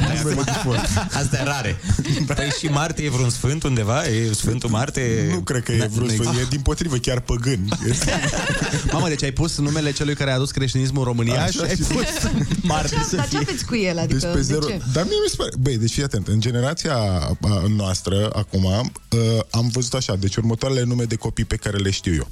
[0.22, 0.80] numele default.
[1.12, 1.76] Asta e rare.
[2.34, 4.06] Păi și Marte e vreun sfânt undeva?
[4.06, 5.28] E Sfântul Marte?
[5.32, 7.78] Nu cred că e vreo Nu e din potrivă chiar păgân.
[7.88, 8.20] Este-
[8.92, 11.76] Mamă, deci ai pus numele celui care a adus creștinismul în România Așa și ai
[11.76, 12.30] și- pus
[12.62, 13.38] Marte Dar să dar ce fie.
[13.48, 13.98] aveți cu el?
[13.98, 14.66] Adică, Deci pe de zero.
[14.66, 14.80] ce?
[14.92, 15.50] Dar mie mi se pare...
[15.60, 16.28] Băi, deci fii atent.
[16.28, 17.36] În generația a,
[17.76, 19.20] noastră, acum, uh,
[19.50, 20.16] am văzut așa.
[20.16, 22.28] Deci următoarele nume de copii pe care le știu eu.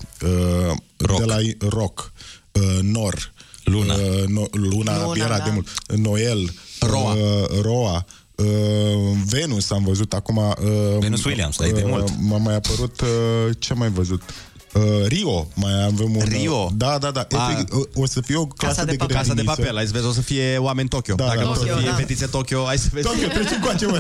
[0.71, 1.19] Uh, Rock.
[1.19, 1.37] De la
[1.69, 2.13] rock.
[2.53, 3.33] uh, Nor,
[3.65, 5.45] Luna, uh, no, Luna, Luna, era da.
[5.45, 8.05] de mult, Noel, Roa, uh, Roa
[8.41, 10.37] uh, Venus am văzut acum.
[10.37, 12.13] Uh, Venus Williams, dar e de mult.
[12.21, 13.09] M-a mai apărut, uh,
[13.59, 14.23] ce am mai văzut?
[14.75, 16.23] Uh, Rio, mai avem un...
[16.29, 16.71] Rio?
[16.77, 17.27] Da, da, da.
[17.31, 17.51] A.
[17.53, 19.17] Efect, uh, o să fie o clasă Casa de, de, papel.
[19.17, 19.61] Casa de grădiniță.
[19.61, 21.15] papel, ai să vezi, o să fie oameni Tokyo.
[21.15, 21.95] Da, Dacă da, nu o să Tokyo, fie da.
[21.95, 23.07] fetițe Tokyo, hai să vezi.
[23.07, 23.99] Tokyo, treci încoace, mă.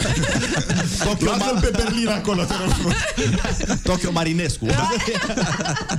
[1.06, 2.94] Tokyo, Lasă-l pe Berlin acolo, te rog.
[3.82, 4.64] Tokyo Marinescu.
[4.66, 4.88] Da.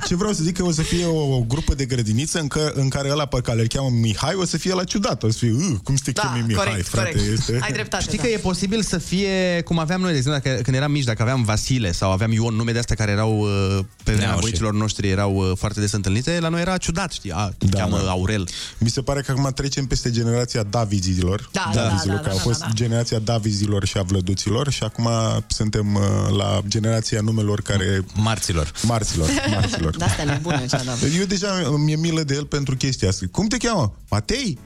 [0.06, 2.72] Ce vreau să zic că o să fie o, o grupă de grădiniță în, că,
[2.74, 5.22] în care ăla pe care îl cheamă Mihai o să fie la ciudat.
[5.22, 7.10] O să fie, "Uh, cum să te Da, chemi Mihai, corect, frate?
[7.10, 7.32] corect.
[7.32, 7.58] Este...
[7.62, 8.02] Ai dreptate.
[8.02, 8.22] Știi da.
[8.22, 11.22] că e posibil să fie cum aveam noi, de exemplu, dacă, când eram mici, dacă
[11.22, 14.70] aveam Vasile sau aveam Ion, nume de astea care erau uh, pe vremea Neaușe.
[14.70, 17.32] bunicilor noștri erau uh, foarte des întâlnite, la noi era ciudat, știi?
[17.32, 18.10] A, te Da, cheamă da.
[18.10, 18.48] Aurel.
[18.78, 21.48] Mi se pare că acum trecem peste generația Davizilor.
[21.52, 22.72] Da, da, Davizilor, da, da, că au da, fost da, da.
[22.72, 25.08] generația Davizilor și a Vlăduților și acum
[25.46, 26.02] suntem uh,
[26.36, 28.04] la generația numelor care...
[28.14, 28.72] Marților.
[28.82, 29.96] Marților, marților.
[30.02, 30.92] Da, asta nebune, cea, da.
[31.18, 33.26] Eu deja mi-e milă de el pentru chestia asta.
[33.30, 33.94] Cum te cheamă?
[34.10, 34.58] Matei?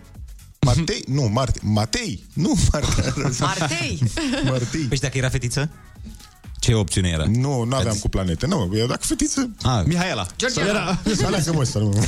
[0.60, 1.02] Matei?
[1.06, 1.60] Nu, Marte.
[1.62, 2.24] Matei?
[2.32, 3.12] Nu, Marte.
[3.38, 3.98] Martei!
[4.50, 4.80] Martei.
[4.80, 5.70] Păi și dacă era fetiță?
[6.58, 7.24] Ce opțiune era?
[7.28, 8.46] Nu, nu aveam cu planete.
[8.46, 9.50] Nu, eu dacă fetiță...
[9.62, 10.26] Ah, Mihaela.
[10.36, 10.68] Georgiana.
[10.68, 10.98] Era...
[11.16, 11.88] Să aleagă, mă, să nu...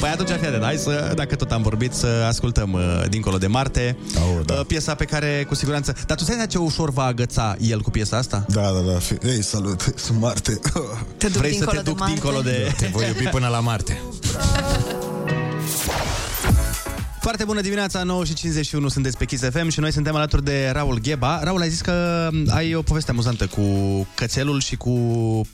[0.00, 3.46] Păi atunci, fii atent, hai să, dacă tot am vorbit, să ascultăm uh, Dincolo de
[3.46, 4.54] Marte, Oh, da.
[4.54, 5.94] uh, piesa pe care, cu siguranță...
[6.06, 8.44] Dar tu stai ce ușor va agăța el cu piesa asta?
[8.48, 8.98] Da, da, da.
[8.98, 10.60] Fi- Ei, salut, sunt Marte.
[11.18, 12.14] Te duc Vrei să dincolo te de duc Marte?
[12.14, 12.72] dincolo de...
[12.76, 14.00] Te voi iubi până la Marte.
[17.22, 20.70] Foarte bună dimineața, 9 și 51 sunteți pe Kiss FM și noi suntem alături de
[20.72, 21.40] Raul Gheba.
[21.42, 23.62] Raul, ai zis că ai o poveste amuzantă cu
[24.14, 24.90] cățelul și cu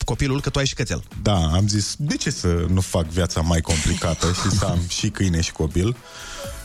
[0.04, 1.02] copilul, că tu ai și cățel.
[1.22, 5.08] Da, am zis, de ce să nu fac viața mai complicată și să am și
[5.08, 5.96] câine și copil?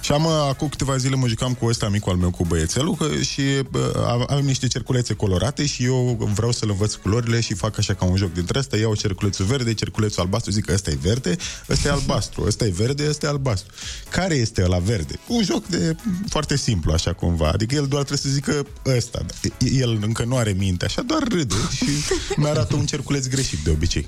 [0.04, 2.96] Și am, uh, acum câteva zile mă jucam cu ăsta micul al meu, cu băiețelul,
[2.96, 7.78] că, și uh, avem niște cerculețe colorate și eu vreau să-l învăț culorile și fac
[7.78, 10.98] așa ca un joc dintre astea, iau cerculețul verde, cerculețul albastru, zic că ăsta e
[11.02, 11.36] verde,
[11.70, 13.74] ăsta e albastru, ăsta e verde, ăsta e albastru.
[14.10, 15.20] Care este ăla verde?
[15.28, 15.96] Un joc de
[16.28, 17.50] foarte simplu, așa cumva.
[17.50, 19.26] Adică el doar trebuie să zică ăsta.
[19.58, 21.86] El încă nu are minte, așa doar râde și
[22.36, 24.08] mi-arată un cerculeț greșit de obicei.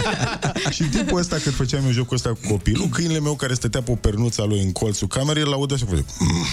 [0.74, 3.82] și în timpul ăsta, când făceam eu jocul ăsta cu copilul, câinele meu care stătea
[3.82, 6.04] pe o pernuța lui în colțul camerei, el audă și face...
[6.18, 6.44] "Mm."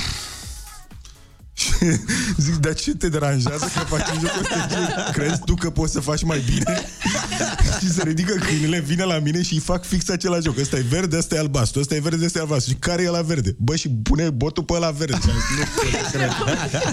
[1.53, 1.71] Și
[2.45, 5.09] zic, dar ce te deranjează că facem jocul ăsta?
[5.11, 6.81] Crezi tu că poți să faci mai bine?
[7.79, 10.57] și se ridică câinele, vine la mine și îi fac fix același joc.
[10.57, 12.71] Ăsta e verde, ăsta e albastru, ăsta e verde, ăsta e albastru.
[12.71, 13.55] Și care e la verde?
[13.57, 15.17] Bă, și pune botul pe la verde.
[15.23, 16.31] Și am zis, nu pot să cred.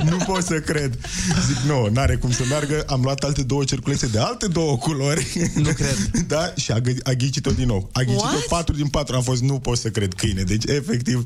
[0.11, 0.99] Nu pot să cred.
[1.47, 2.85] Zic, nu, n-are cum să meargă.
[2.87, 5.51] Am luat alte două cerculețe de alte două culori.
[5.55, 5.97] Nu cred.
[6.27, 7.91] da, și a, gă- a ghicit-o din nou.
[7.93, 8.45] A ghicit-o What?
[8.47, 9.15] 4 din 4.
[9.17, 10.43] Am fost, nu pot să cred câine.
[10.43, 11.25] Deci, efectiv...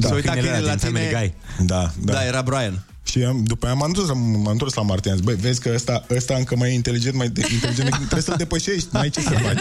[0.00, 1.08] Da, se uita câinele câinele ăla la din tine.
[1.08, 1.66] Family Guy.
[1.66, 2.12] Da, da.
[2.12, 2.84] Da, era Brian.
[3.04, 5.10] Și am, după aia m-am dus, m-am întors la Martin.
[5.10, 8.20] Am zis, băi, vezi că ăsta, ăsta încă mai e inteligent, mai de, inteligent, trebuie
[8.22, 9.60] să-l depășești, n-ai ce să faci.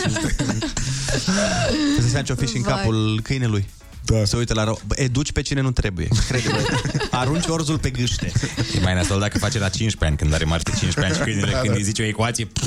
[2.00, 2.74] Să se ce-o fi și în Vai.
[2.74, 3.70] capul câinelui.
[4.06, 4.26] Da.
[4.26, 4.82] Se uită la rău.
[4.88, 6.08] Bă, educi pe cine nu trebuie.
[6.28, 6.58] Crede-mă.
[7.12, 8.32] Arunci orzul pe gâște.
[8.76, 11.60] E mai nasol dacă face la 15 ani, când are Marte 15 ani și câinele,
[11.64, 12.48] când îi zice o ecuație.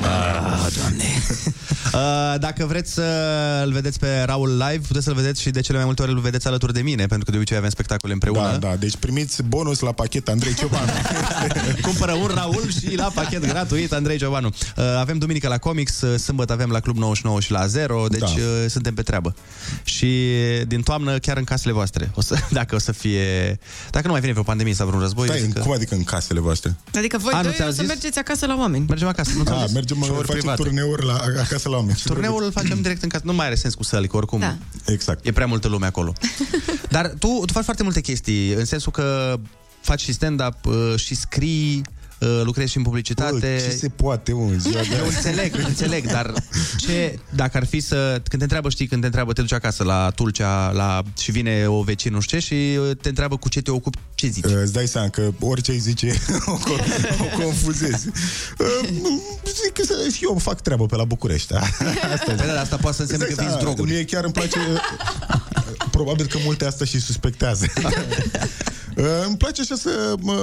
[0.00, 1.04] ah, doamne.
[1.94, 3.02] Uh, dacă vreți să
[3.64, 6.18] îl vedeți pe Raul live, puteți să-l vedeți și de cele mai multe ori îl
[6.18, 8.56] vedeți alături de mine, pentru că de obicei avem spectacole împreună.
[8.60, 10.90] Da, da, deci primiți bonus la pachet Andrei Ciobanu.
[11.86, 14.46] Cumpără un Raul și la pachet gratuit Andrei Giovanu.
[14.76, 18.20] Uh, avem duminică la Comics, uh, sâmbătă avem la Club 99 și la Zero, deci
[18.20, 18.26] Da.
[18.26, 19.34] uh, suntem pe treabă.
[19.84, 20.09] Și
[20.66, 22.10] din toamnă chiar în casele voastre.
[22.14, 23.58] O să, dacă o să fie...
[23.90, 25.60] Dacă nu mai vine pe o pandemie sau vreun război, Stai, zic că...
[25.60, 26.76] cum adică în casele voastre?
[26.94, 27.86] Adică voi A, nu doi ți-am o să zis?
[27.88, 28.84] mergeți acasă la oameni.
[28.88, 29.74] Mergem acasă, nu ți-am Da, zis?
[29.74, 30.62] mergem, Show-uri facem private.
[30.62, 31.12] turneuri la,
[31.42, 31.98] acasă la oameni.
[32.04, 33.22] Turneul îl facem direct în casă.
[33.26, 34.56] Nu mai are sens cu săli, că oricum Da.
[34.86, 35.26] Exact.
[35.26, 36.12] e prea multă lume acolo.
[36.88, 39.36] Dar tu, tu faci foarte multe chestii, în sensul că
[39.80, 41.84] faci și stand-up uh, și scrii, uh,
[42.44, 43.32] lucrezi și în publicitate.
[43.38, 45.16] Bă, ce se poate, mă, în ziua de Eu azi?
[45.16, 46.32] înțeleg, înțeleg, dar
[46.78, 49.84] ce, dacă ar fi să, când te întreabă, știi, când te întreabă, te duci acasă
[49.84, 53.48] la Tulcea la, și vine o vecină, nu știu ce, și uh, te întreabă cu
[53.48, 54.44] ce te ocupi, ce zici?
[54.44, 56.06] Uh, Îți dai seama că orice îi zice
[56.46, 56.84] o, co-
[57.20, 58.08] o confuzezi.
[58.58, 58.88] Uh,
[59.64, 61.54] Zic că să- eu fac treabă pe la București.
[61.54, 61.84] Asta,
[62.26, 63.90] Păi da, asta poate să însemne Îți că dai vinzi seama, droguri.
[63.90, 64.58] Mie chiar îmi place
[65.90, 67.66] Probabil că multe asta și suspectează
[68.96, 70.34] Uh, Îmi place așa să mă,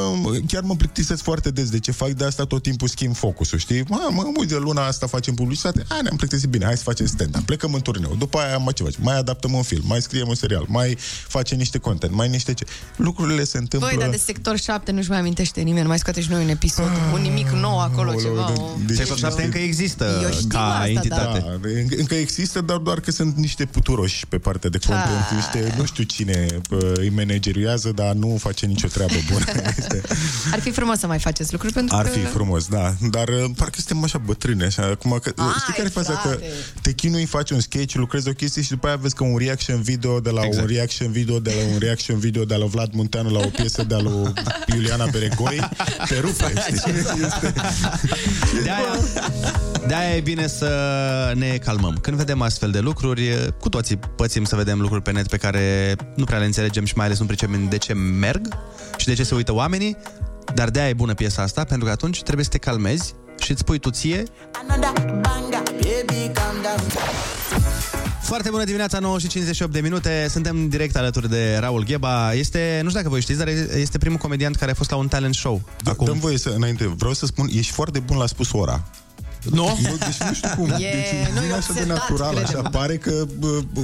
[0.47, 3.83] Chiar mă plictisesc foarte des De ce fac de asta tot timpul schimb focusul Știi?
[3.87, 7.41] Mă, mă, uite, luna asta facem publicitate A, ne-am plictisit bine, hai să facem stand-up
[7.45, 8.95] Plecăm în turneu, după aia mai ce faci?
[8.99, 10.97] Mai adaptăm un film, mai scriem un serial Mai
[11.27, 12.65] facem niște content, mai niște ce
[12.95, 15.81] Lucrurile se întâmplă Băi, dar de sector 7 nu-și mai amintește nimeni.
[15.81, 16.89] Nu mai scoate și noi un episod.
[17.13, 18.51] Un nimic nou acolo, Aoleu, ceva.
[18.55, 21.39] de- o- deci- Sector 7 încă există Eu știu ca asta, entitate.
[21.39, 25.35] Da, încă- încă există, dar doar că sunt niște puturoși pe partea de content, Ah.
[25.35, 29.45] niște, nu știu cine uh, îi manageriază, dar nu face nicio treabă bună.
[29.77, 30.01] Este...
[30.51, 32.09] Ar fi frumos să mai faceți lucruri pentru Ar că...
[32.09, 32.93] fi frumos, da.
[33.09, 34.83] Dar uh, parcă suntem așa bătrâni, așa.
[34.83, 36.13] Acum, că, Ai, știi care e faza?
[36.13, 36.51] Că frate.
[36.81, 39.81] te chinui, faci un sketch, lucrezi o chestie și după aia vezi că un reaction
[39.81, 40.63] video de la exact.
[40.63, 43.83] un reaction video de la un reaction video de la Vlad Munteanu la o piesă
[43.83, 44.33] de la lui
[44.75, 45.69] Iuliana Beregoi,
[46.07, 46.93] te rupe, știi?
[47.25, 47.53] Este...
[48.63, 48.99] De-aia,
[49.87, 50.69] de-aia e bine să
[51.35, 51.97] ne calmăm.
[52.01, 55.95] Când vedem astfel de lucruri, cu toții pățim să vedem lucruri pe net pe care
[56.15, 58.47] nu prea le înțelegem și mai ales nu pricepem de ce merg
[58.97, 59.97] și de ce se uită oamenii,
[60.53, 63.59] dar de-aia e bună piesa asta, pentru că atunci trebuie să te calmezi și îți
[63.59, 64.23] spui tu ție
[68.21, 70.27] Foarte bună dimineața, 9 și 58 de minute.
[70.29, 72.33] Suntem direct alături de Raul Gheba.
[72.33, 75.07] Este, nu știu dacă voi știți, dar este primul comediant care a fost la un
[75.07, 75.61] talent show.
[75.83, 76.05] Acum.
[76.05, 78.83] Dăm voie să, înainte, vreau să spun, ești foarte bun la spus ora.
[79.51, 79.77] Nu?
[79.85, 80.69] Eu, deci nu știu cum.
[80.77, 82.57] E- deci, nu, e vine așa de obsedat, natural, crede-mă.
[82.59, 83.81] așa pare că bă, bă,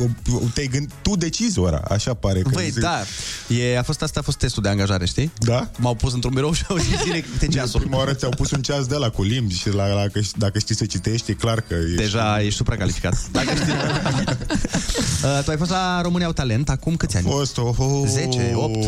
[0.54, 2.40] te gând, tu decizi ora, așa pare.
[2.42, 3.00] Că Băi, da,
[3.48, 5.32] e, a fost asta a fost testul de angajare, știi?
[5.38, 5.70] Da?
[5.78, 7.80] M-au pus într-un birou și au zis zile câte ceasul.
[7.80, 10.76] Prima oară ți-au pus un ceas de la cu limbi și la, la, dacă știi
[10.76, 11.96] să citești, e clar că ești...
[11.96, 13.14] Deja ești supracalificat.
[13.32, 13.74] Dacă știi.
[15.24, 17.26] uh, tu ai fost la România au talent acum câți ani?
[17.30, 18.86] fost oh, oh, 10, 8?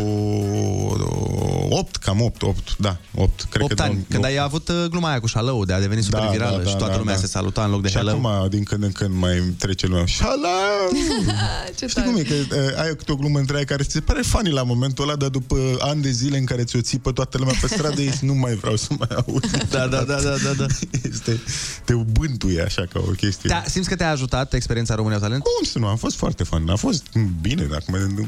[1.69, 3.45] 8, cam 8, 8, da, 8.
[3.49, 5.79] Cred 8 că ani, domn- când ai avut uh, gluma aia cu șalău de a
[5.79, 7.19] deveni super Da, virală da, da, și toată da, lumea da.
[7.19, 8.25] se saluta în loc de și șalău.
[8.25, 10.05] acum, din când în când, mai trece lumea.
[10.05, 10.89] Șalău!
[11.77, 12.21] Ce Știi cum e?
[12.21, 15.03] Că uh, ai câte o glumă între aia care ți se pare funny la momentul
[15.03, 18.25] ăla, dar după ani de zile în care ți-o țipă toată lumea pe stradă, ești,
[18.25, 19.45] nu mai vreau să mai aud.
[19.75, 20.65] Da, da, da, da, da, da.
[21.09, 21.39] Este,
[21.85, 23.49] te bântuie așa ca o chestie.
[23.49, 25.43] Da, simți că te-a ajutat experiența România au talent?
[25.43, 25.87] Cum să nu?
[25.87, 26.69] A fost foarte fun.
[26.69, 27.03] A fost
[27.41, 28.27] bine, dacă mă gândesc.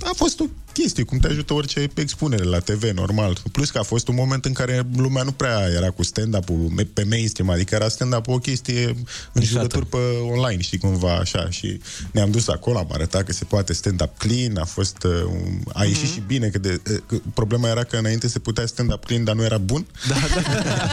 [0.00, 0.44] A fost o
[0.82, 3.38] chestie, cum te ajută orice expunere la TV, normal.
[3.52, 7.04] Plus că a fost un moment în care lumea nu prea era cu stand-up-ul pe
[7.08, 8.94] mainstream, adică era stand-up o chestie
[9.32, 9.96] în jurături pe
[10.30, 11.50] online, știi, cumva așa.
[11.50, 11.80] Și
[12.12, 14.96] ne-am dus acolo, am arătat că se poate stand-up clean, a fost...
[15.04, 18.38] uh, un- A ieșit și bine, că, de, uh, că problema era că înainte se
[18.38, 19.86] putea stand-up clean, dar nu era bun.
[20.08, 20.40] Da, da.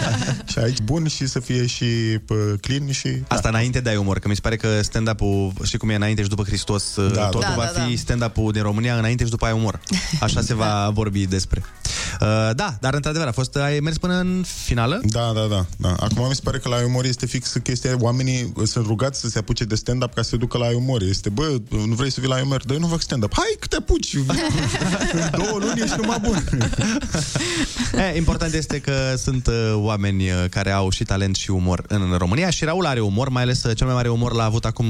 [0.52, 1.84] și aici bun și să fie și
[2.30, 3.07] uh, clean și...
[3.28, 6.22] Asta înainte de ai umor, că mi se pare că stand-up-ul, știi cum e înainte
[6.22, 7.53] și după Hristos, da, totul da.
[7.56, 7.99] va Da, da, fi da.
[7.99, 9.75] stand-up-ul din România înainte și după ai umor.
[10.20, 11.64] Așa se va vorbi despre.
[12.22, 15.02] Uh, da, dar într-adevăr a fost, ai mers până în finală?
[15.04, 15.96] Da, da, da, da.
[16.00, 19.38] Acum mi se pare că la umor este fix chestia, oamenii sunt rugați să se
[19.38, 21.02] apuce de stand-up ca să se ducă la umor.
[21.02, 22.64] Este, bă, nu vrei să vii la umor?
[22.66, 23.34] Dar eu nu fac stand-up.
[23.34, 24.16] Hai că te apuci!
[24.16, 26.44] în două luni ești numai bun.
[28.14, 32.16] E, important este că sunt uh, oameni uh, care au și talent și umor în
[32.18, 34.86] România și Raul are umor, mai ales uh, cel mai mare umor l-a avut acum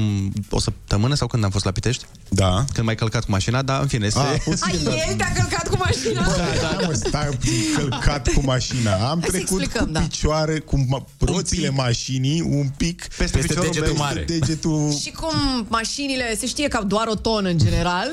[0.50, 2.04] o săptămână sau când am fost la Pitești?
[2.28, 2.64] Da.
[2.72, 4.08] Când m-ai călcat cu mașina, dar în fine.
[4.08, 4.18] Se...
[4.18, 6.22] A, posibil, Ai, el te-a călcat cu mașina?
[6.22, 8.92] Da, da, mă, stai puțin, călcat cu mașina.
[8.94, 10.00] Am Hai să trecut explicăm, cu da.
[10.00, 14.02] picioare, cu ma- roțile mașinii, un pic Peste piciorul degetul meu.
[14.02, 14.24] mare.
[14.26, 14.92] Degetul...
[15.02, 18.08] Și cum mașinile, se știe că au doar o tonă în general.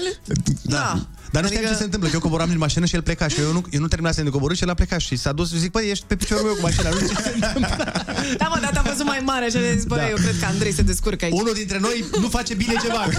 [0.62, 1.08] Da.
[1.32, 3.40] Dar nu știam ce se întâmplă, că eu coboram din mașină și el pleca și
[3.40, 5.60] eu nu, eu nu terminasem de coborât și el a plecat și s-a dus și
[5.60, 7.92] zic, băi, ești pe piciorul meu cu mașina, nu știu ce se întâmplă.
[8.38, 10.10] Da, mă, dar te-am văzut mai mare și am zis, băi, Da.
[10.10, 11.34] eu cred că Andrei se descurcă aici.
[11.40, 13.06] Unul dintre noi nu face bine ceva.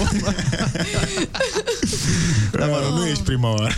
[2.51, 3.75] Da, mă, rog, nu ești prima oară.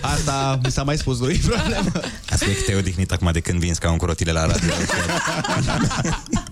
[0.00, 1.90] Asta mi s-a mai spus, nu e problemă.
[2.30, 4.68] Asta e că te-ai odihnit acum de când vinzi ca un crotile la radio.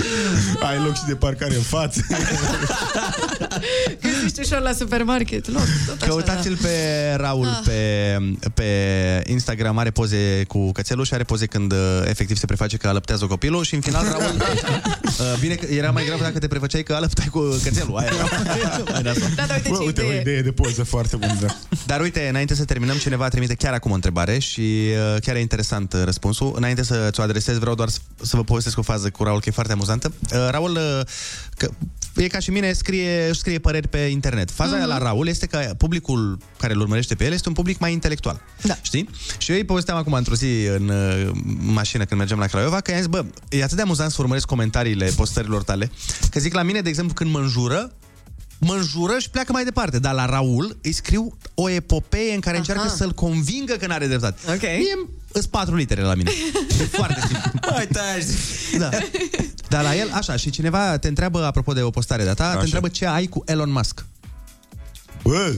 [0.68, 2.00] Ai loc și de parcare în față.
[4.02, 5.48] Găsești ușor la supermarket.
[5.48, 6.68] Loc, tot așa, Căutați-l pe
[7.16, 7.60] Raul Ah.
[7.64, 8.18] pe,
[8.54, 8.64] pe
[9.26, 13.24] Instagram, are poze cu cățelul și are poze când uh, efectiv se preface că alăptează
[13.26, 14.34] copilul și în final Raul...
[14.36, 17.96] uh, bine, că era mai grav dacă te prefăceai că alăptai cu cățelul.
[17.96, 19.28] Aia era mai nasol.
[19.36, 20.20] Da, da, uite Bă, ce uite, o idee.
[20.20, 21.36] idee de poză foarte bună.
[21.40, 21.46] Da.
[21.86, 24.60] Dar uite, înainte să terminăm, cineva trimite chiar acum o întrebare și
[25.14, 26.52] uh, chiar e interesant uh, răspunsul.
[26.56, 29.48] Înainte să ți-o adresez, vreau doar să, să vă povestesc o fază cu Raul, că
[29.48, 30.12] e foarte amuzantă.
[30.32, 31.00] Uh, Raul, uh,
[31.56, 31.68] că,
[32.14, 34.50] e ca și mine, scrie, își scrie păreri pe internet.
[34.50, 34.76] Faza mm-hmm.
[34.76, 37.92] aia la Raul este că publicul care îl urmărește pe el este un public mai
[37.92, 38.40] intelectual.
[38.62, 38.76] Da.
[38.82, 39.08] Știi?
[39.38, 42.90] Și eu îi povesteam acum într-o zi în uh, mașină când mergeam la Craiova, că
[42.90, 45.90] i-am zis, bă, e atât de amuzant să urmăresc comentariile postărilor tale,
[46.30, 47.92] că zic la mine, de exemplu, când mă înjură,
[48.58, 49.98] mă înjură și pleacă mai departe.
[49.98, 52.64] Dar la Raul îi scriu o epopee în care Aha.
[52.68, 54.38] încearcă să-l convingă că n-are dreptate.
[54.48, 54.60] Ok.
[54.62, 56.30] Mie îs patru litere la mine.
[56.80, 57.50] E foarte simplu.
[57.74, 58.24] Mai taci.
[58.78, 58.88] Da.
[59.68, 62.56] Dar la el, așa, și cineva te întreabă, apropo de o postare de-a ta, Așa.
[62.56, 64.04] te întreabă ce ai cu Elon Musk.
[65.22, 65.54] Bă,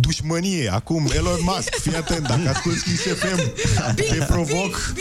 [0.00, 3.52] dușmănie, acum Elon Musk, fii atent, dacă asculti Kiss FM,
[3.94, 4.92] te provoc,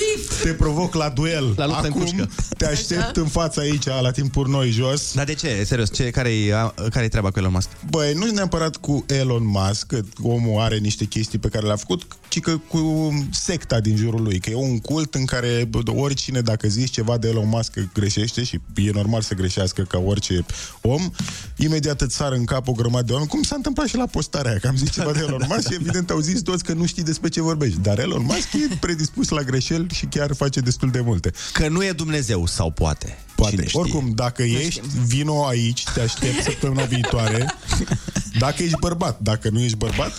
[0.44, 1.54] te provoc la duel.
[1.58, 2.30] La luptă în acum cușcă.
[2.58, 5.14] te aștept în fața aici, la timpuri noi jos.
[5.14, 5.64] Dar de ce?
[5.66, 7.70] Serios, ce, care-i, a- care-i treaba cu Elon Musk?
[7.90, 12.04] Băi, nu neapărat cu Elon Musk, că omul are niște chestii pe care le-a făcut,
[12.28, 16.42] ci că cu secta din jurul lui, că e un cult în care bă, oricine,
[16.42, 20.46] dacă zici ceva de Elon Musk, că greșește și e normal să greșească ca orice
[20.82, 21.12] om,
[21.58, 24.50] imediat îți sar în cap o grămadă de oameni, cum s-a întâmplat și la postarea
[24.52, 26.86] aia, că am zis ceva de Elon Musk și evident au zis toți că nu
[26.86, 27.80] știi despre ce vorbești.
[27.80, 31.32] Dar Elon Musk e predispus la greșeli și chiar face destul de multe.
[31.54, 33.18] Că nu e Dumnezeu sau poate.
[33.36, 33.66] Poate.
[33.72, 37.54] Oricum, dacă ești, vino aici, te aștept săptămâna viitoare.
[38.40, 39.20] Dacă ești bărbat.
[39.20, 40.14] Dacă nu ești bărbat,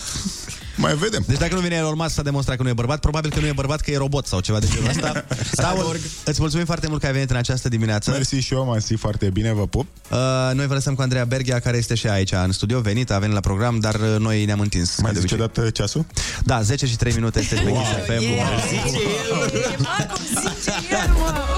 [0.75, 1.23] mai vedem.
[1.27, 3.45] Deci dacă nu vine Elon Musk să demonstra că nu e bărbat, probabil că nu
[3.47, 5.25] e bărbat, că e robot sau ceva de genul ăsta.
[5.61, 8.11] Saul, îți mulțumim foarte mult că ai venit în această dimineață.
[8.11, 9.87] Mersi și eu, m-am simțit foarte bine, vă pup.
[10.11, 10.17] Uh,
[10.53, 13.33] noi vă lăsăm cu Andreea Berghia, care este și aici în studio, venit, a venit
[13.33, 14.97] la program, dar uh, noi ne-am întins.
[15.01, 15.51] Mai ca de zice obicei.
[15.59, 16.05] odată ceasul?
[16.43, 17.77] Da, 10 și 3 minute este pe Wow.
[17.81, 18.21] Kiss FM.
[18.21, 18.49] Yeah.
[18.49, 18.89] Mersi.
[18.89, 21.53] Zice el, cum zice el,